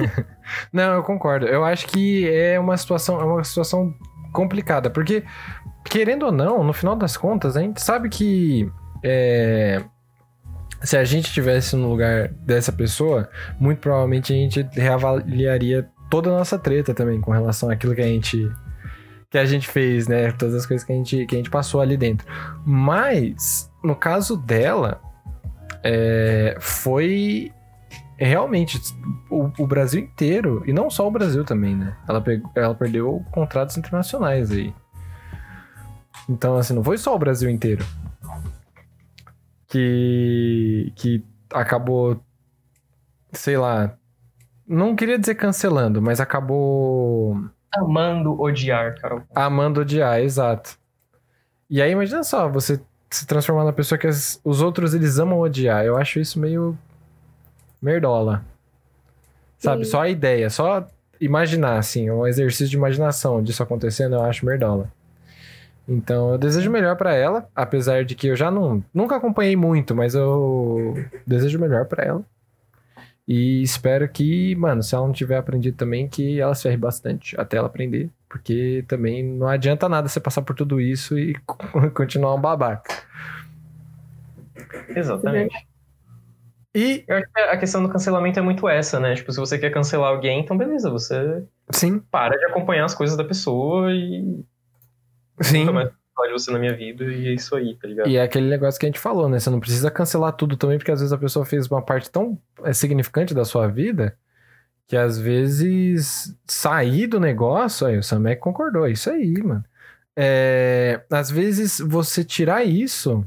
[0.72, 1.44] Não, eu concordo.
[1.44, 3.94] Eu acho que é uma situação, é uma situação
[4.32, 5.22] complicada, porque
[5.84, 8.72] querendo ou não, no final das contas, a gente sabe que
[9.04, 9.84] é,
[10.80, 13.28] se a gente estivesse no lugar dessa pessoa,
[13.60, 18.06] muito provavelmente a gente reavaliaria toda a nossa treta também com relação àquilo que a
[18.06, 18.50] gente
[19.30, 20.32] que a gente fez, né?
[20.32, 22.26] Todas as coisas que a gente, que a gente passou ali dentro.
[22.64, 25.02] Mas, no caso dela,
[25.86, 27.52] é, foi
[28.18, 28.80] realmente
[29.30, 31.96] o, o Brasil inteiro, e não só o Brasil também, né?
[32.08, 34.74] Ela, pegou, ela perdeu contratos internacionais aí.
[36.28, 37.84] Então, assim, não foi só o Brasil inteiro
[39.68, 42.20] que, que acabou,
[43.32, 43.96] sei lá,
[44.66, 49.22] não queria dizer cancelando, mas acabou Amando odiar, Carol.
[49.34, 50.76] amando odiar, exato.
[51.70, 52.80] E aí, imagina só, você
[53.10, 55.84] se transformar na pessoa que as- os outros eles amam odiar.
[55.84, 56.76] Eu acho isso meio
[57.80, 58.44] merdola.
[59.58, 59.84] Sabe?
[59.84, 59.90] Sim.
[59.90, 60.86] Só a ideia, só
[61.20, 64.90] imaginar, assim, um exercício de imaginação disso acontecendo, eu acho merdola.
[65.88, 69.94] Então, eu desejo melhor pra ela, apesar de que eu já não, nunca acompanhei muito,
[69.94, 70.94] mas eu
[71.26, 72.22] desejo melhor pra ela.
[73.26, 77.40] E espero que, mano, se ela não tiver aprendido também, que ela se ferre bastante
[77.40, 78.10] até ela aprender.
[78.28, 81.34] Porque também não adianta nada você passar por tudo isso e
[81.94, 82.92] continuar um babaca.
[84.88, 85.54] Exatamente.
[86.74, 89.14] E, Eu acho que a questão do cancelamento é muito essa, né?
[89.14, 93.16] Tipo, se você quer cancelar alguém, então beleza, você sim, para de acompanhar as coisas
[93.16, 94.44] da pessoa e
[95.40, 95.60] sim.
[95.60, 98.08] nunca mais falar de você na minha vida e é isso aí, tá ligado?
[98.08, 99.38] E é aquele negócio que a gente falou, né?
[99.38, 102.38] Você não precisa cancelar tudo também, porque às vezes a pessoa fez uma parte tão
[102.62, 104.14] é, significante da sua vida
[104.86, 109.64] que às vezes sair do negócio, aí o Samek concordou, é isso aí, mano.
[110.14, 113.26] É, às vezes você tirar isso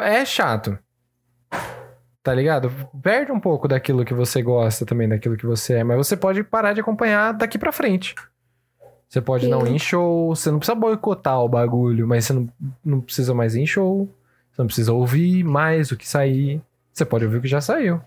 [0.00, 0.78] é chato.
[2.22, 2.70] Tá ligado?
[3.02, 6.44] Perde um pouco daquilo que você gosta também, daquilo que você é, mas você pode
[6.44, 8.14] parar de acompanhar daqui pra frente.
[9.08, 9.74] Você pode não ir Sim.
[9.74, 12.48] em show, você não precisa boicotar o bagulho, mas você não,
[12.84, 14.08] não precisa mais ir em show,
[14.50, 16.62] você não precisa ouvir mais o que sair.
[16.92, 18.00] Você pode ouvir o que já saiu.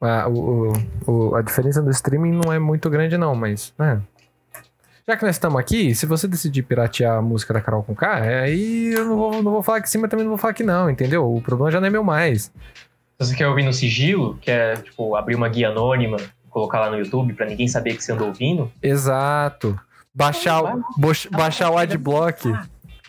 [0.00, 0.72] A, o,
[1.06, 3.72] o- a diferença do streaming não é muito grande, não, mas.
[3.78, 4.00] né.
[5.08, 8.18] Já que nós estamos aqui, se você decidir piratear a música da Carol com K,
[8.18, 10.52] é, aí eu não vou, não vou falar que sim, mas também não vou falar
[10.52, 11.32] que não, entendeu?
[11.32, 12.44] O problema já não é meu mais.
[12.46, 12.52] Se
[13.26, 16.16] você quer ouvir no sigilo, que é, tipo, abrir uma guia anônima,
[16.50, 19.78] colocar lá no YouTube pra ninguém saber que você andou ouvindo, Exato.
[20.12, 20.82] Baixar, o,
[21.30, 22.52] baixar o adblock.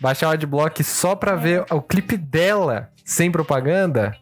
[0.00, 4.14] Baixar o adblock só pra ver o clipe dela sem propaganda.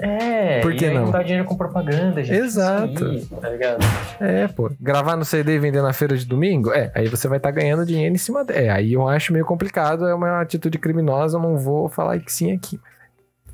[0.00, 1.10] É, Por que não?
[1.10, 2.38] não dinheiro com propaganda, gente.
[2.38, 3.12] Exato.
[3.12, 3.78] Isso tá ligado?
[4.20, 4.70] É, pô.
[4.80, 6.72] Gravar no CD e vender na feira de domingo?
[6.72, 8.60] É, aí você vai estar ganhando dinheiro em cima dela.
[8.60, 12.32] É, aí eu acho meio complicado, é uma atitude criminosa, eu não vou falar que
[12.32, 12.80] sim aqui.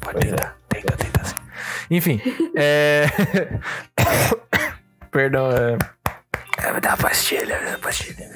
[0.01, 0.37] Pode Pois é.
[0.37, 1.37] tentar, tenta, tenta sim.
[1.91, 2.21] Enfim,
[2.57, 3.05] é.
[5.11, 5.79] Perdão, é.
[6.63, 8.31] É, Me dá uma pastilha, me dá uma pastilha.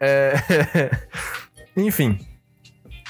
[0.00, 0.32] É...
[1.76, 2.18] Enfim,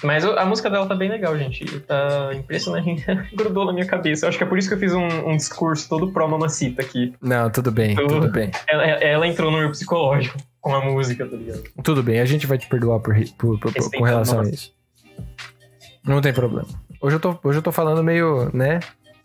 [0.02, 1.64] Mas a música dela tá bem legal, gente.
[1.80, 3.04] Tá impressionante.
[3.36, 4.24] Grudou na minha cabeça.
[4.24, 6.82] Eu acho que é por isso que eu fiz um, um discurso todo pró mamacita
[6.82, 7.14] aqui.
[7.20, 8.50] não, tudo bem, Eu- tudo bem.
[8.68, 11.62] Ela, ela entrou no meu psicológico com a música, tá ligado?
[11.82, 14.72] Tudo bem, a gente vai te perdoar por, por- por- com relação a isso.
[16.04, 16.68] Não tem problema.
[17.00, 18.80] Hoje eu, tô, hoje eu tô falando meio, né?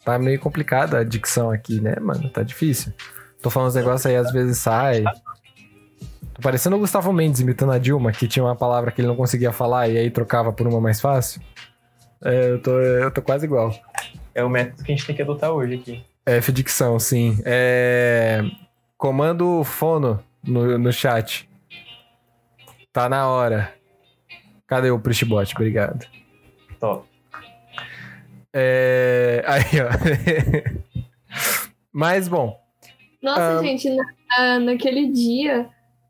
[0.06, 2.30] Tá meio complicada a dicção aqui, né, mano?
[2.30, 2.94] Tá difícil.
[3.42, 5.04] Tô falando uns negócios aí, às vezes sai.
[6.38, 9.16] Tô parecendo o Gustavo Mendes imitando a Dilma, que tinha uma palavra que ele não
[9.16, 11.42] conseguia falar e aí trocava por uma mais fácil.
[12.24, 13.74] É, eu tô, eu tô quase igual.
[14.36, 16.06] É o método que a gente tem que adotar hoje aqui.
[16.26, 17.40] F dicção, sim.
[17.44, 18.42] É...
[18.98, 21.50] Comando fono no, no chat.
[22.94, 23.74] Tá na hora.
[24.68, 25.56] Cadê o Prishbot?
[25.56, 26.06] Obrigado.
[26.80, 27.08] Top.
[28.54, 29.44] É...
[29.48, 30.78] Aí, ó.
[31.92, 32.60] Mas, bom.
[33.24, 33.64] Nossa, Ah.
[33.64, 34.06] gente, na-
[34.38, 35.68] ah, naquele dia,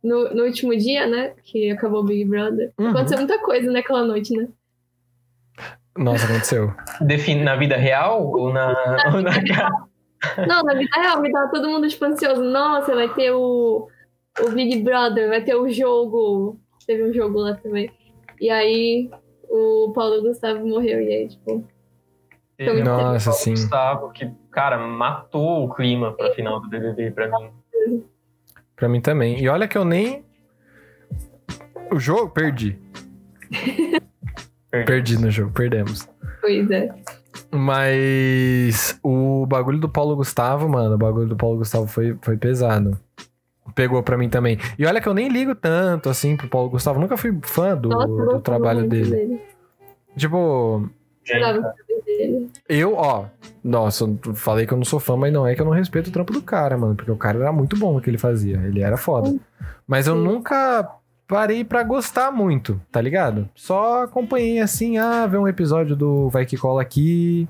[0.08, 1.34] no, no último dia, né?
[1.44, 2.72] Que acabou o Big Brother.
[2.78, 2.90] Uhum.
[2.90, 4.48] Aconteceu muita coisa naquela noite, né?
[5.98, 6.74] Nossa, aconteceu.
[7.02, 8.70] Define na vida real ou na.
[9.14, 9.32] ou na...
[10.48, 12.44] Não, na vida real, me tava todo mundo tipo, ansioso.
[12.44, 13.88] Nossa, vai ter o,
[14.42, 16.60] o Big Brother, vai ter o jogo.
[16.86, 17.92] Teve um jogo lá também.
[18.40, 19.10] E aí
[19.50, 21.02] o Paulo Gustavo morreu.
[21.02, 21.64] E aí, tipo,
[22.58, 23.52] Teve Nossa, sim.
[23.52, 27.52] Gustavo que, cara, matou o clima pra final do BBB pra mim.
[28.78, 29.42] Pra mim também.
[29.42, 30.24] E olha que eu nem.
[31.92, 32.80] O jogo, perdi.
[34.70, 36.08] Perdi no jogo, perdemos.
[36.40, 36.88] pois é.
[37.52, 43.00] Mas o bagulho do Paulo Gustavo, mano, o bagulho do Paulo Gustavo foi, foi pesado.
[43.74, 44.60] Pegou pra mim também.
[44.78, 47.00] E olha que eu nem ligo tanto, assim, pro Paulo Gustavo.
[47.00, 49.42] Nunca fui fã do, Nossa, do trabalho muito dele.
[50.16, 50.90] Tipo,
[52.70, 53.26] Eu, ó.
[53.64, 56.08] Nossa, eu falei que eu não sou fã, mas não é que eu não respeito
[56.08, 56.96] o trampo do cara, mano.
[56.96, 58.58] Porque o cara era muito bom no que ele fazia.
[58.58, 59.36] Ele era foda.
[59.86, 60.24] Mas eu Sim.
[60.24, 60.90] nunca
[61.28, 63.50] parei pra gostar muito, tá ligado?
[63.54, 67.48] Só acompanhei assim, ah, ver um episódio do Vai Que Cola aqui.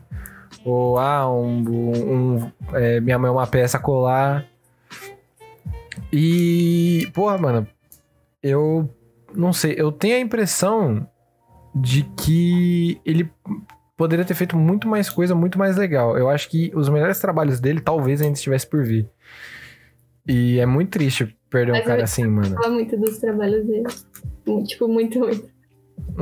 [0.66, 1.60] Ou, ah, um.
[1.70, 4.46] um- um, é, Minha mãe é uma peça colar.
[6.12, 7.10] E.
[7.14, 7.68] Porra, mano.
[8.42, 8.90] Eu.
[9.36, 11.06] Não sei, eu tenho a impressão
[11.76, 13.30] de que ele
[13.98, 16.18] poderia ter feito muito mais coisa, muito mais legal.
[16.18, 19.10] Eu acho que os melhores trabalhos dele talvez ainda estivesse por vir.
[20.28, 22.56] E é muito triste perder um Mas cara eu- assim, mano.
[22.56, 23.86] Fala muito dos trabalhos dele.
[24.66, 25.50] Tipo, muito, muito.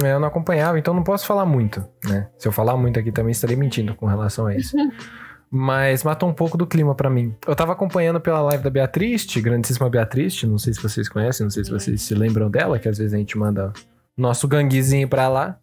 [0.04, 2.30] É, Eu não acompanhava, então não posso falar muito, né?
[2.38, 4.76] Se eu falar muito aqui também estarei mentindo com relação a isso.
[5.52, 7.34] Mas matou um pouco do clima pra mim.
[7.48, 11.52] Eu tava acompanhando pela live da Beatriz, grandíssima Beatriz, não sei se vocês conhecem, não
[11.52, 13.72] sei se vocês se lembram dela, que às vezes a gente manda
[14.18, 15.58] nosso ganguezinho pra lá.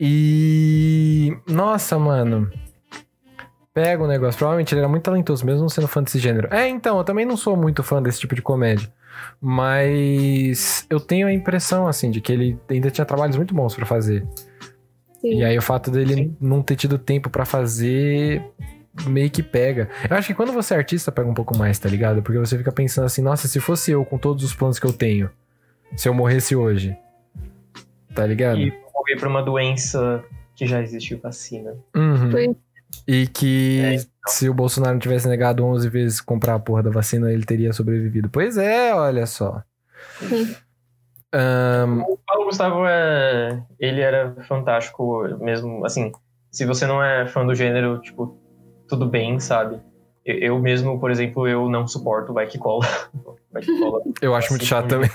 [0.00, 1.36] E.
[1.48, 2.50] Nossa, mano.
[3.74, 4.38] Pega o negócio.
[4.38, 6.48] Provavelmente ele era muito talentoso, mesmo não sendo fã desse gênero.
[6.52, 8.92] É, então, eu também não sou muito fã desse tipo de comédia.
[9.40, 13.86] Mas eu tenho a impressão, assim, de que ele ainda tinha trabalhos muito bons pra
[13.86, 14.26] fazer.
[15.20, 15.40] Sim.
[15.40, 16.36] E aí o fato dele Sim.
[16.40, 18.42] não ter tido tempo pra fazer
[19.06, 19.88] meio que pega.
[20.08, 22.22] Eu acho que quando você é artista pega um pouco mais, tá ligado?
[22.22, 24.92] Porque você fica pensando assim, nossa, se fosse eu com todos os planos que eu
[24.92, 25.30] tenho,
[25.96, 26.96] se eu morresse hoje.
[28.14, 28.58] Tá ligado?
[28.58, 28.72] E
[29.08, 30.24] morrer por uma doença
[30.54, 31.74] que já existiu vacina.
[31.96, 32.30] Uhum.
[32.30, 32.56] Foi-
[33.06, 34.06] E que É, então.
[34.28, 37.72] se o Bolsonaro não tivesse negado 11 vezes comprar a porra da vacina, ele teria
[37.72, 38.28] sobrevivido.
[38.28, 39.62] Pois é, olha só.
[41.32, 43.62] Ahn, O Paulo Gustavo é.
[43.78, 45.84] Ele era fantástico mesmo.
[45.84, 46.10] Assim,
[46.50, 48.38] se você não é fã do gênero, tipo,
[48.88, 49.78] tudo bem, sabe?
[50.24, 52.86] Eu, eu mesmo, por exemplo, eu não suporto vai que cola.
[53.50, 54.02] Vai que cola.
[54.20, 55.08] eu acho muito chato também.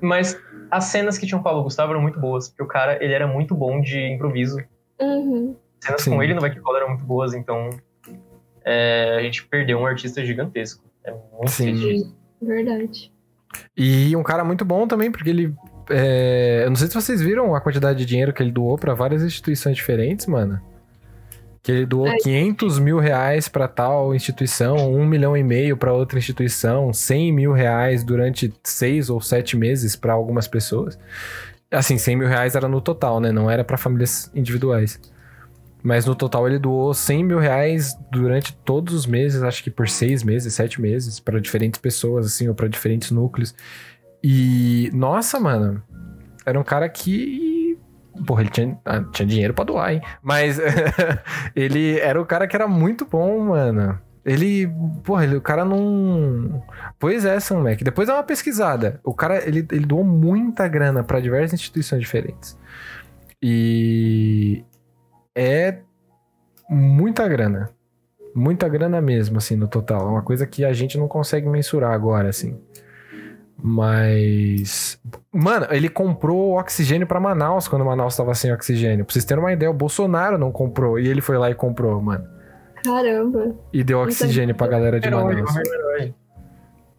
[0.00, 0.34] Mas
[0.76, 3.54] as cenas que tinham Paulo Gustavo eram muito boas, porque o cara, ele era muito
[3.54, 4.58] bom de improviso.
[5.00, 5.56] Uhum.
[5.78, 6.10] As cenas Sim.
[6.10, 7.70] com ele no Vai que cola eram muito boas, então
[8.64, 10.84] é, a gente perdeu um artista gigantesco.
[11.04, 11.76] É muito Sim.
[11.76, 13.12] Sim, verdade.
[13.76, 15.54] E um cara muito bom também, porque ele.
[15.90, 18.94] é, Eu não sei se vocês viram a quantidade de dinheiro que ele doou pra
[18.94, 20.60] várias instituições diferentes, mano.
[21.64, 22.16] Que ele doou É.
[22.18, 27.52] 500 mil reais pra tal instituição, um milhão e meio pra outra instituição, 100 mil
[27.52, 30.98] reais durante seis ou sete meses pra algumas pessoas.
[31.70, 33.32] Assim, 100 mil reais era no total, né?
[33.32, 35.00] Não era pra famílias individuais.
[35.82, 39.88] Mas no total ele doou 100 mil reais durante todos os meses, acho que por
[39.88, 43.54] seis meses, sete meses, pra diferentes pessoas, assim, ou pra diferentes núcleos.
[44.22, 45.82] E, nossa, mano,
[46.44, 47.53] era um cara que.
[48.26, 50.00] Porra, ele tinha, ah, tinha dinheiro pra doar, hein?
[50.22, 50.58] Mas
[51.54, 53.98] ele era o cara que era muito bom, mano.
[54.24, 54.66] Ele,
[55.02, 56.62] porra, ele, o cara não.
[56.98, 57.82] Pois é, Sam Mac.
[57.82, 58.98] Depois dá uma pesquisada.
[59.04, 62.58] O cara, ele, ele doou muita grana pra diversas instituições diferentes.
[63.42, 64.64] E.
[65.34, 65.78] É
[66.70, 67.68] muita grana.
[68.34, 70.08] Muita grana mesmo, assim, no total.
[70.08, 72.58] É uma coisa que a gente não consegue mensurar agora, assim.
[73.62, 75.00] Mas.
[75.32, 79.04] Mano, ele comprou oxigênio pra Manaus quando Manaus tava sem oxigênio.
[79.04, 80.98] Pra vocês terem uma ideia, o Bolsonaro não comprou.
[80.98, 82.24] E ele foi lá e comprou, mano.
[82.84, 83.54] Caramba.
[83.72, 85.56] E deu Não oxigênio pra galera de Herói, Manaus.
[85.56, 86.14] herói.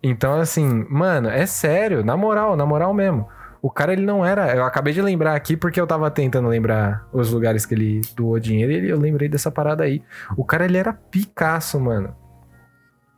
[0.02, 3.27] Então, assim, mano, é sério, na moral, na moral mesmo.
[3.61, 4.56] O cara, ele não era.
[4.56, 8.40] Eu acabei de lembrar aqui porque eu tava tentando lembrar os lugares que ele doou
[8.40, 10.03] dinheiro e ele- eu lembrei dessa parada aí.
[10.38, 12.15] O cara, ele era Picasso, mano.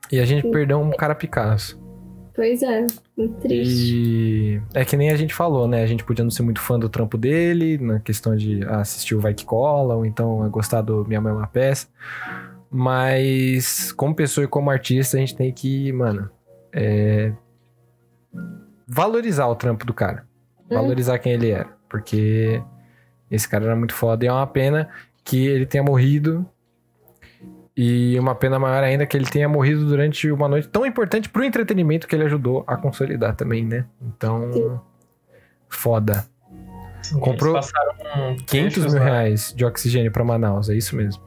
[0.10, 0.52] E a gente Sim.
[0.52, 1.78] perdeu um cara Picasso.
[2.38, 2.86] Pois é,
[3.18, 3.96] muito triste.
[3.96, 5.82] E é que nem a gente falou, né?
[5.82, 9.16] A gente podia não ser muito fã do trampo dele, na questão de ah, assistir
[9.16, 11.88] o Vai Que Cola, ou então gostar do Minha Mãe é uma Peça.
[12.70, 16.30] Mas, como pessoa e como artista, a gente tem que, mano,
[16.72, 17.34] é,
[18.88, 20.24] valorizar o trampo do cara.
[20.70, 20.78] Uhum.
[20.78, 21.70] Valorizar quem ele era.
[21.90, 22.62] Porque
[23.32, 24.88] esse cara era muito foda e é uma pena
[25.24, 26.48] que ele tenha morrido.
[27.78, 31.44] E uma pena maior ainda que ele tenha morrido durante uma noite tão importante pro
[31.44, 33.86] entretenimento que ele ajudou a consolidar também, né?
[34.02, 34.80] Então, Sim.
[35.70, 36.26] foda.
[37.22, 39.10] Comprou Eles passaram 500 trechos mil lá.
[39.10, 41.22] reais de oxigênio pra Manaus, é isso mesmo.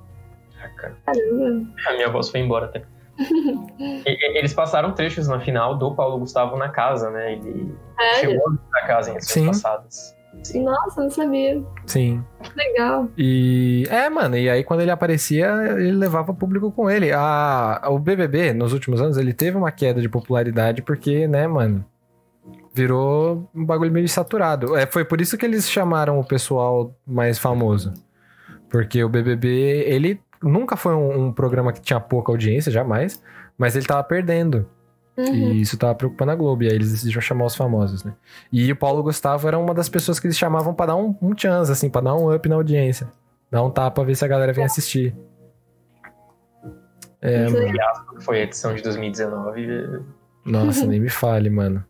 [0.76, 1.70] Caramba.
[1.86, 2.82] A minha voz foi embora até.
[4.06, 7.34] E- Eles passaram trechos na final do Paulo Gustavo na casa, né?
[7.34, 8.30] Ele Sério?
[8.30, 9.46] chegou a visitar a casa em edições Sim.
[9.46, 10.16] passadas.
[10.54, 11.62] Nossa, não sabia.
[11.86, 12.24] Sim.
[12.56, 13.08] Legal.
[13.16, 17.12] E é, mano, e aí quando ele aparecia, ele levava público com ele.
[17.12, 21.84] A, o BBB, nos últimos anos, ele teve uma queda de popularidade porque, né, mano,
[22.72, 24.76] virou um bagulho meio saturado.
[24.76, 27.92] É, foi por isso que eles chamaram o pessoal mais famoso.
[28.68, 33.22] Porque o BBB, ele nunca foi um, um programa que tinha pouca audiência, jamais,
[33.58, 34.66] mas ele tava perdendo.
[35.28, 35.52] Uhum.
[35.52, 36.62] E isso tava preocupando a Globo.
[36.62, 38.14] E aí eles decidiram chamar os famosos, né?
[38.52, 41.36] E o Paulo Gustavo era uma das pessoas que eles chamavam pra dar um, um
[41.36, 43.10] chance, assim, pra dar um up na audiência.
[43.50, 45.14] Dar um tapa, ver se a galera vem assistir.
[47.20, 47.66] É, Muito mano.
[47.66, 47.94] legal.
[48.20, 49.66] Foi a edição de 2019.
[49.70, 50.00] é
[50.44, 51.84] Nossa, nem me fale, mano.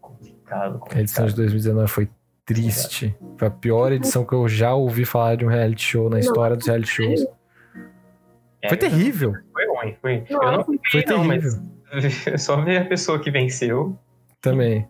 [0.00, 1.36] Complicado, A edição de complicado.
[1.36, 2.08] 2019 foi
[2.44, 3.16] triste.
[3.36, 6.56] Foi a pior edição que eu já ouvi falar de um reality show na história
[6.56, 7.26] dos reality shows.
[8.62, 9.32] É, Foi terrível.
[9.52, 9.96] Foi ruim.
[10.00, 11.24] Foi, eu não Foi não, terrível.
[11.24, 11.62] mas
[12.38, 13.98] só ver a pessoa que venceu.
[14.40, 14.88] Também.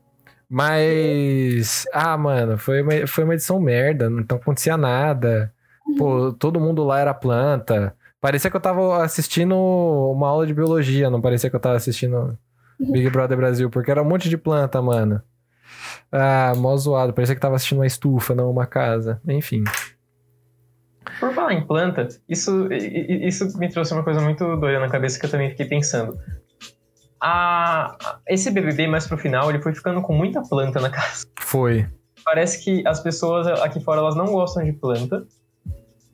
[0.49, 1.87] Mas.
[1.93, 4.11] Ah, mano, foi uma, foi uma edição merda.
[4.11, 5.53] Não acontecia nada.
[5.97, 7.95] Pô, todo mundo lá era planta.
[8.21, 12.39] Parecia que eu tava assistindo uma aula de biologia, não parecia que eu tava assistindo
[12.79, 15.23] Big Brother Brasil, porque era um monte de planta, mano.
[16.13, 17.13] Ah, mó zoado.
[17.13, 19.21] Parecia que tava assistindo uma estufa, não uma casa.
[19.27, 19.65] Enfim.
[21.19, 25.27] Por falar em planta, isso, isso me trouxe uma coisa muito doida na cabeça que
[25.27, 26.19] eu também fiquei pensando.
[27.21, 27.97] A,
[28.29, 31.27] esse BBB, mais pro final, ele foi ficando com muita planta na casa.
[31.39, 31.87] Foi.
[32.25, 35.27] Parece que as pessoas aqui fora elas não gostam de planta,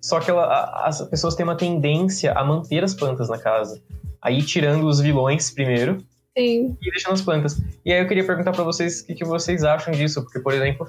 [0.01, 3.81] só que ela- as pessoas têm uma tendência a manter as plantas na casa.
[4.23, 5.99] Aí tirando os vilões primeiro
[6.37, 6.77] Sim.
[6.83, 7.61] e deixando as plantas.
[7.85, 10.53] E aí eu queria perguntar pra vocês o que, que vocês acham disso, porque, por
[10.53, 10.87] exemplo,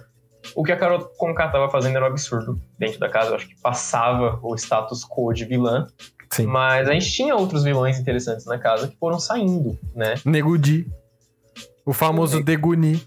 [0.56, 3.32] o que a Carol Conká tava fazendo era um absurdo dentro da casa.
[3.32, 5.88] Eu acho que passava o status quo de vilã.
[6.32, 6.46] Sim.
[6.46, 10.16] Mas a gente tinha outros vilões interessantes na casa que foram saindo, né?
[10.26, 10.88] Negudi.
[11.86, 13.02] O famoso Deguni.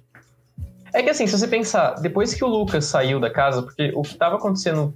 [0.93, 4.03] É que assim, se você pensar, depois que o Lucas saiu da casa, porque o
[4.03, 4.93] que tava acontecendo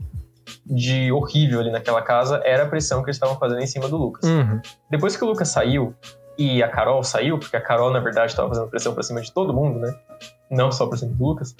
[0.67, 3.97] de horrível ali naquela casa era a pressão que eles estavam fazendo em cima do
[3.97, 4.29] Lucas.
[4.29, 4.61] Uhum.
[4.91, 5.95] Depois que o Lucas saiu
[6.37, 9.33] e a Carol saiu, porque a Carol, na verdade, estava fazendo pressão pra cima de
[9.33, 9.95] todo mundo, né?
[10.51, 11.55] Não só pra cima do Lucas.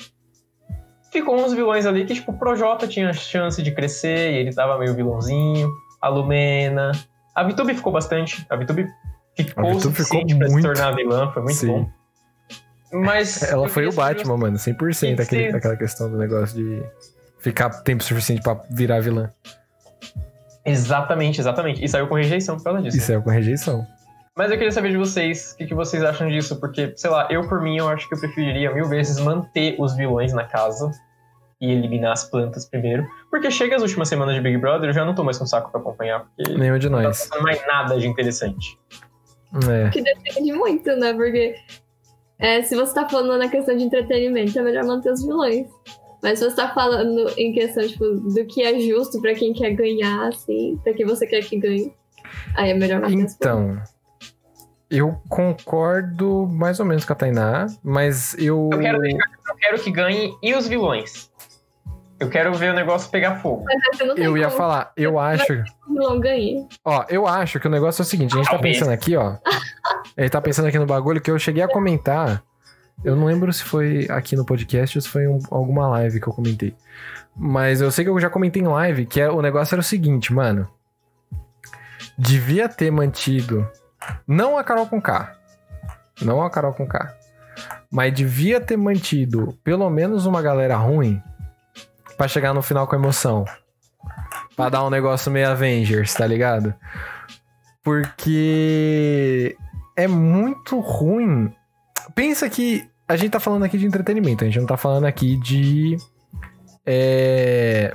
[1.13, 4.77] Ficou uns vilões ali que, tipo, o Projota tinha chance de crescer e ele tava
[4.79, 5.71] meio vilãozinho.
[6.05, 6.93] A Lumena.
[7.35, 8.47] A Vitube ficou bastante.
[8.51, 8.87] A Vitube
[9.35, 10.69] ficou A o Vitube suficiente ficou pra muito.
[10.69, 11.67] se tornar vilã, foi muito Sim.
[11.67, 11.91] bom.
[12.93, 13.43] Mas.
[13.43, 16.83] Ela foi o Batman, mano, 100% Sim, aquele, aquela questão do negócio de
[17.39, 19.31] ficar tempo suficiente pra virar vilã.
[20.65, 21.83] Exatamente, exatamente.
[21.83, 22.97] E saiu com rejeição por causa disso.
[22.99, 23.87] Isso é com rejeição.
[24.37, 26.61] Mas eu queria saber de vocês, o que, que vocês acham disso?
[26.61, 29.97] Porque, sei lá, eu por mim, eu acho que eu preferiria mil vezes manter os
[29.97, 30.91] vilões na casa
[31.61, 33.07] e eliminar as plantas primeiro.
[33.31, 35.71] Porque chega as últimas semanas de Big Brother, eu já não tô mais com saco
[35.71, 37.27] pra acompanhar, porque Nenhum de não tá nós.
[37.29, 38.79] passando mais nada de interessante.
[39.71, 39.91] É.
[39.91, 41.13] Que depende muito, né?
[41.15, 41.55] Porque
[42.39, 45.67] é, se você tá falando na questão de entretenimento, é melhor manter os vilões.
[46.23, 49.71] Mas se você tá falando em questão, tipo, do que é justo pra quem quer
[49.75, 51.93] ganhar, assim, pra quem você quer que ganhe,
[52.57, 53.37] aí é melhor manter os vilões.
[53.37, 53.83] Então,
[54.91, 58.71] eu concordo mais ou menos com a Tainá, mas eu.
[58.73, 59.19] Eu quero, deixar-
[59.49, 61.31] eu quero que ganhe e os vilões.
[62.21, 63.65] Eu quero ver o negócio pegar fogo.
[64.17, 65.63] Eu ia como falar, eu acho.
[66.85, 69.37] Ó, eu acho que o negócio é o seguinte, a gente tá pensando aqui, ó.
[70.17, 72.43] Ele tá pensando aqui no bagulho que eu cheguei a comentar.
[73.05, 76.21] Eu não lembro se foi aqui no podcast ou se foi em um- alguma live
[76.21, 76.75] que eu comentei.
[77.37, 79.85] Mas eu sei que eu já comentei em live que é- o negócio era o
[79.85, 80.69] seguinte, mano.
[82.17, 83.69] Devia ter mantido.
[84.27, 85.35] Não a Carol com K.
[86.23, 87.13] Não a Carol com K.
[87.91, 91.21] Mas devia ter mantido pelo menos uma galera ruim
[92.17, 93.45] pra chegar no final com emoção.
[94.57, 96.75] Pra dar um negócio meio Avengers, tá ligado?
[97.83, 99.57] Porque
[99.97, 101.53] é muito ruim.
[102.15, 105.37] Pensa que a gente tá falando aqui de entretenimento, a gente não tá falando aqui
[105.37, 105.97] de.
[106.87, 107.95] É,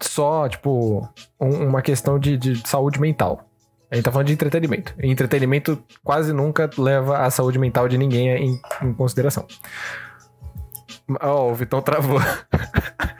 [0.00, 1.08] só, tipo,
[1.40, 3.44] um- uma questão de, de saúde mental.
[3.90, 4.94] A gente tá falando de entretenimento.
[5.02, 9.46] E entretenimento quase nunca leva a saúde mental de ninguém em, em consideração.
[11.20, 12.20] Ó, o Vitão travou.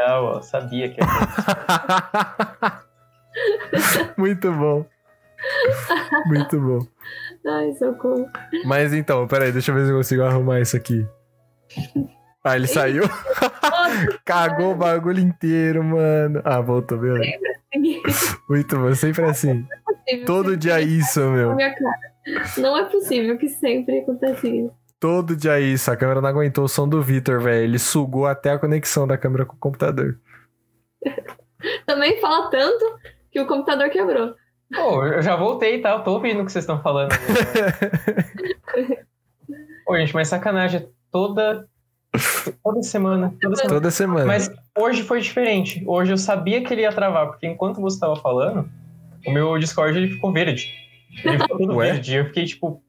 [0.00, 2.82] Ah, ó, sabia que era.
[4.16, 4.86] Muito bom.
[6.26, 6.86] Muito bom.
[7.46, 8.28] Ai, socorro.
[8.64, 11.06] Mas então, peraí, deixa eu ver se eu consigo arrumar isso aqui.
[12.44, 13.02] Ah, ele saiu?
[14.24, 16.40] Cagou o bagulho inteiro, mano.
[16.44, 17.38] Ah, voltou, beleza.
[18.48, 19.66] Muito bom, sempre assim.
[20.26, 21.56] Todo dia isso, meu.
[22.58, 24.79] Não é possível que sempre aconteça isso.
[25.00, 25.90] Todo dia isso.
[25.90, 27.64] A câmera não aguentou o som do Vitor, velho.
[27.64, 30.20] Ele sugou até a conexão da câmera com o computador.
[31.86, 32.98] Também fala tanto
[33.32, 34.34] que o computador quebrou.
[34.72, 35.92] Pô, eu já voltei, tá?
[35.92, 37.10] Eu tô ouvindo o que vocês estão falando.
[39.84, 40.88] Pô, gente, mas sacanagem.
[41.10, 41.66] Toda.
[42.62, 43.34] Toda semana.
[43.40, 43.74] Toda semana.
[43.74, 44.26] Toda semana.
[44.26, 45.82] Mas hoje foi diferente.
[45.86, 48.68] Hoje eu sabia que ele ia travar, porque enquanto você tava falando,
[49.26, 50.72] o meu Discord ele ficou verde.
[51.24, 51.92] Ele ficou todo Ué?
[51.92, 52.14] verde.
[52.14, 52.82] Eu fiquei tipo,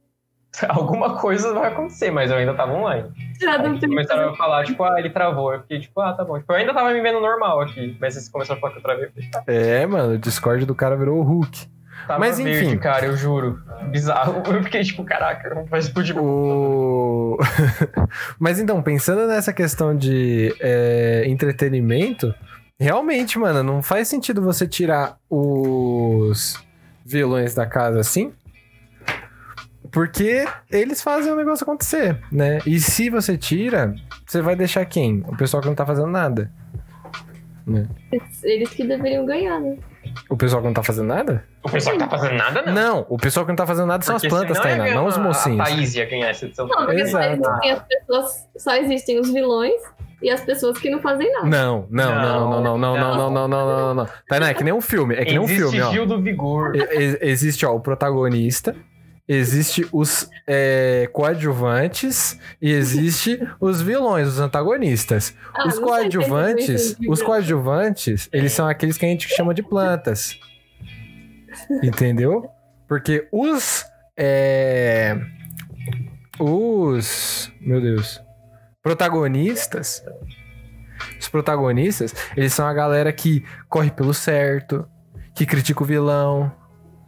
[0.68, 3.10] alguma coisa vai acontecer, mas eu ainda tava online.
[3.40, 5.54] Já tempo começaram a falar, tipo, ah, ele travou.
[5.54, 6.38] Eu fiquei tipo, ah, tá bom.
[6.38, 8.84] Tipo, eu ainda tava me vendo normal aqui, mas eles começaram a falar que eu
[8.84, 9.10] travei.
[9.32, 11.68] Tá, É, mano, o Discord do cara virou o Hulk.
[12.06, 12.78] tava Mas, verde, enfim.
[12.78, 13.62] cara, eu juro.
[13.90, 14.44] Bizarro.
[14.52, 16.18] Eu fiquei tipo, caraca, vai explodir.
[16.18, 17.38] O...
[18.38, 22.34] Mas então, pensando nessa questão de é, entretenimento,
[22.80, 26.60] realmente, mano, não faz sentido você tirar os
[27.06, 28.34] vilões da casa assim.
[29.92, 32.60] Porque eles fazem o negócio acontecer, né?
[32.66, 33.94] E se você tira,
[34.26, 35.24] você vai deixar quem?
[35.28, 36.52] O pessoal que não tá fazendo nada.
[37.68, 37.88] Né?
[38.44, 39.78] Eles que deveriam ganhar, né?
[40.30, 41.44] O pessoal que não tá fazendo nada?
[41.64, 42.74] O pessoal que tá fazendo nada, não.
[42.74, 45.06] Não, o pessoal que não tá fazendo nada são Porque as plantas, Tainá, ganhar não
[45.06, 45.60] os mocinhos.
[45.60, 46.68] A Thaís ia ganhar essa edição.
[46.68, 47.34] Não, porque só Exato.
[47.42, 48.48] existem as pessoas.
[48.58, 49.82] Só existem os vilões
[50.22, 51.48] e as pessoas que não fazem nada.
[51.48, 54.10] Não, não, não, não, não, não, não, não, não, não, não, não, não.
[54.28, 55.92] Tainá, é que nem um filme, é que nem um Existe filme, ó.
[55.92, 56.76] Gil do Vigor.
[56.76, 58.76] E- Existe, ó, o protagonista,
[59.34, 65.34] existe os é, coadjuvantes e existe os vilões, os antagonistas.
[65.54, 70.38] Ah, os coadjuvantes, os coadjuvantes, eles são aqueles que a gente chama de plantas.
[71.84, 72.50] Entendeu?
[72.88, 73.86] Porque os
[74.18, 75.18] é,
[76.40, 78.22] os, meu Deus,
[78.82, 80.04] protagonistas,
[81.20, 84.88] os protagonistas, eles são a galera que corre pelo certo,
[85.36, 86.52] que critica o vilão,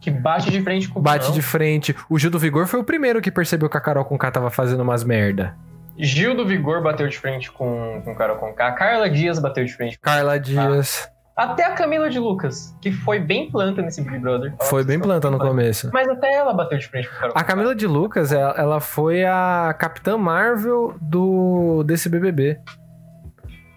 [0.04, 1.34] Que bate de frente com o bate vilão.
[1.34, 1.96] de frente.
[2.10, 4.50] O Gil do Vigor foi o primeiro que percebeu que a Carol com K tava
[4.50, 5.56] fazendo umas merda.
[5.98, 8.72] Gil do Vigor bateu de frente com, com com K.
[8.72, 11.08] Carla Dias bateu de frente com Carla Dias.
[11.34, 14.52] Até a Camila de Lucas, que foi bem planta nesse Big Brother.
[14.64, 15.88] Foi bem planta no começo.
[15.90, 17.32] Mas até ela bateu de frente com o Carol.
[17.34, 22.58] A Camila de Lucas, ela, ela foi a Capitã Marvel do desse BBB.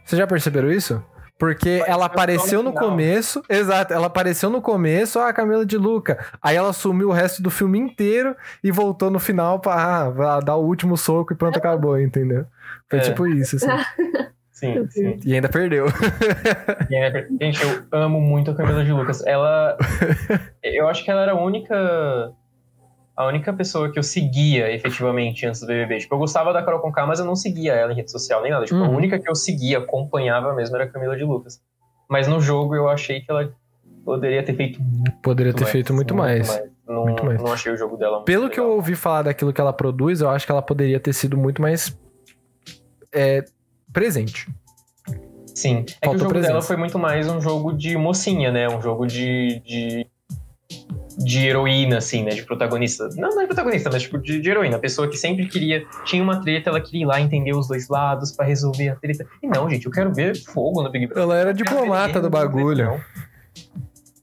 [0.04, 1.02] Vocês já perceberam isso?
[1.40, 5.66] Porque Apareceu ela só apareceu no começo, exato, ela apareceu no começo, ó, a Camila
[5.66, 6.18] de Luca.
[6.42, 10.56] Aí ela sumiu o resto do filme inteiro e voltou no final pra ah, dar
[10.56, 12.46] o último soco e pronto, acabou, entendeu?
[12.90, 13.02] Foi É.
[13.04, 13.68] tipo isso, assim.
[14.58, 15.20] Sim, sim.
[15.24, 15.86] E ainda perdeu.
[16.90, 19.24] E é- Gente, eu amo muito a Camila de Lucas.
[19.24, 19.78] Ela.
[20.64, 21.76] Eu acho que ela era a única.
[23.18, 25.98] A única pessoa que eu seguia efetivamente antes do BBB.
[26.02, 28.52] Tipo, eu gostava da Carol Conká, mas eu não seguia ela em rede social nem
[28.52, 28.64] nada.
[28.66, 28.96] Tipo, a Uhum.
[28.96, 31.60] única que eu seguia, acompanhava mesmo, era a Camila de Lucas.
[32.08, 33.52] Mas no jogo eu achei que ela
[34.06, 36.62] poderia ter feito muito Poderia ter mais, feito muito mais.
[36.88, 37.42] Não, Muito mais.
[37.42, 38.78] não achei o jogo dela muito Pelo que eu legal.
[38.78, 42.00] ouvi falar daquilo que ela produz, eu acho que ela poderia ter sido muito mais
[43.12, 43.44] é,
[43.92, 44.48] presente.
[45.54, 45.84] Sim.
[46.02, 46.54] É que o jogo presença.
[46.54, 48.70] dela foi muito mais um jogo de mocinha, né?
[48.70, 49.60] Um jogo de.
[49.66, 50.08] de...
[51.18, 52.30] De heroína, assim, né?
[52.32, 53.10] De protagonista.
[53.18, 54.78] Não, não é protagonista, mas tipo de, de heroína.
[54.78, 55.84] A pessoa que sempre queria.
[56.06, 59.26] Tinha uma treta, ela queria ir lá entender os dois lados pra resolver a treta.
[59.42, 61.24] E não, gente, eu quero ver fogo no Big Brother.
[61.24, 62.86] Ela era diplomata do bagulho.
[62.86, 63.02] não.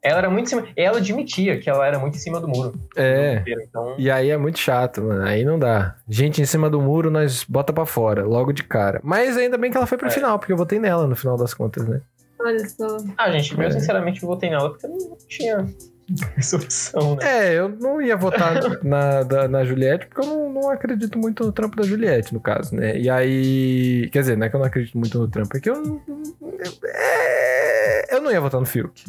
[0.03, 0.67] Ela era muito em cima.
[0.77, 2.79] Ela admitia que ela era muito em cima do muro.
[2.95, 3.43] É.
[3.67, 3.95] Então.
[3.99, 5.25] E aí é muito chato, mano.
[5.25, 5.97] Aí não dá.
[6.07, 9.01] Gente em cima do muro, nós bota pra fora, logo de cara.
[9.03, 10.11] Mas ainda bem que ela foi pro É.
[10.11, 12.03] final, porque eu votei nela no final das contas, né?
[12.39, 12.99] Olha só.
[13.17, 13.71] Ah, gente, eu É.
[13.71, 15.67] sinceramente votei nela porque eu não tinha
[16.37, 17.49] essa opção, né?
[17.49, 18.55] É, eu não ia votar
[18.85, 22.41] na, da- na Juliette, porque eu não, não acredito muito no trampo da Juliette, no
[22.41, 22.97] caso, né?
[22.99, 24.09] E aí.
[24.13, 25.81] Quer dizer, não é que eu não acredito muito no trampo, é que eu.
[25.81, 29.05] não- eu- é, eu não ia votar no Fiuk.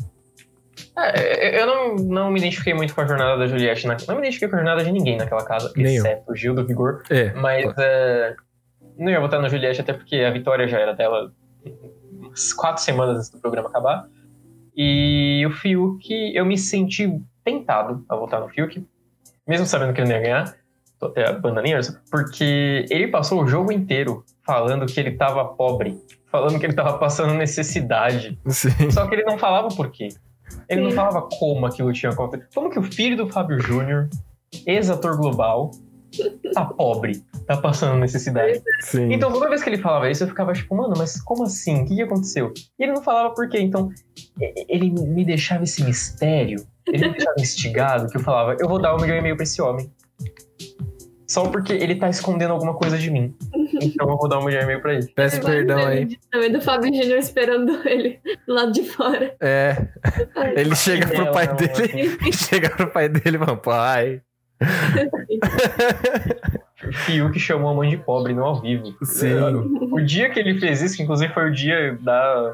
[0.97, 3.85] É, eu não, não me identifiquei muito com a jornada da Juliette.
[3.85, 6.03] Na, não me identifiquei com a jornada de ninguém naquela casa, Nem eu.
[6.05, 7.03] exceto o Gil do Vigor.
[7.09, 7.33] É.
[7.33, 8.33] Mas é,
[8.97, 11.33] não ia votar na Juliette, até porque a vitória já era dela
[12.17, 14.07] umas quatro semanas antes do programa acabar.
[14.75, 18.85] E o Fiuk, eu me senti tentado a votar no Fiuk,
[19.47, 20.55] mesmo sabendo que ele não ia ganhar.
[20.99, 21.79] Tô até a bananinha,
[22.09, 25.97] porque ele passou o jogo inteiro falando que ele tava pobre,
[26.31, 28.39] falando que ele tava passando necessidade.
[28.47, 28.91] Sim.
[28.91, 30.09] Só que ele não falava o porquê.
[30.69, 30.95] Ele não Sim.
[30.95, 32.47] falava como aquilo tinha acontecido.
[32.53, 34.09] Como que o filho do Fábio Júnior,
[34.65, 35.71] ex-ator global,
[36.53, 38.61] tá pobre, tá passando necessidade.
[38.81, 39.11] Sim.
[39.11, 41.81] Então toda vez que ele falava isso, eu ficava tipo, mano, mas como assim?
[41.81, 42.53] O que, que aconteceu?
[42.79, 43.59] E ele não falava por quê.
[43.59, 43.89] Então,
[44.67, 48.95] ele me deixava esse mistério, ele me deixava instigado, que eu falava, eu vou dar
[48.95, 49.89] um milhão e meio pra esse homem.
[51.27, 53.35] Só porque ele tá escondendo alguma coisa de mim.
[53.81, 55.07] Então eu vou dar um milhão e meio pra ele.
[55.15, 56.17] Peço perdão aí.
[56.31, 59.35] Também do Fábio Júnior esperando ele do lado de fora.
[59.41, 59.87] É,
[60.35, 62.17] Ai, ele chega pro pai dele.
[62.31, 64.21] chega pro pai dele e fala, pai.
[66.87, 68.93] O Fiuk chamou a mãe de pobre, não ao vivo.
[69.03, 69.33] Sim.
[69.91, 72.53] O dia que ele fez isso, que inclusive foi o dia da...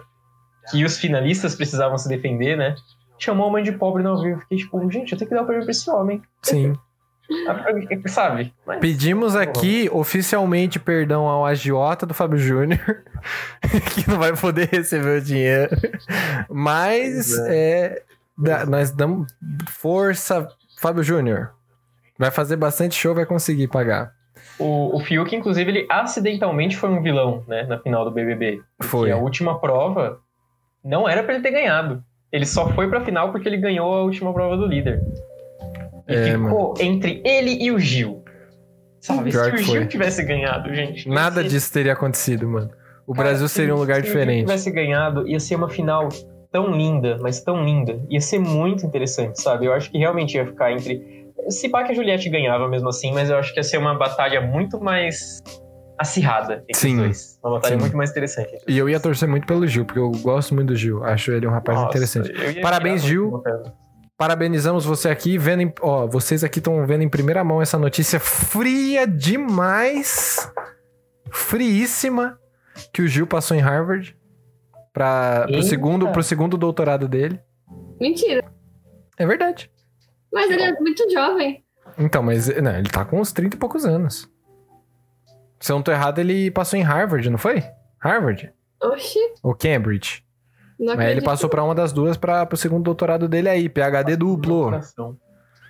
[0.72, 2.76] que os finalistas precisavam se defender, né?
[3.20, 4.40] Chamou a mãe de pobre não ao vivo.
[4.42, 6.22] Fiquei tipo, gente, eu tenho que dar o prêmio pra esse homem.
[6.42, 6.74] Sim.
[8.08, 8.54] Sabe?
[8.66, 12.80] Mas- Pedimos aqui oficialmente perdão ao agiota do Fábio Júnior,
[13.96, 15.70] que não vai poder receber o dinheiro.
[16.50, 18.02] Mas é,
[18.38, 19.32] dá- nós damos
[19.70, 20.48] força,
[20.80, 21.52] Fábio Júnior.
[22.22, 24.12] Vai fazer bastante show, vai conseguir pagar.
[24.60, 27.64] O, o Fiuk, inclusive, ele acidentalmente foi um vilão, né?
[27.64, 28.62] Na final do BBB.
[28.84, 29.12] Foi.
[29.12, 30.20] A última prova
[30.86, 32.04] não era pra ele ter ganhado.
[32.32, 35.02] Ele só foi pra final porque ele ganhou a última prova do líder.
[36.08, 38.24] E É, ficou entre ele e o Gil.
[39.00, 39.32] Sabe?
[39.32, 39.86] Pior Se o Gil foi.
[39.88, 41.10] tivesse ganhado, gente.
[41.10, 42.70] Nada ser- disso teria acontecido, mano.
[43.08, 44.42] O Cara, Brasil se- seria um lugar se o Gil diferente.
[44.46, 46.08] tivesse ganhado, ia ser uma final
[46.52, 48.00] tão linda, mas tão linda.
[48.10, 49.66] Ia ser muito interessante, sabe?
[49.66, 51.21] Eu acho que realmente ia ficar entre.
[51.50, 53.96] Se pá que a Juliette ganhava mesmo assim, mas eu acho que ia ser uma
[53.98, 55.42] batalha muito mais
[55.98, 56.94] acirrada entre Sim.
[56.96, 57.40] os dois.
[57.44, 57.82] Uma batalha Sim.
[57.82, 58.50] muito mais interessante.
[58.68, 61.04] E eu ia torcer muito pelo Gil, porque eu gosto muito do Gil.
[61.04, 62.62] Acho ele um rapaz Nossa, interessante.
[62.62, 63.42] Parabéns, Gil.
[64.18, 68.20] Parabenizamos você aqui, vendo em- ó, vocês aqui estão vendo em primeira mão essa notícia
[68.20, 70.52] fria demais,
[71.32, 72.38] friíssima,
[72.94, 74.16] que o Gil passou em Harvard
[74.94, 75.68] para pro Eita.
[75.68, 77.40] segundo pro segundo doutorado dele.
[78.00, 78.44] Mentira.
[79.18, 79.71] É verdade.
[80.32, 81.64] Mas ele é muito jovem.
[81.98, 84.30] Então, mas não, ele tá com uns 30 e poucos anos.
[85.60, 87.64] Se eu não tô errado, ele passou em Harvard, não foi?
[88.00, 88.52] Harvard
[88.82, 89.20] Oxi.
[89.44, 90.24] ou Cambridge?
[90.80, 94.16] Não Mas ele passou pra uma das duas para pro segundo doutorado dele aí, PhD
[94.16, 94.72] duplo.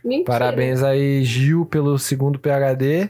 [0.03, 0.25] Mentira.
[0.25, 3.09] Parabéns aí, Gil, pelo segundo PhD.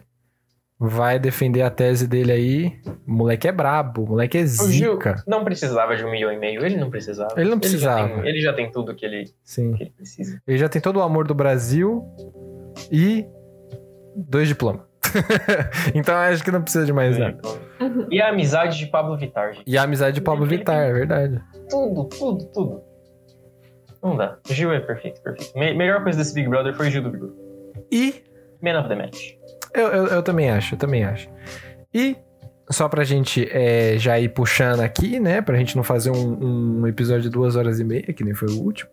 [0.84, 2.82] Vai defender a tese dele aí.
[3.08, 5.16] O moleque é brabo, o moleque é O Gil zica.
[5.28, 7.34] não precisava de um milhão e meio, ele não precisava.
[7.40, 8.08] Ele não já precisava.
[8.16, 9.74] tem- Ele já tem, tudo que ele, Sim.
[9.74, 10.42] que ele precisa.
[10.48, 12.04] Ele já tem todo o amor do Brasil
[12.92, 13.28] e
[14.16, 14.82] dois diplomas.
[15.94, 17.40] então acho que não precisa de mais nada.
[18.10, 19.64] E a amizade de Pablo Vittar, gente.
[19.68, 21.40] E a amizade de Pablo Vittar, é verdade.
[21.70, 22.82] Tudo, tudo, tudo.
[24.02, 24.38] Não dá.
[24.50, 25.56] Gil é perfeito, perfeito.
[25.58, 27.32] Me- melhor coisa desse Big Brother foi Gil do Vigor.
[27.92, 28.16] E
[28.64, 29.34] Man of the Match.
[29.74, 31.30] Eu, eu, eu também acho, eu também acho.
[31.94, 32.16] E
[32.70, 35.42] só pra gente é, já ir puxando aqui, né?
[35.42, 38.50] Pra gente não fazer um, um episódio de duas horas e meia, que nem foi
[38.50, 38.90] o último.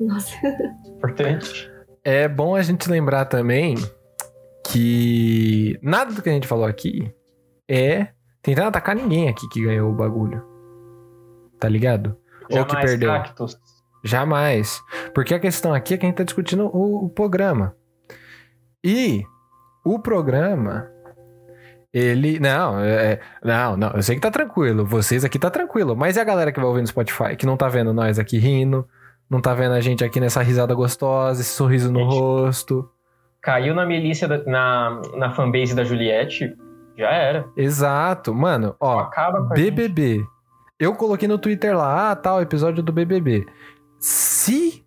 [0.00, 0.34] Nossa.
[0.86, 1.70] Importante.
[2.04, 3.76] É bom a gente lembrar também
[4.66, 7.12] que nada do que a gente falou aqui
[7.68, 8.08] é
[8.42, 10.42] tentando atacar ninguém aqui que ganhou o bagulho.
[11.58, 12.16] Tá ligado?
[12.50, 13.08] Ou que Jamais perdeu.
[13.10, 13.58] cactus.
[14.04, 14.82] Jamais.
[15.14, 17.74] Porque a questão aqui é que a gente tá discutindo o, o programa.
[18.84, 19.24] E
[19.84, 20.88] o programa.
[21.92, 22.38] Ele.
[22.40, 23.90] Não, é, não, não.
[23.90, 24.84] Eu sei que tá tranquilo.
[24.84, 25.94] Vocês aqui tá tranquilo.
[25.94, 27.36] Mas e a galera que vai ouvir no Spotify?
[27.36, 28.88] Que não tá vendo nós aqui rindo.
[29.28, 32.88] Não tá vendo a gente aqui nessa risada gostosa, esse sorriso no rosto.
[33.42, 36.54] Caiu na milícia, da- na, na fanbase da Juliette,
[36.96, 37.44] já era.
[37.56, 38.34] Exato.
[38.34, 39.00] Mano, ó.
[39.00, 39.70] Acaba com gente.
[39.70, 40.24] BBB.
[40.78, 43.46] Eu coloquei no Twitter lá, ah, tal, episódio do BBB.
[43.98, 44.84] Se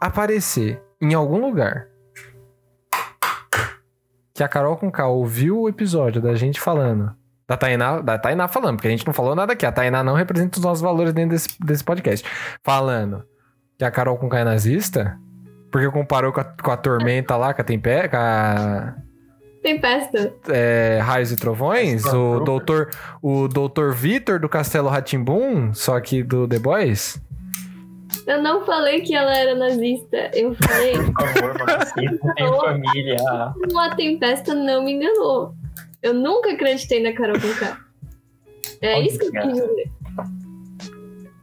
[0.00, 1.86] aparecer em algum lugar
[4.40, 7.14] que a Carol com K ouviu o episódio da gente falando,
[7.46, 10.14] da Tainá, da Tainá falando, porque a gente não falou nada aqui, a Tainá não
[10.14, 12.26] representa os nossos valores dentro desse, desse podcast.
[12.64, 13.22] Falando
[13.76, 15.18] que a Carol com K é nazista,
[15.70, 18.94] porque comparou com a, com a Tormenta lá, com a Tempé, com a
[19.62, 20.32] Tempesta.
[20.48, 22.88] é, Raios e Trovões, o doutor,
[23.20, 27.20] o doutor Vitor do Castelo Ratimbum, só que do The Boys.
[28.30, 30.30] Eu não falei que ela era nazista.
[30.32, 33.16] Eu falei Por favor, mamacita, tem família.
[33.72, 35.52] uma tempesta não me enganou.
[36.00, 37.78] Eu nunca acreditei na Carol Conká.
[38.80, 39.90] É Olha isso que eu quis dizer.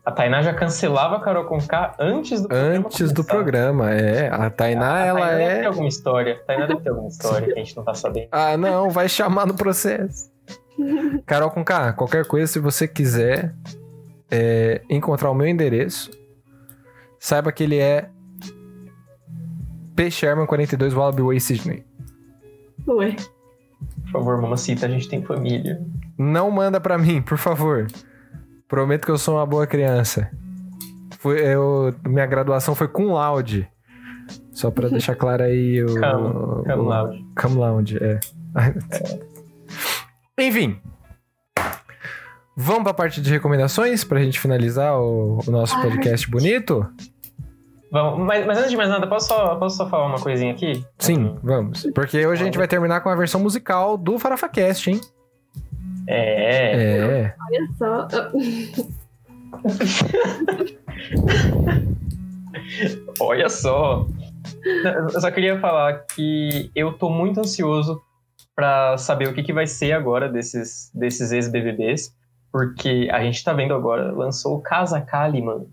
[0.06, 3.34] A Tainá já cancelava a Carol com K antes do programa Antes do começar.
[3.34, 4.30] programa, é.
[4.30, 5.66] A Tainá, A ela Tainá deve ter é.
[5.66, 6.34] alguma história.
[6.36, 8.30] A Tainá deve ter alguma história que a gente não tá sabendo.
[8.32, 10.32] Ah, não, vai chamar no processo.
[11.28, 13.54] Carol com K, qualquer coisa, se você quiser
[14.32, 16.10] é, encontrar o meu endereço,
[17.20, 18.10] saiba que ele é
[19.96, 20.12] P.
[20.12, 21.86] Sherman 42 Wallaby Way, Sydney.
[22.88, 23.16] Ué.
[24.04, 25.82] Por favor, mamacita, a gente tem família.
[26.18, 27.88] Não manda pra mim, por favor.
[28.68, 30.30] Prometo que eu sou uma boa criança.
[31.20, 33.68] Foi, eu, minha graduação foi com laude.
[34.52, 35.88] Só pra deixar claro aí o.
[35.88, 37.26] Cum- cum o- laude.
[37.40, 38.20] Cum laude, é.
[38.20, 39.20] Deus.
[40.40, 40.80] Enfim.
[42.60, 45.84] Vamos pra parte de recomendações pra gente finalizar o, o nosso Ai.
[45.84, 46.84] podcast bonito?
[47.92, 50.84] Vamos, mas, mas antes de mais nada, posso só, posso só falar uma coisinha aqui?
[50.98, 51.88] Sim, vamos.
[51.94, 55.00] Porque hoje a gente vai terminar com a versão musical do FarafaCast, hein?
[56.08, 56.72] É.
[56.74, 57.36] É.
[57.48, 58.08] Olha só.
[63.22, 64.08] Olha só.
[64.84, 68.02] Eu só queria falar que eu tô muito ansioso
[68.56, 72.17] pra saber o que, que vai ser agora desses, desses ex-BBBs,
[72.58, 75.68] porque a gente tá vendo agora, lançou o Casa Kalimann.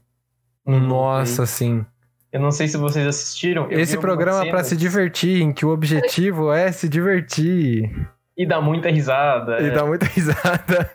[0.67, 1.83] Nossa, sim.
[2.31, 3.71] Eu não sei se vocês assistiram.
[3.71, 7.91] Esse programa é pra cenas se divertir, em que o objetivo é se divertir.
[8.37, 9.63] E dá muita risada.
[9.63, 9.71] E é.
[9.71, 10.91] dar muita risada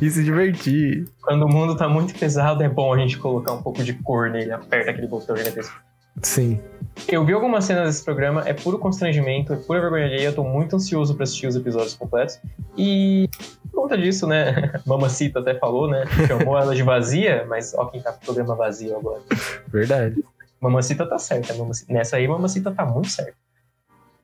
[0.00, 1.06] e se divertir.
[1.20, 4.30] Quando o mundo tá muito pesado, é bom a gente colocar um pouco de cor
[4.30, 5.78] nele, aperta aquele botão gigantesco.
[6.22, 6.60] Sim.
[7.08, 10.44] Eu vi algumas cenas desse programa, é puro constrangimento, é pura vergonha alheia, eu tô
[10.44, 12.38] muito ansioso pra assistir os episódios completos.
[12.78, 13.28] E
[13.70, 18.00] por conta disso, né, Mamacita até falou, né, chamou ela de vazia, mas ó quem
[18.00, 19.20] tá com o programa vazio agora.
[19.66, 20.22] Verdade.
[20.60, 23.34] Mamacita tá certa, Mamacita- nessa aí Mamacita tá muito certa.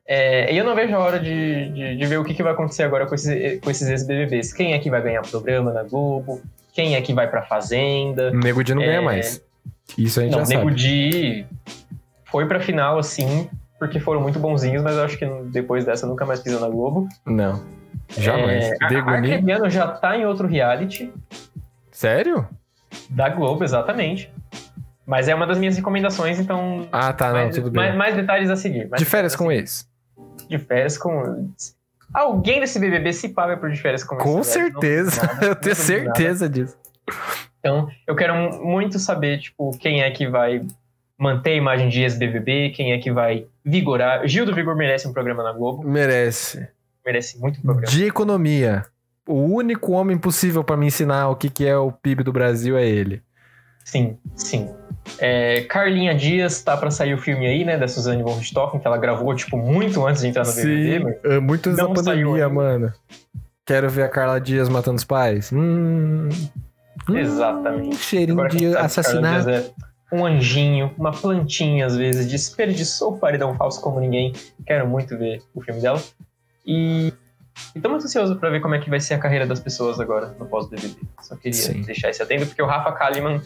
[0.07, 2.53] É, e eu não vejo a hora de, de, de ver o que, que vai
[2.53, 4.51] acontecer agora com esses, com esses ex-BBBs.
[4.53, 6.41] Quem é que vai ganhar programa na Globo?
[6.73, 8.31] Quem é que vai pra Fazenda?
[8.31, 9.01] Nego Di não ganha É.
[9.01, 9.41] mais.
[9.97, 10.75] Isso a gente Não, já Nego sabe.
[10.81, 11.45] Di
[12.31, 13.49] foi pra final, assim,
[13.79, 17.07] porque foram muito bonzinhos, mas eu acho que depois dessa nunca mais pisou na Globo.
[17.25, 17.63] Não.
[18.09, 18.65] Jamais.
[18.65, 21.11] É, a- Nego a Ni- Arcrebiano já tá em outro reality
[21.91, 22.47] Sério?
[23.09, 24.31] da Globo, exatamente.
[25.05, 26.87] Mas é uma das minhas recomendações, então.
[26.91, 27.81] Ah, tá, não, mais, tudo bem.
[27.83, 28.89] mais- mais detalhes a seguir.
[28.97, 29.87] De férias com ex.
[30.15, 30.47] seguir.
[30.49, 31.49] De férias com.
[32.13, 34.23] Alguém desse BBB se paga por de férias com ex.
[34.23, 34.35] Com?
[34.37, 35.21] Não certeza.
[35.25, 36.77] nada, Eu não tenho certeza disso.
[37.59, 40.61] Então, eu quero mu- muito saber, tipo, quem é que vai
[41.21, 44.27] manter a imagem de ex-BBB, quem é que vai vigorar.
[44.27, 46.67] Gil do Vigor merece um programa na Globo, Merece.
[47.05, 47.87] merece muito um programa.
[47.87, 48.85] De economia.
[49.27, 52.75] O único homem possível pra me ensinar o que, que é o PIB do Brasil
[52.75, 53.21] é ele.
[53.85, 54.67] Sim, sim.
[55.19, 58.87] É, Carlinha Dias tá pra sair o filme aí, né, da Suzane von Richthofen, que
[58.87, 62.49] ela gravou, tipo, muito antes de entrar no BBB, mas é muito antes da pandemia,
[62.49, 62.91] mano.
[63.63, 65.51] Quero ver a Carla Dias matando os pais.
[65.53, 66.29] Hum.
[67.07, 67.95] Hum, Exatamente.
[67.97, 68.57] Cheirinho agora de.
[68.57, 68.75] Dias
[69.47, 69.71] é
[70.11, 74.33] um anjinho, uma plantinha às vezes, desperdiçou o paredão falso como ninguém.
[74.65, 76.01] Quero muito ver o filme dela.
[76.65, 77.13] E
[77.75, 79.99] E tô muito ansioso pra ver como é que vai ser a carreira das pessoas
[79.99, 80.95] agora no pós-BBB.
[81.21, 81.81] Só queria Sim.
[81.81, 83.41] deixar esse adendo, porque o Rafa Kalimann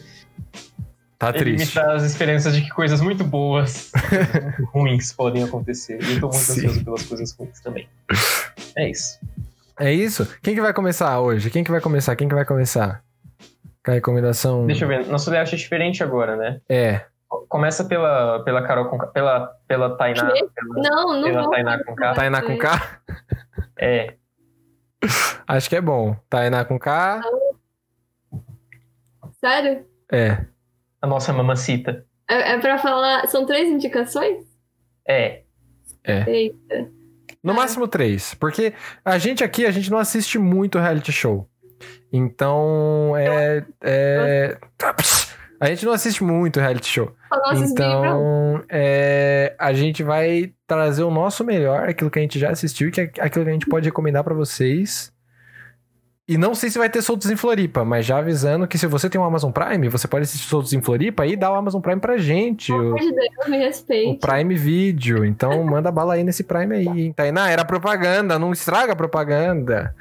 [1.18, 1.72] Tá ele me triste.
[1.72, 3.90] traz esperanças de que coisas muito boas,
[4.74, 5.98] ruins podem acontecer.
[6.02, 6.52] E eu tô muito Sim.
[6.66, 7.88] ansioso pelas coisas ruins também.
[8.76, 9.18] É isso.
[9.80, 10.28] É isso?
[10.42, 11.48] Quem que vai começar hoje?
[11.50, 12.14] Quem que vai começar?
[12.16, 13.02] Quem que vai começar?
[13.86, 14.66] A recomendação.
[14.66, 16.60] Deixa eu ver, nosso layout é diferente agora, né?
[16.68, 17.04] É.
[17.48, 20.30] Começa pela, pela Carol com K- pela, pela Tainá.
[20.32, 20.48] Pela,
[20.90, 21.50] Não, não pela vou.
[21.50, 22.14] Tainá com K.
[22.14, 23.00] Tainá com K?
[23.78, 24.14] É.
[25.46, 26.16] Acho que é bom.
[26.28, 27.20] Tainá com K.
[29.40, 29.84] Sério?
[30.10, 30.44] É.
[31.00, 32.04] A nossa mamacita.
[32.28, 33.26] É, é pra falar.
[33.28, 34.44] São três indicações?
[35.06, 35.42] É.
[36.04, 36.90] Eita.
[37.42, 37.56] No É.
[37.56, 38.34] máximo três.
[38.34, 38.72] Porque
[39.04, 41.48] a gente aqui, a gente não assiste muito reality show.
[42.12, 43.64] Então, é.
[43.82, 44.58] é...
[45.58, 47.12] A gente não assiste muito reality show.
[47.54, 52.90] Então, é, a gente vai trazer o nosso melhor, aquilo que a gente já assistiu,
[52.90, 55.10] que é aquilo que a gente pode recomendar pra vocês.
[56.28, 59.08] E não sei se vai ter soltos em Floripa, mas já avisando que se você
[59.08, 62.00] tem um Amazon Prime, você pode assistir soltos em Floripa e dar o Amazon Prime
[62.00, 62.72] pra gente.
[62.72, 64.26] Pelo O, amor de Deus, me o respeite.
[64.26, 65.24] Prime Video.
[65.24, 66.88] Então manda bala aí nesse Prime aí.
[66.88, 67.12] hein?
[67.12, 69.94] Tainá, era propaganda, não estraga a propaganda.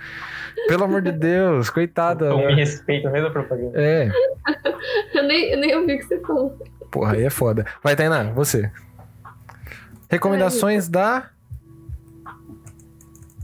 [0.68, 2.26] Pelo amor de Deus, coitada.
[2.26, 3.72] Então me respeita, mesmo a propaganda.
[3.82, 4.10] É,
[5.14, 6.58] Eu nem, eu nem ouvi o que você falou.
[6.92, 7.66] porra, aí é foda.
[7.84, 8.72] Vai, Tainá, você.
[10.10, 11.30] Recomendações da.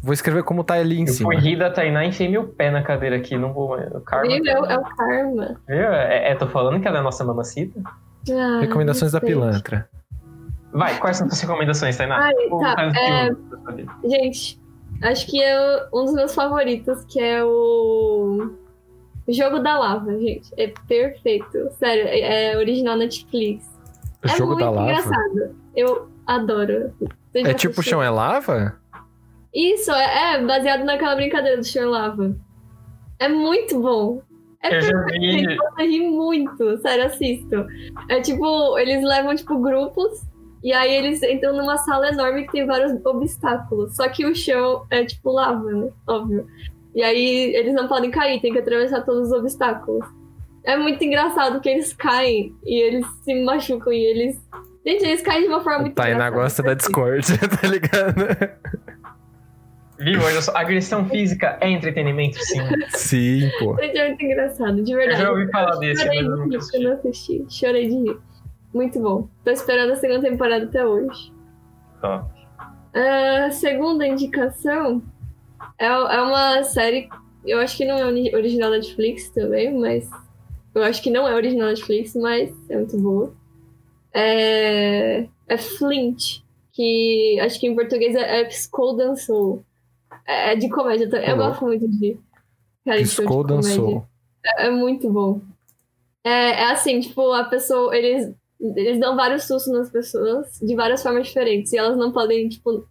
[0.04, 1.32] Vou escrever como tá ali em Eu cima.
[1.32, 3.38] fui rir da Tainá e enfiei meu pé na cadeira aqui.
[3.38, 3.78] Não vou.
[3.78, 4.28] O karma.
[4.32, 4.46] Viu?
[4.48, 5.62] É, o- é o karma.
[5.68, 5.78] Viu?
[5.78, 7.80] É, é, tô falando que ela é a nossa mamacita.
[8.32, 9.88] Ah, Recomendações da pilantra.
[10.74, 12.18] Vai, quais são as suas recomendações, Tainá?
[12.18, 14.10] Ai, tá, o é- eu-.
[14.10, 14.61] Gente,
[15.02, 18.52] acho que é um dos meus favoritos, que é o
[19.28, 20.49] Jogo da Lava, gente.
[20.57, 21.69] É perfeito.
[21.78, 23.65] Sério, é é original Netflix.
[24.23, 24.91] O é jogo muito da lava.
[24.91, 25.56] engraçado.
[25.76, 26.94] Eu adoro.
[27.32, 28.78] Vocês É tipo o chão é lava?
[29.53, 32.36] Isso, é, é baseado naquela brincadeira do chão é lava.
[33.19, 34.22] É muito bom.
[34.64, 36.78] É Eu perfeito, você ri muito.
[36.82, 37.65] Sério, assisto.
[38.10, 40.22] É tipo, eles levam, tipo, grupos
[40.64, 43.96] e aí eles entram numa sala enorme que tem vários obstáculos.
[43.96, 45.90] Só que o chão é tipo lava, né?
[46.08, 46.46] Óbvio.
[46.94, 50.06] E aí eles não podem cair, tem que atravessar todos os obstáculos.
[50.64, 54.40] É muito engraçado que eles caem e eles se machucam e eles.
[54.86, 56.36] Gente, eles caem de uma forma muito Tainá engraçada.
[56.44, 57.26] gosta da Discord,
[57.62, 58.26] tá ligado?
[60.00, 60.20] Viu?
[60.24, 62.60] Olha só, agressão física é entretenimento, sim.
[62.90, 63.76] Sim, pô.
[63.80, 65.22] Gente, é muito engraçado, de Eu verdade.
[65.22, 66.88] já ouvi falar desse, Chorei mas eu eu assisti.
[66.88, 67.46] assisti.
[67.50, 68.18] Chorei de rir.
[68.73, 69.27] Muito bom.
[69.43, 71.31] Tô esperando a segunda temporada até hoje.
[72.03, 72.23] Ó.
[72.93, 75.02] A segunda indicação
[75.77, 77.10] é, é uma série.
[77.45, 80.10] Eu acho que não é ori- original da Netflix também, mas.
[80.73, 83.34] Eu acho que não é original da Netflix, mas é muito boa.
[84.14, 86.41] É, é Flint,
[86.73, 89.64] que acho que em português é, é Piscou Dançou.
[90.26, 91.27] É, é de comédia também.
[91.30, 91.48] Eu Alô?
[91.49, 92.18] gosto muito de.
[92.85, 94.06] Piscou, dançou.
[94.45, 95.41] É, é muito bom.
[96.23, 96.30] É,
[96.64, 97.95] é assim, tipo, a pessoa.
[97.95, 101.74] Eles, eles dão vários sustos nas pessoas de várias formas diferentes.
[101.74, 102.86] E elas não podem, tipo,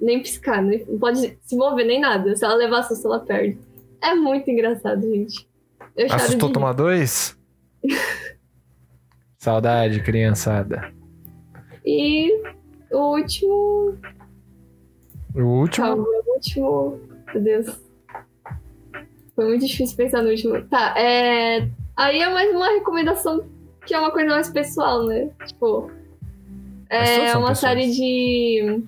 [0.00, 2.34] nem piscar, nem, não pode se mover nem nada.
[2.34, 3.58] Se ela levar susto, ela perde.
[4.02, 5.48] É muito engraçado, gente.
[5.96, 6.54] Eu choro de Assustou rir.
[6.54, 7.38] tomar dois?
[9.38, 10.92] Saudade, criançada.
[11.84, 12.32] E
[12.90, 13.96] o último.
[15.34, 15.86] O último.
[15.86, 17.00] Calma, o último.
[17.32, 17.80] Meu Deus.
[19.36, 20.62] Foi muito difícil pensar no último.
[20.66, 21.68] Tá, é.
[21.96, 23.44] Aí é mais uma recomendação
[23.86, 25.30] que é uma coisa mais pessoal, né?
[25.46, 25.90] Tipo.
[26.90, 27.58] É uma pessoais.
[27.58, 28.84] série de.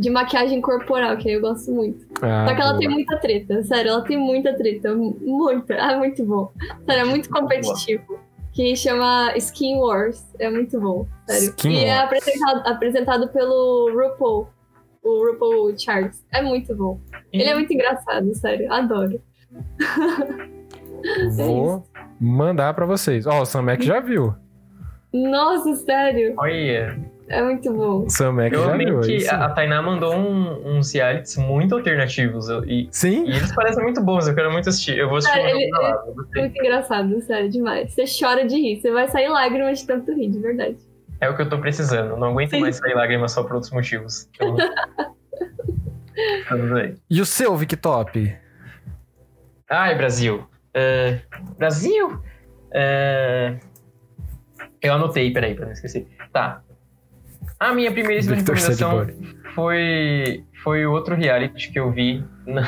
[0.00, 2.06] De maquiagem corporal, que eu gosto muito.
[2.22, 2.78] Ah, Só que ela boa.
[2.78, 4.94] tem muita treta, sério, ela tem muita treta.
[4.94, 5.74] Muita.
[5.74, 6.52] É muito bom.
[6.86, 8.16] Sério, é muito competitivo.
[8.52, 10.24] Que chama Skin Wars.
[10.38, 11.48] É muito bom, sério.
[11.50, 12.04] Skin e é Wars.
[12.04, 14.48] apresentado, apresentado pelo RuPaul.
[15.02, 16.24] O RuPaul Charles.
[16.32, 17.00] É muito bom.
[17.32, 18.72] Ele é muito engraçado, sério.
[18.72, 19.20] Adoro.
[21.36, 21.84] Vou
[22.20, 23.26] mandar pra vocês.
[23.26, 24.34] Ó, o Sam Mac já viu.
[25.12, 26.34] Nossa, sério.
[26.36, 26.98] Olha,
[27.28, 28.04] É muito bom.
[28.04, 29.00] O Sam Mac eu já viu.
[29.00, 29.30] que isso.
[29.34, 32.48] a, a Tainá mandou um- uns realities muito alternativos.
[32.66, 33.24] E, Sim?
[33.26, 34.98] e eles parecem muito bons, eu quero muito assistir.
[34.98, 35.70] Eu vou assistir Ah, o jogo ele-
[36.08, 36.42] É gostei.
[36.42, 37.92] muito engraçado, sério, demais.
[37.94, 38.80] Você chora de rir.
[38.80, 40.76] Você vai sair lágrimas de tanto rir, de verdade.
[41.20, 42.16] É o que eu tô precisando.
[42.16, 42.60] Não aguento Sim.
[42.60, 44.28] mais sair lágrimas só por outros motivos.
[44.34, 44.56] Então...
[46.50, 46.94] Vamos aí.
[47.08, 48.36] E o seu, Victop?
[49.70, 50.44] Ai, Brasil.
[50.78, 51.20] É,
[51.58, 52.22] Brasil?
[52.72, 53.58] É,
[54.80, 56.06] Eu anotei, peraí, pra não esquecer.
[56.32, 56.62] Tá.
[57.58, 59.06] A minha Victor recomendação
[59.54, 62.24] foi, foi outro reality que eu vi.
[62.46, 62.62] Na...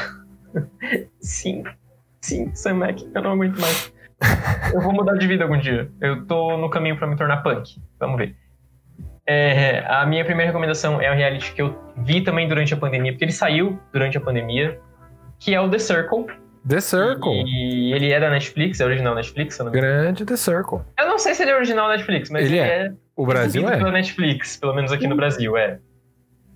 [1.20, 1.62] sim,
[2.20, 3.92] sim, Sam Mac, eu não aguento mais.
[4.74, 5.88] Eu vou mudar de vida algum dia.
[6.00, 7.80] Eu tô no caminho pra me tornar punk.
[8.00, 8.36] Vamos ver.
[9.24, 13.12] É, a minha primeira recomendação é um reality que eu vi também durante a pandemia,
[13.12, 14.80] porque ele saiu durante a pandemia,
[15.38, 16.26] que é o The Circle.
[16.66, 17.44] The Circle.
[17.46, 19.94] E ele é da Netflix, é original Netflix, se eu não me engano.
[19.94, 20.80] Grande The Circle.
[20.98, 22.86] Eu não sei se ele é original Netflix, mas Ele ele, é.
[22.86, 23.78] é O Brasil é.
[23.78, 25.78] pela Netflix, pelo menos aqui no Brasil, é.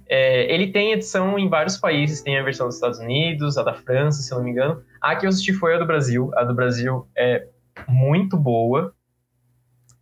[0.06, 3.74] É, Ele tem edição em vários países, tem a versão dos Estados Unidos, a da
[3.74, 4.82] França, se eu não me engano.
[5.00, 6.30] A que eu assisti foi a do Brasil.
[6.36, 7.46] A do Brasil é
[7.88, 8.92] muito boa.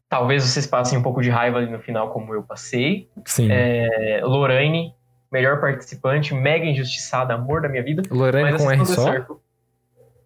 [0.09, 3.09] Talvez vocês passem um pouco de raiva ali no final, como eu passei.
[3.24, 3.49] Sim.
[3.51, 4.93] É, Lorraine,
[5.31, 8.03] melhor participante, mega injustiçada, amor da minha vida.
[8.11, 9.11] Lorraine com R The só?
[9.11, 9.37] Circle.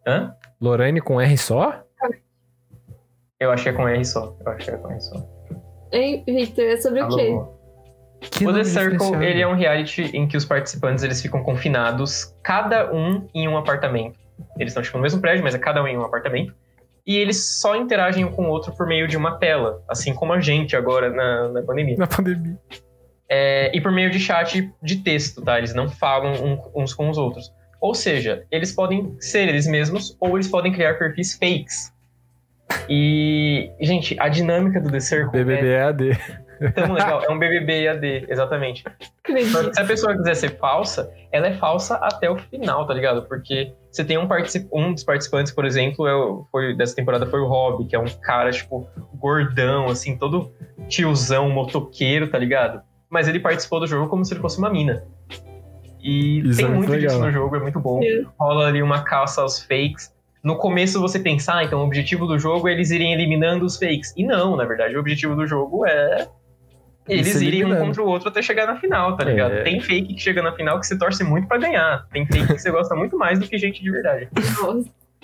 [0.06, 0.34] Hã?
[0.60, 1.82] Lorraine com R só?
[3.38, 4.36] Eu acho que é com R só.
[4.44, 5.16] Eu acho que é com R só.
[5.92, 7.28] Hein, Victor, é sobre o quê?
[7.28, 7.56] Alô?
[8.20, 12.34] Que o The Circle, ele é um reality em que os participantes eles ficam confinados,
[12.42, 14.18] cada um em um apartamento.
[14.58, 16.54] Eles estão tipo, no mesmo prédio, mas é cada um em um apartamento.
[17.06, 20.32] E eles só interagem um com o outro por meio de uma tela, assim como
[20.32, 21.96] a gente agora na, na pandemia.
[21.98, 22.58] Na pandemia.
[23.28, 25.58] É, e por meio de chat de texto, tá?
[25.58, 27.52] Eles não falam um- uns com os outros.
[27.86, 31.92] Ou seja, eles podem ser eles mesmos ou eles podem criar perfis fakes.
[32.88, 36.10] E, gente, a dinâmica do The Circle BBB EAD.
[36.60, 37.22] é tão legal.
[37.22, 38.82] É um BBB EAD, exatamente.
[39.72, 43.22] Se a pessoa quiser ser falsa, ela é falsa até o final, tá ligado?
[43.22, 44.66] Porque você tem um, particip...
[44.72, 47.98] um dos participantes, por exemplo, é o- foi, dessa temporada foi o Rob, que é
[48.00, 48.84] um cara, tipo,
[49.14, 50.52] gordão, assim, todo
[50.88, 52.82] tiozão, motoqueiro, tá ligado?
[53.08, 55.04] Mas ele participou do jogo como se ele fosse uma mina.
[56.06, 57.26] E Isso tem é muito muito disso legal.
[57.26, 58.00] no jogo, é muito bom.
[58.02, 58.22] É.
[58.38, 60.14] Rola ali uma caça aos fakes.
[60.42, 63.76] No começo você pensar, ah, então o objetivo do jogo é eles irem eliminando os
[63.76, 64.14] fakes.
[64.16, 66.28] E não, na verdade, o objetivo do jogo é
[67.08, 69.54] eles irem um contra o outro até chegar na final, tá ligado?
[69.54, 69.62] É.
[69.62, 72.06] Tem fake que chega na final que você torce muito pra ganhar.
[72.12, 74.28] Tem fake que você gosta muito mais do que gente de verdade.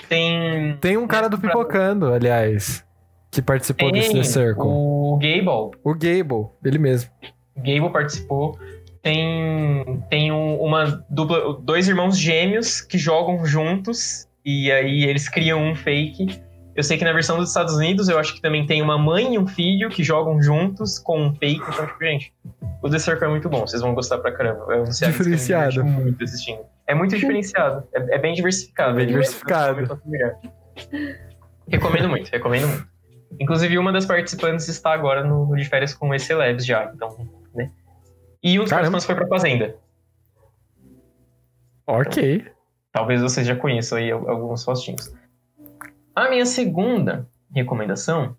[0.08, 0.76] Tem.
[0.80, 2.84] Tem um cara do Pipocando, aliás,
[3.30, 4.64] que participou desse The Circle.
[4.66, 5.78] o Gable.
[5.84, 7.10] O Gable, ele mesmo.
[7.56, 8.58] Gable participou.
[9.02, 15.60] Tem, tem um- uma dupla, dois irmãos gêmeos que jogam juntos e aí eles criam
[15.62, 16.40] um fake.
[16.74, 19.34] Eu sei que na versão dos Estados Unidos eu acho que também tem uma mãe
[19.34, 21.60] e um filho que jogam juntos com um fake.
[21.68, 22.32] Então, tipo, gente,
[22.82, 24.64] o The Circle é muito bom, vocês vão gostar pra caramba.
[24.72, 25.84] É um eu Diferenciado.
[25.84, 26.60] muito assistindo.
[26.86, 28.90] É muito diferenciado, é, é bem diversificado.
[28.92, 30.00] É bem Ele- diversificado.
[31.68, 32.86] Recomendo muito, recomendo muito.
[33.40, 37.16] Inclusive, uma das participantes está agora no, no de férias com esse Labs já, então,
[37.54, 37.70] né?
[38.42, 38.90] E um dos Caramba.
[38.92, 39.76] participantes foi pra Fazenda.
[41.86, 42.46] Ok.
[42.92, 45.12] Talvez vocês já conheçam aí al- alguns rostinhos.
[46.14, 48.36] A minha segunda recomendação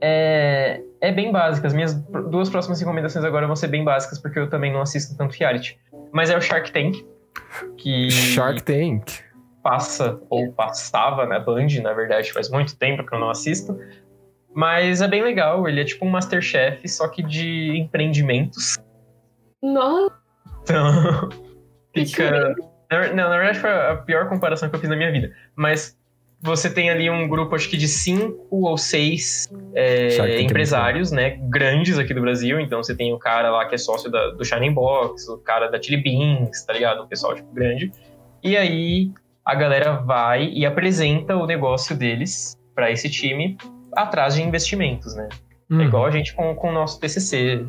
[0.00, 1.66] é, é bem básica.
[1.66, 5.16] As minhas duas próximas recomendações agora vão ser bem básicas, porque eu também não assisto
[5.16, 5.78] tanto reality.
[6.12, 6.96] Mas é o Shark Tank,
[7.78, 9.10] que Shark Tank.
[9.62, 13.78] passa, ou passava na Band, na verdade, faz muito tempo que eu não assisto.
[14.54, 18.76] Mas é bem legal, ele é tipo um Masterchef, só que de empreendimentos.
[19.62, 20.14] Nossa,
[20.62, 21.28] Então,
[21.94, 22.54] fica.
[23.14, 25.32] não, na verdade foi a pior comparação que eu fiz na minha vida.
[25.54, 25.96] Mas
[26.42, 31.38] você tem ali um grupo, acho que de cinco ou seis é, empresários, né?
[31.50, 32.58] Grandes aqui do Brasil.
[32.58, 35.68] Então você tem o cara lá que é sócio da- do Shining Box, o cara
[35.68, 37.02] da Chili Beans, tá ligado?
[37.02, 37.92] O pessoal, tipo, grande.
[38.42, 39.12] E aí
[39.44, 43.58] a galera vai e apresenta o negócio deles para esse time
[43.94, 45.28] atrás de investimentos, né?
[45.32, 47.64] É Hum, igual a gente com, com o nosso TCC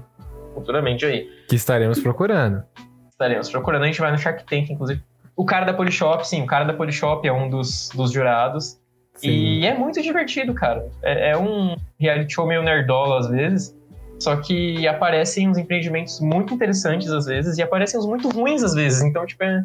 [0.56, 2.64] futuramente aí Que estaremos procurando.
[3.12, 3.84] estaremos procurando.
[3.84, 5.02] A gente vai no Shark Tank, inclusive.
[5.36, 8.80] O cara da Polishop, sim, o cara da Polishop é um dos, dos jurados.
[9.16, 9.30] Sim.
[9.30, 10.90] E é muito divertido, cara.
[11.04, 13.78] É, é um reality show meio nerdola às vezes.
[14.20, 18.74] Só que aparecem uns empreendimentos muito interessantes às vezes e aparecem uns muito ruins às
[18.74, 19.02] vezes.
[19.04, 19.64] Então, tipo, é,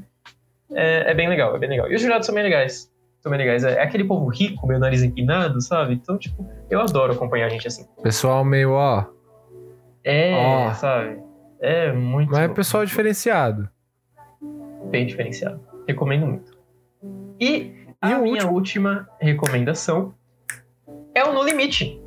[0.74, 1.90] é, é bem legal, é bem legal.
[1.90, 2.90] E os jurados são bem legais.
[3.26, 3.64] São bem legais.
[3.64, 5.94] É, é aquele povo rico, meio nariz empinado, sabe?
[5.94, 7.84] Então, tipo, eu adoro acompanhar gente assim.
[8.00, 9.04] Pessoal meio, ó.
[10.04, 10.72] É, Ó.
[10.74, 11.18] sabe?
[11.60, 12.30] É muito.
[12.30, 13.68] Mas é pessoal diferenciado.
[14.92, 15.60] bem diferenciado.
[15.88, 16.56] Recomendo muito.
[17.40, 20.14] E a E o minha última recomendação
[21.12, 22.00] é o No Limite.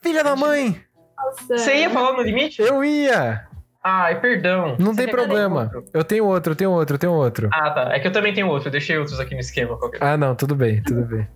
[0.00, 0.80] Filha da mãe!
[1.16, 1.58] Nossa.
[1.58, 2.62] Você ia falar No Limite?
[2.62, 3.47] Eu ia!
[3.90, 4.76] Ai, perdão.
[4.78, 5.62] Não Você tem problema.
[5.74, 5.84] outro?
[5.94, 7.48] Eu tenho outro, eu tenho outro, eu tenho outro.
[7.52, 7.92] Ah, tá.
[7.94, 8.68] É que eu também tenho outro.
[8.68, 9.78] Eu deixei outros aqui no esquema.
[9.78, 11.26] qualquer- Ah, não, tudo bem, tudo bem.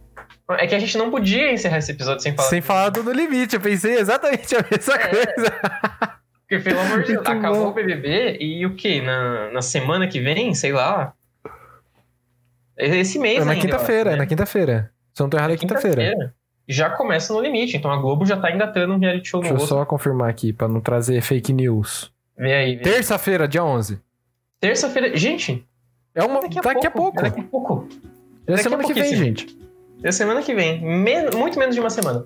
[0.51, 2.49] É que a gente não podia encerrar esse episódio sem falar.
[2.49, 5.09] Sem falar do No Limite, eu pensei exatamente a mesma É.
[5.09, 5.53] coisa.
[6.41, 7.71] Porque, pelo amor de Deus, acabou bom.
[7.71, 9.01] o BBB e o quê?
[9.01, 11.15] Na, na semana que vem, sei lá.
[12.77, 14.19] Esse mês É na quinta-feira, é né?
[14.19, 14.91] na quinta-feira.
[15.15, 16.35] Se eu não tô errado, é quinta-feira.
[16.69, 17.77] Já começa no limite.
[17.77, 20.53] Então a Globo já tá engatando um reality show no Deixa eu só confirmar aqui,
[20.53, 22.13] pra não trazer fake news.
[22.37, 22.81] Vê aí.
[22.81, 24.01] Terça-feira, dia 11.
[24.61, 25.17] Terça-feira.
[25.17, 25.67] Gente,
[26.15, 26.41] É uma...
[26.41, 27.19] daqui a daqui a pouco.
[27.21, 27.89] é Daqui a pouco.
[28.47, 29.59] É daqui a semana que vem, gente.
[30.03, 30.81] É semana que vem.
[30.85, 32.25] Men- muito menos de uma semana.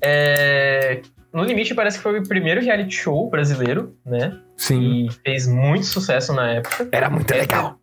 [0.00, 1.00] É,
[1.32, 4.38] No Limite parece que foi o primeiro reality show brasileiro, né?
[4.56, 5.06] Sim.
[5.06, 6.88] E fez muito sucesso na época.
[6.92, 7.78] Era muito legal.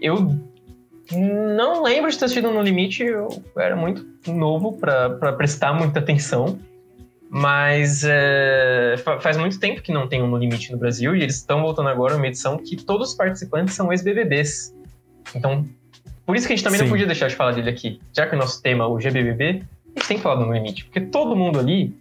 [0.00, 0.16] Eu
[1.12, 6.58] não lembro de ter assistido No Limite, eu era muito novo pra prestar muita atenção.
[7.30, 11.22] Mas é, fa- faz muito tempo que não tem um No Limite no Brasil e
[11.22, 14.74] eles estão voltando agora uma edição que todos os participantes são ex-BBBs.
[15.34, 15.66] Então,
[16.24, 16.84] por isso que a gente também Sim.
[16.86, 18.00] não podia deixar de falar dele aqui.
[18.16, 19.62] Já que o nosso tema é o GBBB,
[19.94, 21.94] a gente tem que falar do No Limite, porque todo mundo ali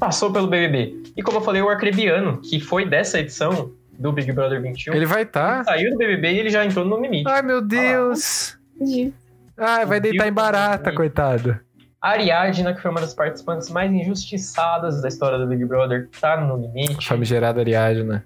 [0.00, 1.12] passou pelo BBB.
[1.16, 5.06] E como eu falei, o Arcrebiano, que foi dessa edição do Big Brother 21, Ele
[5.06, 5.62] vai estar.
[5.64, 7.28] saiu do BBB e ele já entrou no No Limite.
[7.30, 8.58] Ai, meu Deus.
[8.80, 9.12] De-
[9.56, 11.60] Ai, vai deitar em barata, coitado.
[12.00, 16.56] Ariadna, que foi uma das participantes mais injustiçadas da história do Big Brother, tá no
[16.56, 17.06] limite.
[17.06, 18.24] Famigerada Ariadna.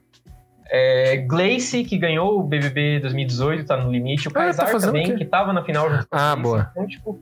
[0.70, 4.28] É, Gleice, que ganhou o BBB 2018, tá no limite.
[4.28, 6.68] O Ah, tá Kaysar também, que tava na final junto com Ah, boa.
[6.72, 7.20] Então, tipo,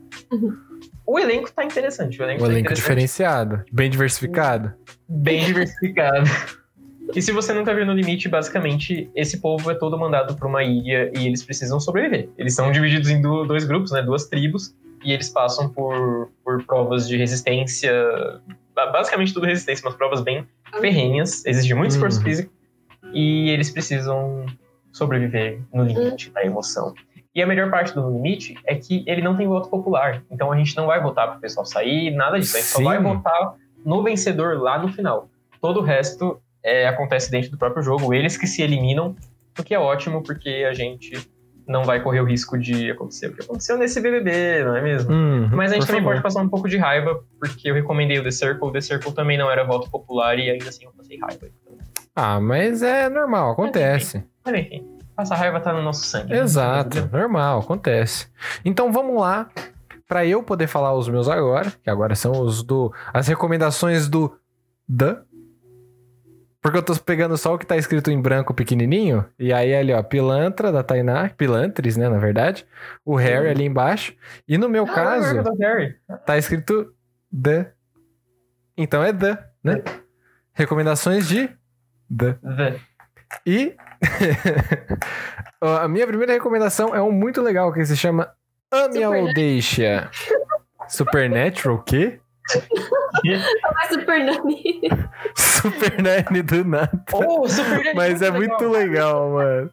[1.05, 2.21] o elenco tá interessante.
[2.21, 3.63] O elenco, O tá elenco diferenciado.
[3.71, 4.73] Bem diversificado.
[5.09, 6.29] bem diversificado.
[7.13, 10.63] E se você nunca viu no limite, basicamente, esse povo é todo mandado pra uma
[10.63, 12.29] ilha e eles precisam sobreviver.
[12.37, 14.01] Eles são divididos em dois grupos, né?
[14.01, 14.73] Duas tribos.
[15.03, 17.91] E eles passam por, por provas de resistência.
[18.73, 20.47] ba- Basicamente tudo resistência, umas provas bem
[20.79, 22.23] ferrenhas, exige muito esforço Uhum.
[22.23, 22.51] físico
[23.13, 24.45] e eles precisam
[24.91, 26.93] sobreviver no limite da emoção.
[27.35, 30.51] E a melhor parte do No Limite é que ele não tem voto popular, então
[30.51, 32.83] a gente não vai votar pro pessoal sair, nada disso, a gente só Sim.
[32.85, 35.27] vai votar no vencedor lá no final.
[35.59, 39.15] Todo o resto é, acontece dentro do próprio jogo, eles que se eliminam,
[39.57, 41.27] o que é ótimo, porque a gente
[41.67, 45.13] não vai correr o risco de acontecer o que aconteceu nesse BBB, não é mesmo?
[45.13, 46.13] Uhum, Mas a gente também favor.
[46.15, 48.67] pode passar um pouco de raiva, porque eu recomendei o The Circle.
[48.67, 51.47] O The Circle também não era voto popular e ainda assim eu passei raiva.
[52.15, 54.23] Ah, mas é normal, acontece.
[54.45, 54.85] Mas enfim,
[55.15, 56.29] passar raiva tá no nosso sangue.
[56.33, 56.39] né?
[56.39, 58.27] Exato, normal, acontece.
[58.65, 59.49] Então vamos lá,
[60.07, 64.37] para eu poder falar os meus agora, que agora são os do as recomendações do
[64.87, 65.21] da
[66.63, 69.93] porque eu tô pegando só o que tá escrito em branco pequenininho, e aí ali
[69.93, 72.65] ó, pilantra da Tainá, pilantres, né, na verdade,
[73.05, 74.13] o Harry ali embaixo,
[74.47, 75.95] e no meu Ah, caso, é do Harry.
[76.25, 76.91] tá escrito
[77.31, 77.71] the.
[78.77, 79.83] Então é the, né?
[80.53, 81.47] Recomendações de
[82.09, 82.33] the.
[82.41, 82.79] The-
[83.45, 83.75] E
[85.61, 88.31] a minha primeira recomendação é um muito legal que se chama
[88.71, 90.09] Ame a.
[90.87, 92.19] Supernatural o quê?
[93.89, 94.81] Super Nani.
[95.35, 96.91] Super Nani do nada.
[97.13, 97.93] Oh, Super Nani.
[97.95, 99.69] Mas é muito legal, mano.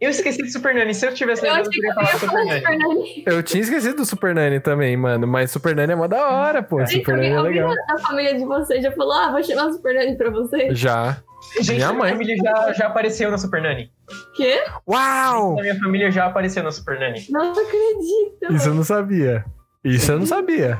[0.00, 0.94] Eu esqueci de Super Nani.
[0.94, 2.60] Se eu tivesse Eu lembrado, eu teria falado Super falar Nani.
[2.60, 3.22] Super Nani.
[3.26, 5.26] Eu tinha esquecido do Super Nani também, mano.
[5.26, 6.78] Mas Super Nani é mó da hora, pô.
[6.80, 7.96] Gente, Super Nani alguém, é alguém legal.
[7.96, 10.72] da família de vocês já falou, ah, vou chamar Super Nani pra você?
[10.74, 11.16] Já.
[11.56, 12.12] Gente, Minha minha mãe.
[12.12, 13.90] família já, já apareceu na Super Nani.
[14.36, 14.60] Quê?
[14.88, 15.58] Uau!
[15.58, 17.24] A minha família já apareceu na Super Nani.
[17.30, 18.52] Não acredito.
[18.54, 19.44] Isso eu não sabia.
[19.84, 20.78] Isso eu não sabia.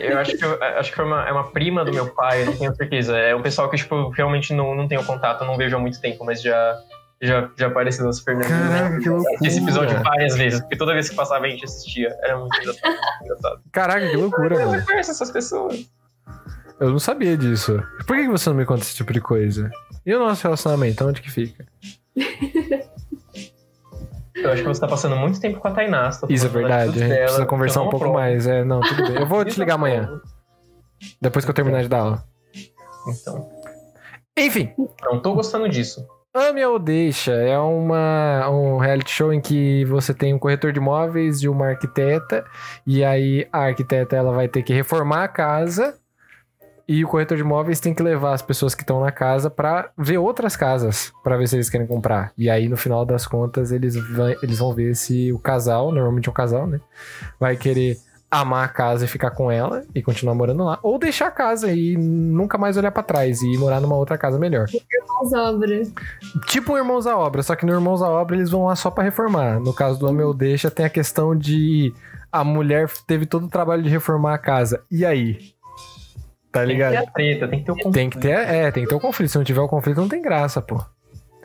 [0.00, 2.46] Eu acho que, eu, acho que foi uma, é uma prima do meu pai, eu
[2.46, 3.16] não tenho certeza.
[3.16, 6.24] É um pessoal que, tipo, realmente não, não tenho contato, não vejo há muito tempo,
[6.24, 6.78] mas já,
[7.20, 8.38] já, já apareceu na Super.
[8.38, 9.38] Caraca, que loucura.
[9.42, 12.14] Esse episódio várias vezes, porque toda vez que passava a gente assistia.
[12.22, 12.96] Era muito engraçado.
[13.22, 13.60] engraçado.
[13.70, 14.84] Caraca, que loucura, Eu mano.
[14.84, 15.90] conheço essas pessoas.
[16.80, 17.80] Eu não sabia disso.
[18.06, 19.70] Por que que você não me conta esse tipo de coisa?
[20.04, 21.64] E o nosso relacionamento, onde que fica?
[24.42, 26.10] Eu acho que você tá passando muito tempo com a Tainá.
[26.10, 28.20] tá Isso é verdade, a gente dela, precisa conversar então um pouco aprova.
[28.20, 28.46] mais.
[28.46, 29.16] É, não, tudo bem.
[29.20, 30.20] Eu vou te ligar não amanhã,
[31.20, 32.24] depois que eu terminar de dar aula.
[33.08, 33.48] Então,
[34.36, 36.06] Enfim, não tô gostando disso.
[36.34, 40.78] Ame ou Deixa é uma, um reality show em que você tem um corretor de
[40.78, 42.42] imóveis e uma arquiteta,
[42.86, 45.94] e aí a arquiteta ela vai ter que reformar a casa,
[46.88, 49.90] e o corretor de imóveis tem que levar as pessoas que estão na casa pra
[49.96, 52.32] ver outras casas, pra ver se eles querem comprar.
[52.36, 56.28] E aí no final das contas eles, vai- eles vão ver se o casal, normalmente
[56.28, 56.80] é um casal, né,
[57.38, 57.96] vai querer
[58.30, 61.70] amar a casa e ficar com ela e continuar morando lá, ou deixar a casa
[61.70, 64.66] e nunca mais olhar pra trás e ir morar numa outra casa melhor.
[65.20, 65.92] As obras.
[66.46, 68.90] Tipo o Irmãos à Obra, só que no Irmãos à Obra eles vão lá só
[68.90, 69.60] pra reformar.
[69.60, 71.92] No caso do Ame ou Deixa, tem a questão de
[72.32, 74.82] a mulher teve todo o trabalho de reformar a casa.
[74.90, 75.51] E aí?
[76.52, 76.92] Tá Tem que ligado?
[76.92, 77.94] ter a treta, tem que ter o conflito.
[77.94, 79.30] Tem que ter, é, tem que ter o conflito.
[79.30, 80.84] Se não tiver o conflito, não tem graça, pô.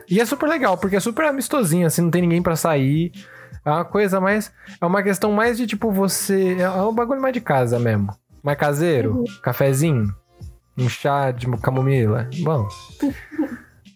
[0.08, 3.12] E é super legal, porque é super amistosinho, assim, não tem ninguém pra sair.
[3.64, 4.52] É uma coisa mais.
[4.80, 6.56] É uma questão mais de tipo você.
[6.60, 8.08] É um bagulho mais de casa mesmo.
[8.42, 10.14] Mais caseiro, cafezinho,
[10.76, 12.28] um chá de camomila.
[12.40, 12.68] Bom.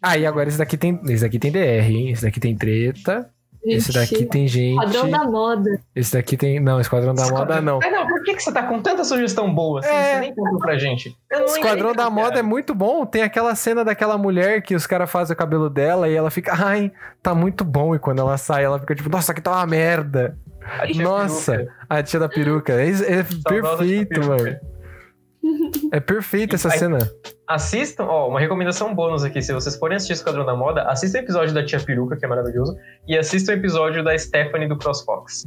[0.05, 1.01] Ah, e agora esse daqui tem.
[1.05, 2.11] Esse daqui tem DR, hein?
[2.11, 3.31] Esse daqui tem treta.
[3.65, 4.75] Esse daqui tem gente.
[4.77, 5.81] Padrão da moda.
[5.95, 6.59] Esse daqui tem.
[6.59, 7.79] Não, Esquadrão da Moda não.
[7.83, 9.89] Ah, não, por que, que você tá com tanta sugestão boa assim?
[9.89, 10.15] É.
[10.15, 11.17] Você nem contou pra gente.
[11.47, 13.07] Esquadrão da Moda é muito bom.
[13.07, 16.53] Tem aquela cena daquela mulher que os caras fazem o cabelo dela e ela fica,
[16.59, 16.91] ai,
[17.23, 17.95] tá muito bom.
[17.95, 20.37] E quando ela sai, ela fica tipo, nossa, aqui tá uma merda.
[20.81, 21.73] A tia Nossa, peruca.
[21.89, 22.73] a tia da peruca.
[22.73, 24.29] É, é perfeito, peruca.
[24.29, 24.57] mano.
[25.93, 26.99] É perfeita essa Aí- cena.
[27.53, 31.23] Assistam, ó, uma recomendação bônus aqui, se vocês forem assistir Esquadrão da Moda, assistam o
[31.23, 32.75] episódio da Tia Peruca, que é maravilhoso,
[33.07, 35.47] e assistam o episódio da Stephanie do CrossFox.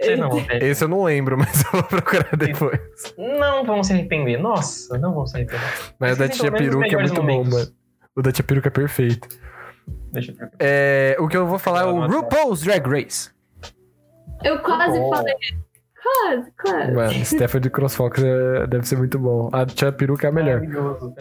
[0.00, 0.60] Vocês não vão ter.
[0.64, 2.80] Esse eu não lembro, mas eu vou procurar depois.
[3.16, 4.36] Não vão se arrepender.
[4.36, 5.64] Nossa, não vão se arrepender.
[6.00, 7.52] Mas o da tia peruca é muito melhores bom, momentos.
[7.52, 7.72] mano.
[8.16, 9.28] O da tia peruca é perfeito.
[10.12, 10.50] Deixa eu ver.
[10.58, 12.04] É, o que eu vou falar é o.
[12.04, 13.30] RuPaul's Drag Race.
[14.42, 15.34] Eu quase falei.
[16.02, 16.92] Quase, quase.
[16.92, 19.48] Mano, Stephanie CrossFox é, deve ser muito bom.
[19.52, 20.62] A tia peruca é a melhor.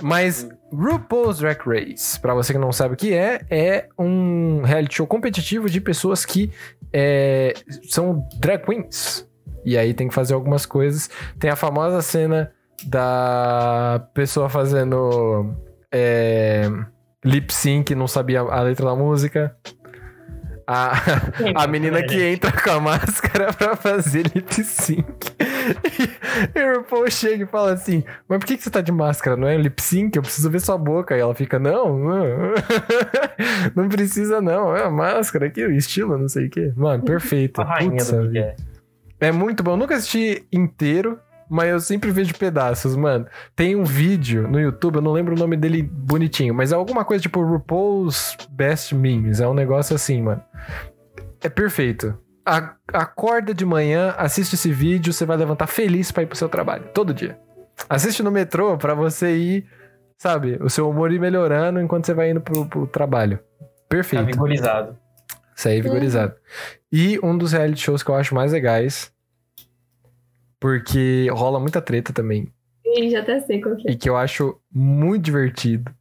[0.02, 4.96] Mas RuPaul's Drag Race, pra você que não sabe o que é, é um reality
[4.96, 6.52] show competitivo de pessoas que
[6.92, 7.54] é,
[7.90, 9.30] são drag queens.
[9.64, 11.10] E aí tem que fazer algumas coisas.
[11.38, 12.52] Tem a famosa cena
[12.86, 15.54] da pessoa fazendo
[15.92, 16.68] é,
[17.24, 19.56] lip sync, não sabia a letra da música.
[20.74, 25.04] A, a menina que entra com a máscara pra fazer lip sync.
[25.36, 28.92] E, e o RuPaul chega e fala assim: Mas por que, que você tá de
[28.92, 29.36] máscara?
[29.36, 30.16] Não é lip sync?
[30.16, 31.18] Eu preciso ver sua boca.
[31.18, 32.26] E ela fica: Não, não,
[33.76, 34.74] não precisa não.
[34.74, 36.72] É a máscara aqui, o estilo, não sei o quê.
[36.74, 37.60] Mano, perfeito.
[37.62, 38.28] A rainha Putz, do vida.
[38.28, 38.56] Miguel.
[39.20, 39.72] É muito bom.
[39.72, 41.20] Eu nunca assisti inteiro,
[41.52, 43.28] mas eu sempre vejo pedaços, mano.
[43.56, 47.04] Tem um vídeo no YouTube, eu não lembro o nome dele bonitinho, mas é alguma
[47.04, 49.40] coisa tipo RuPaul's Best Memes.
[49.42, 50.42] É um negócio assim, mano.
[51.44, 52.18] É perfeito.
[52.46, 56.50] A- acorda de manhã, assiste esse vídeo, você vai levantar feliz pra ir pro seu
[56.50, 56.86] trabalho.
[56.94, 57.38] Todo dia.
[57.90, 59.66] Assiste no metrô pra você ir,
[60.18, 63.38] sabe, o seu humor ir melhorando enquanto você vai indo pro, pro trabalho.
[63.38, 64.26] Tá Perfeito.
[64.26, 64.98] vigorizado.
[65.56, 66.34] Sair vigorizado.
[66.92, 69.12] E um dos reality shows que eu acho mais legais,
[70.62, 72.48] porque rola muita treta também,
[72.86, 73.92] Ih, já até sei qual que é.
[73.92, 75.92] e que eu acho muito divertido,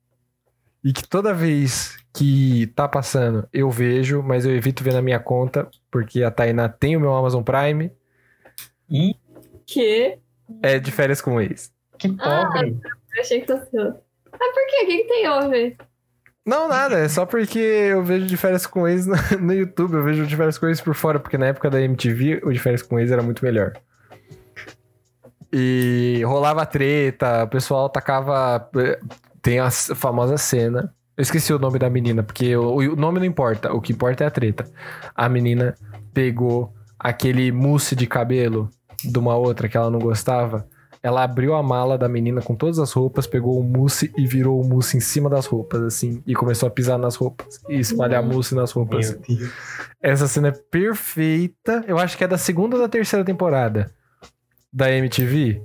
[0.85, 5.19] e que toda vez que tá passando eu vejo, mas eu evito ver na minha
[5.19, 7.91] conta, porque a Tainá tem o meu Amazon Prime,
[8.89, 9.15] E
[9.67, 10.19] Que?
[10.63, 11.73] é de férias com ex.
[11.99, 12.77] que Ah, pobre.
[13.15, 14.01] Eu achei que fosse outro.
[14.33, 14.85] Mas por quê?
[14.85, 15.77] O que, que tem a ver?
[16.45, 20.03] Não, nada, é só porque eu vejo de férias com ex no, no YouTube, eu
[20.05, 22.83] vejo de férias com ex por fora, porque na época da MTV o de férias
[22.83, 23.73] com ex era muito melhor.
[25.53, 28.69] E rolava treta, o pessoal tacava.
[28.77, 28.99] eh,
[29.43, 30.93] Tem a famosa cena.
[31.17, 34.25] Eu esqueci o nome da menina, porque o, o nome não importa, o que importa
[34.25, 34.65] é a treta.
[35.15, 35.75] A menina
[36.15, 38.71] pegou aquele mousse de cabelo
[39.05, 40.67] de uma outra que ela não gostava.
[41.03, 44.61] Ela abriu a mala da menina com todas as roupas, pegou o mousse e virou
[44.61, 48.23] o mousse em cima das roupas, assim, e começou a pisar nas roupas e espalhar
[48.23, 49.17] mousse nas roupas.
[50.03, 51.83] Essa cena é perfeita.
[51.89, 53.91] Eu acho que é da segunda ou da terceira temporada
[54.73, 55.63] da MTV.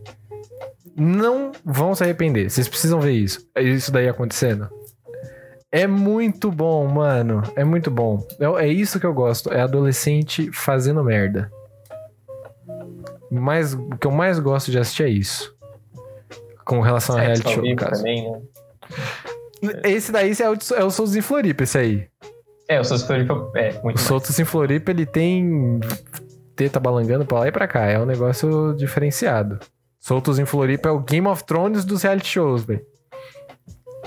[0.95, 2.49] Não vão se arrepender.
[2.49, 3.45] Vocês precisam ver isso.
[3.57, 4.69] Isso daí acontecendo.
[5.72, 7.44] É muito bom, mano.
[7.56, 8.26] É muito bom.
[8.40, 9.52] É, é isso que eu gosto.
[9.52, 11.52] É adolescente fazendo merda.
[13.30, 15.53] Mas, o que eu mais gosto de assistir é isso.
[16.64, 18.02] Com relação a reality show, no caso.
[18.02, 18.41] também, né?
[19.84, 22.07] Esse daí é o, é o Souls em Floripa, esse aí.
[22.68, 24.02] É, o seus Floripa é muito O mais.
[24.02, 25.80] Soltos em Floripa, ele tem
[26.56, 27.86] teta balangando pra lá e pra cá.
[27.86, 29.60] É um negócio diferenciado.
[29.99, 32.82] Soltos em Floripa é o Game of Thrones dos reality shows, velho.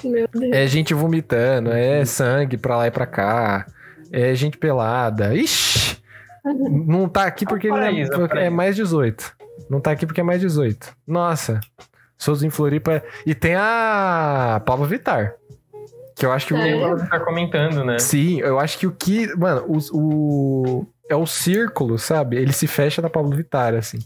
[0.05, 0.53] Meu Deus.
[0.55, 3.67] É gente vomitando, é sangue pra lá e pra cá.
[4.13, 5.35] É gente pelada.
[5.35, 5.99] Ixi!
[6.87, 9.33] Não tá aqui porque É paraíso, é mais 18.
[9.69, 10.95] Não tá aqui porque é mais 18.
[11.07, 11.61] Nossa.
[12.17, 13.03] Soltos em Floripa.
[13.27, 15.35] E tem a Pablo Vittar.
[16.17, 16.71] Que eu acho que o, É.
[16.71, 17.99] Ela tá comentando, né?
[17.99, 19.35] Sim, eu acho que o que.
[19.37, 19.79] Mano, o.
[19.93, 22.37] o- é o círculo, sabe?
[22.37, 23.99] Ele se fecha na Pablo Vittar, assim.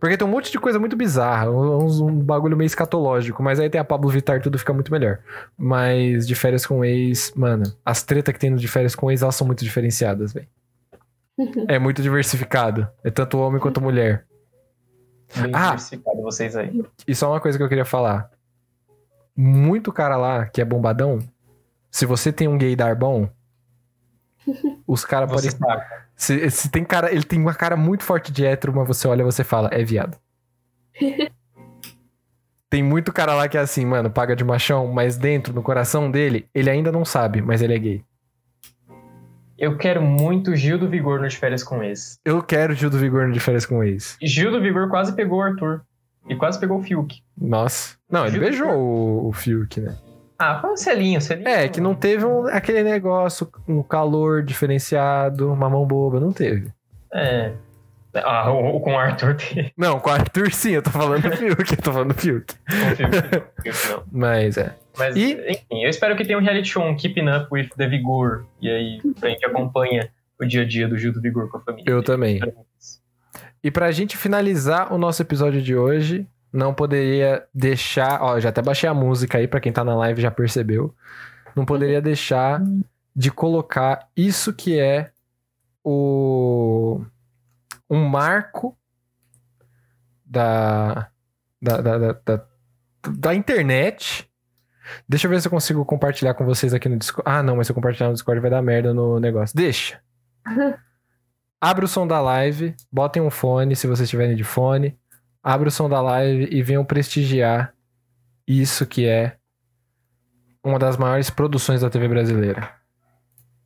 [0.00, 3.70] Porque tem um monte de coisa muito bizarra, uns- um, bagulho meio escatológico, mas aí
[3.70, 5.20] tem a Pablo Vittar, tudo fica muito melhor.
[5.56, 9.22] Mas de férias com ex, mano, as tretas que tem no de férias com ex,
[9.22, 10.48] elas são muito diferenciadas, velho.
[11.68, 12.88] É muito diversificado.
[13.04, 14.26] É tanto homem quanto mulher.
[15.36, 15.66] Bem Ah.
[15.66, 16.82] diversificado vocês aí.
[17.06, 18.28] E só uma coisa que eu queria falar.
[19.36, 21.20] Muito cara lá que é bombadão,
[21.92, 23.28] se você tem um gaydar bom,
[24.86, 25.84] os caras podem sabe.
[26.18, 29.22] Se, se tem cara, ele tem uma cara muito forte de hétero, mas você olha
[29.22, 30.18] e você fala, é viado.
[32.68, 36.10] tem muito cara lá que é assim, mano, paga de machão, mas dentro, no coração
[36.10, 38.04] dele, ele ainda não sabe, mas ele é gay.
[39.56, 42.18] Eu quero muito Gil do Vigor no de férias com esse.
[42.24, 44.16] Eu quero Gil do Vigor no de férias com ex.
[44.20, 45.82] Gil do Vigor quase pegou o Arthur.
[46.28, 47.22] E quase pegou o Fiuk.
[47.36, 47.96] Nossa.
[48.10, 49.96] Não, ele Gil beijou o, o Fiuk, né?
[50.38, 51.48] Ah, foi um selinho, selinho.
[51.48, 56.68] É, que não teve um- aquele negócio, um calor diferenciado, uma mão boba, não teve.
[57.12, 57.52] É.
[58.14, 59.72] Ah, o, o com o Arthur teve.
[59.76, 62.54] Não, com o Arthur sim, eu tô falando do Fiuk, eu tô falando do Fiuk.
[62.54, 64.02] Com o Fiuk, não.
[64.12, 64.74] Mas é.
[64.96, 67.86] Mas, E- enfim, eu espero que tenha um reality show, um Keeping Up with the
[67.86, 68.44] Vigor.
[68.60, 70.08] E aí, a gente acompanha
[70.40, 71.84] o dia a dia do Gil do Vigor com a família.
[71.90, 72.40] Eu também.
[73.62, 78.22] E pra gente finalizar o nosso episódio de hoje, não poderia deixar.
[78.22, 80.94] Ó, já até baixei a música aí, pra quem tá na live já percebeu.
[81.54, 82.62] Não poderia deixar
[83.14, 85.10] de colocar isso que é
[85.84, 87.00] o.
[87.90, 88.76] Um marco
[90.24, 91.08] da.
[91.60, 92.46] Da, da, da, da,
[93.02, 94.28] da internet.
[95.08, 97.28] Deixa eu ver se eu consigo compartilhar com vocês aqui no Discord.
[97.28, 99.56] Ah, não, mas se eu compartilhar no Discord vai dar merda no negócio.
[99.56, 100.00] Deixa.
[101.60, 104.96] Abre o som da live, botem um fone se vocês estiverem de fone.
[105.48, 107.72] Abre o som da live e venham prestigiar
[108.46, 109.36] isso que é
[110.62, 112.70] uma das maiores produções da TV brasileira.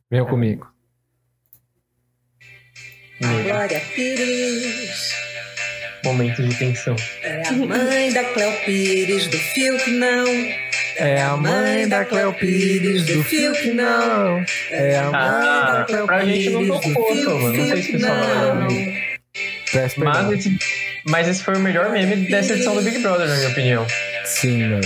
[0.09, 0.65] Venham comigo.
[3.19, 5.13] Glória Pires
[6.05, 6.95] Momento de tensão.
[7.21, 10.25] é a mãe da Cleo Pires, do fio que não.
[10.95, 14.41] É a mãe da Cleo Pires, do fio que não.
[14.71, 17.49] É a mãe Ah, da Cleo pra gente não Pires, do tocou, fio Toma.
[17.49, 18.15] Não sei se o pessoal
[19.75, 20.57] vai Mas esse,
[21.05, 23.85] mas esse foi o melhor meme dessa edição do Big Brother, na minha opinião.
[24.25, 24.81] Sim, mano.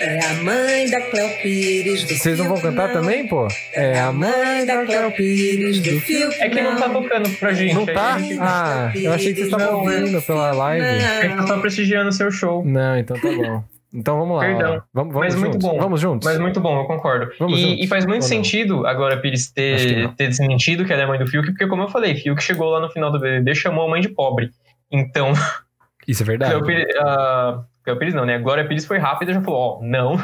[0.00, 3.48] É a mãe da Cleo Pires, do Vocês não vão que cantar também, pô?
[3.74, 7.74] É a mãe da Cleo Pires, do fio É que não tá tocando pra gente.
[7.74, 8.18] Não aí tá?
[8.18, 9.96] gente- Ah, eu achei que vocês estavam Não, é.
[9.98, 10.84] ouvindo pela live.
[10.86, 12.64] A gente tá só prestigiando o seu show.
[12.64, 13.64] Não, então tá bom.
[13.92, 14.44] Então vamos lá.
[14.44, 14.82] Perdão.
[14.94, 15.68] Vamos, vamos Mas muito juntos.
[15.68, 15.78] bom.
[15.80, 16.28] Vamos juntos.
[16.28, 17.32] Mas muito bom, eu concordo.
[17.38, 17.84] Vamos E, juntos.
[17.84, 18.36] e faz muito Ou não?
[18.36, 20.14] sentido agora a Pires que ter, não.
[20.14, 22.80] ter desmentido que ela é mãe do Fiuk, porque como eu falei, Fiuk chegou lá
[22.80, 24.50] no final do BBB chamou a mãe de pobre.
[24.90, 25.32] Então,
[26.06, 26.52] Isso é verdade.
[26.54, 28.38] Cleo Pires, ah, Cleo Pires não, né?
[28.38, 30.16] Glória Pires foi rápida e já falou, ó, não.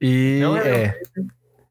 [0.00, 1.00] E Não é- é.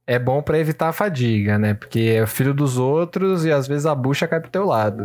[0.05, 1.73] É bom pra evitar a fadiga, né?
[1.75, 5.03] Porque é o filho dos outros e às vezes a bucha cai pro teu lado.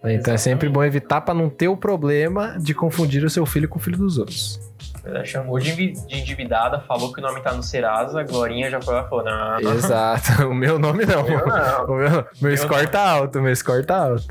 [0.00, 0.40] Então é Exatamente.
[0.42, 3.82] sempre bom evitar pra não ter o problema de confundir o seu filho com o
[3.82, 4.60] filho dos outros.
[5.02, 5.70] Ela chamou de,
[6.10, 9.24] endividada, falou que o nome tá no Serasa, a Glorinha já foi lá e falou,
[9.24, 10.42] não, não, Exato.
[10.48, 11.26] O meu nome não.
[11.26, 11.84] eu não.
[11.86, 14.26] O meu, meu score tá alto, meu score tá alto.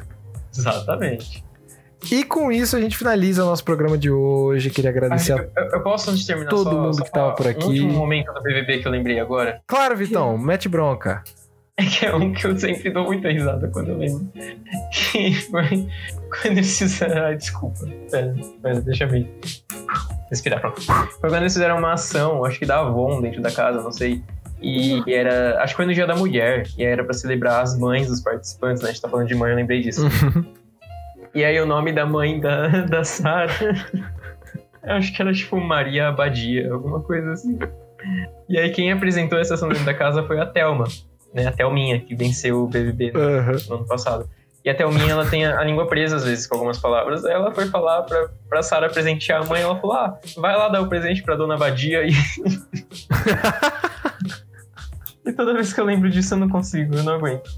[0.57, 1.43] Exatamente.
[2.11, 4.69] E com isso a gente finaliza o nosso programa de hoje.
[4.69, 7.11] Queria agradecer a Eu, eu- eu posso, antes de terminar, todo só, mundo só que
[7.11, 7.63] tava por aqui.
[7.63, 11.23] Um último momento do BBB que eu lembrei agora, Claro, Vitão, mete bronca.
[11.77, 14.29] é que é um que eu sempre dou muita risada quando eu lembro.
[14.93, 15.87] Que foi
[16.29, 17.23] quando eles fizeram...
[17.25, 17.79] Ai, desculpa.
[18.11, 19.27] Pera, pera, deixa eu ver.
[20.29, 20.81] Respirar, pronto.
[20.81, 24.23] Foi quando eles fizeram uma ação, acho que da Avon dentro da casa, não sei.
[24.61, 25.61] E era...
[25.61, 26.63] Acho que foi no Dia da Mulher.
[26.77, 28.89] E era pra celebrar as mães dos participantes, né?
[28.89, 30.07] A gente tá falando de mãe, eu lembrei disso.
[31.35, 33.51] E aí o nome da mãe da, da Sara...
[34.81, 37.59] eu acho que era tipo Maria Abadia, alguma coisa assim.
[38.47, 40.85] E aí quem apresentou essa ação dentro da casa foi a Thelma,
[41.33, 41.45] né?
[41.45, 43.57] A Thelminha, que venceu o BBB no, Aham.
[43.67, 44.29] no ano passado.
[44.63, 47.25] E a Thelminha, ela tem a, a língua presa às vezes com algumas palavras.
[47.25, 50.81] Ela foi falar pra, pra Sara presentear a mãe, ela falou, ah, vai lá dar
[50.81, 52.11] o presente pra Dona Abadia e...
[55.25, 57.49] e toda vez que eu lembro disso eu não consigo, eu não aguento.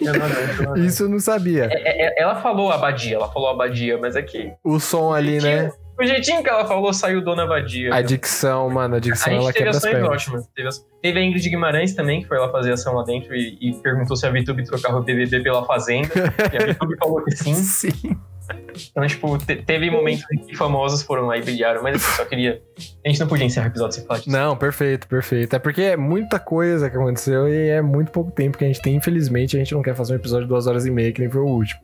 [0.00, 0.58] Eu não aguento.
[0.58, 0.84] eu não aguento.
[0.86, 1.64] Isso eu não sabia.
[1.70, 5.70] É- é- ela falou abadia, ela falou abadia, mas é que O som ali, né?
[5.98, 7.94] O jeitinho que ela falou saiu Dona Abadia.
[7.94, 10.08] A dicção, mano, a A dicção gente ela quebra as pernas.
[10.10, 10.46] ótimas.
[10.54, 10.68] Teve,
[11.02, 14.16] teve a Ingrid Guimarães também, que foi lá fazer ação lá dentro e, e perguntou
[14.16, 16.08] se a VTube trocava o BBB pela Fazenda.
[16.52, 17.54] e a VTube falou que sim.
[18.48, 18.90] Sim.
[18.90, 22.24] Então, tipo, te- teve momentos em que famosos foram lá e brilharam, mas assim, só
[22.24, 22.62] queria.
[23.04, 24.30] A gente não podia encerrar o episódio sem falar disso.
[24.30, 25.54] Não, perfeito, perfeito.
[25.54, 28.80] É porque é muita coisa que aconteceu e é muito pouco tempo que a gente
[28.80, 28.94] tem.
[28.96, 31.28] Infelizmente, a gente não quer fazer um episódio de duas horas e meia, que nem
[31.28, 31.80] foi o último.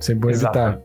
[0.00, 0.80] Sempre bom evitar.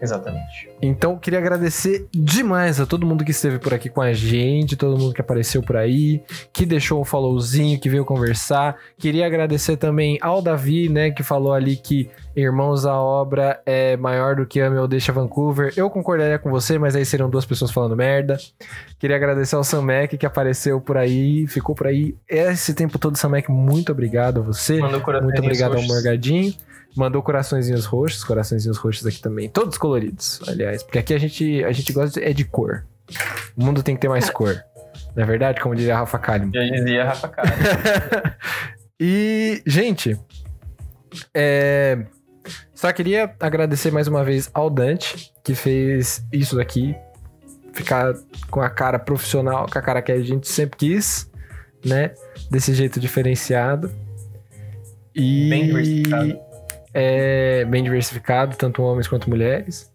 [0.00, 0.70] Exatamente.
[0.80, 4.98] Então, queria agradecer demais a todo mundo que esteve por aqui com a gente, todo
[4.98, 6.22] mundo que apareceu por aí,
[6.52, 8.76] que deixou um followzinho, que veio conversar.
[8.98, 14.36] Queria agradecer também ao Davi, né, que falou ali que Irmãos à Obra é maior
[14.36, 15.72] do que Ame ou Deixa Vancouver.
[15.76, 18.38] Eu concordaria com você, mas aí seriam duas pessoas falando merda.
[18.98, 23.16] Queria agradecer ao Sam Mac, que apareceu por aí, ficou por aí esse tempo todo.
[23.16, 24.78] Sam Mac, muito obrigado a você.
[24.78, 25.82] Mandou Muito obrigado ao.
[25.82, 26.54] Morgadinho.
[26.96, 29.48] Mandou coraçõezinhos roxos, coraçõezinhos roxos aqui também.
[29.48, 30.82] Todos coloridos, aliás.
[30.82, 32.84] Porque aqui a gente, a gente gosta de, é de cor.
[33.56, 34.62] O mundo tem que ter mais cor.
[35.14, 35.60] Não é verdade?
[35.60, 36.52] Como diria a Rafa Kalimann.
[36.52, 38.36] Já dizia Rafa Cara.
[38.98, 40.18] e, gente,
[41.34, 42.06] é,
[42.74, 46.94] só queria agradecer mais uma vez ao Dante, que fez isso daqui.
[47.72, 48.14] Ficar
[48.50, 51.30] com a cara profissional, com a cara que a gente sempre quis,
[51.84, 52.12] né?
[52.50, 53.90] Desse jeito diferenciado.
[55.14, 56.49] E Bem diversificado.
[56.92, 59.92] É bem diversificado, tanto homens quanto mulheres.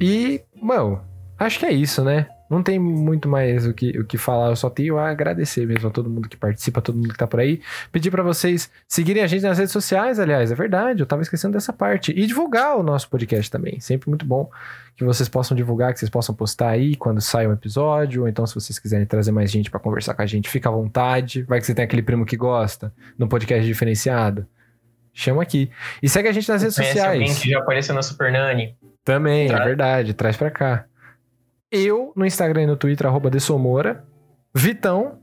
[0.00, 1.00] E, mano,
[1.38, 2.28] acho que é isso, né?
[2.48, 5.88] Não tem muito mais o que, o que falar, eu só tenho a agradecer mesmo
[5.88, 7.60] a todo mundo que participa, a todo mundo que tá por aí.
[7.92, 11.52] Pedir pra vocês seguirem a gente nas redes sociais, aliás, é verdade, eu tava esquecendo
[11.52, 12.10] dessa parte.
[12.12, 13.78] E divulgar o nosso podcast também.
[13.80, 14.50] Sempre muito bom
[14.96, 18.46] que vocês possam divulgar, que vocês possam postar aí quando sai um episódio, ou então
[18.46, 21.42] se vocês quiserem trazer mais gente pra conversar com a gente, fica à vontade.
[21.42, 24.46] Vai que você tem aquele primo que gosta, no podcast diferenciado.
[25.18, 25.68] Chama aqui.
[26.00, 27.42] E segue a gente nas redes Conhece alguém sociais.
[27.42, 28.76] que já apareceu na Super Nani?
[29.04, 30.14] Também, é verdade.
[30.14, 30.84] Traz pra cá.
[31.72, 34.04] Eu, no Instagram e no Twitter, arroba Dessomora.
[34.54, 35.18] Vitão,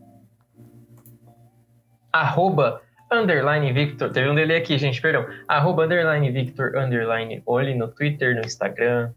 [2.11, 4.11] Arroba underline Victor.
[4.11, 5.25] Teve um delay aqui, gente, perdão.
[5.47, 9.11] Arroba underline Victor underline Oli no Twitter, no Instagram.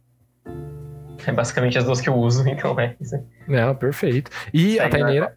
[1.26, 3.16] É basicamente as duas que eu uso, então é isso.
[3.48, 4.30] Não, perfeito.
[4.54, 5.36] E a Taineira,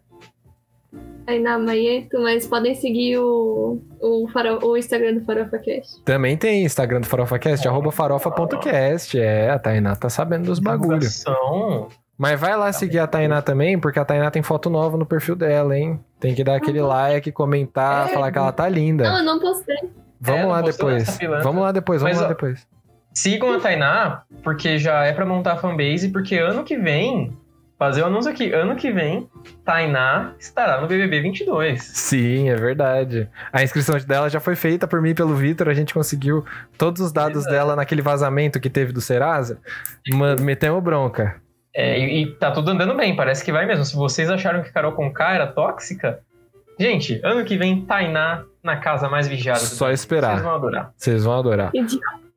[1.26, 6.02] Aí na Maieto, mas podem seguir o, o, faro- o Instagram do Farofa Cast.
[6.04, 9.18] também tem Instagram do FarofaCast, arroba farofa.cast.
[9.20, 10.98] É, a Tainá tá sabendo dos bagulho.
[10.98, 11.88] Divulgação.
[12.18, 15.34] Mas vai lá seguir a Tainá também, porque a Tainá tem foto nova no perfil
[15.34, 15.98] dela, hein?
[16.20, 18.12] Tem que dar aquele like, comentar, É.
[18.12, 19.04] falar que ela tá linda.
[19.04, 19.76] Não, eu não postei.
[20.20, 21.18] Vamos É, lá depois.
[21.42, 22.66] Vamos lá depois, vamos Mas, lá depois.
[23.14, 27.36] Sigam a Tainá, porque já é pra montar a fanbase, porque ano que vem,
[27.82, 29.28] fazer o anúncio aqui, ano que vem,
[29.64, 31.82] Tainá estará no BBB 22.
[31.82, 33.28] Sim, é verdade.
[33.52, 35.68] A inscrição dela já foi feita por mim e pelo Vitor.
[35.68, 36.44] A gente conseguiu
[36.78, 37.52] todos os dados Exato.
[37.52, 39.58] dela naquele vazamento que teve do Serasa.
[40.12, 41.42] Mano, metemos bronca.
[41.74, 43.84] É, e, e tá tudo andando bem, parece que vai mesmo.
[43.84, 46.20] Se vocês acharam que Carol Conká era tóxica,
[46.78, 49.58] gente, ano que vem, Tainá na casa mais vigiada.
[49.58, 49.94] do Só Brasil.
[49.94, 50.30] esperar.
[50.34, 50.92] Vocês vão adorar.
[50.96, 51.72] Vocês vão adorar.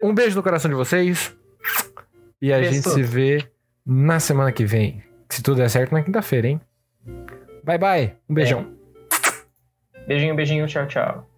[0.01, 1.37] Um beijo no coração de vocês.
[2.41, 2.73] E a Beijo.
[2.73, 3.47] gente se vê
[3.85, 5.04] na semana que vem.
[5.29, 6.61] Se tudo der certo, na quinta-feira, hein?
[7.63, 8.15] Bye, bye.
[8.29, 8.75] Um beijão.
[10.07, 11.34] Beijinho, beijinho, tchau, tchau.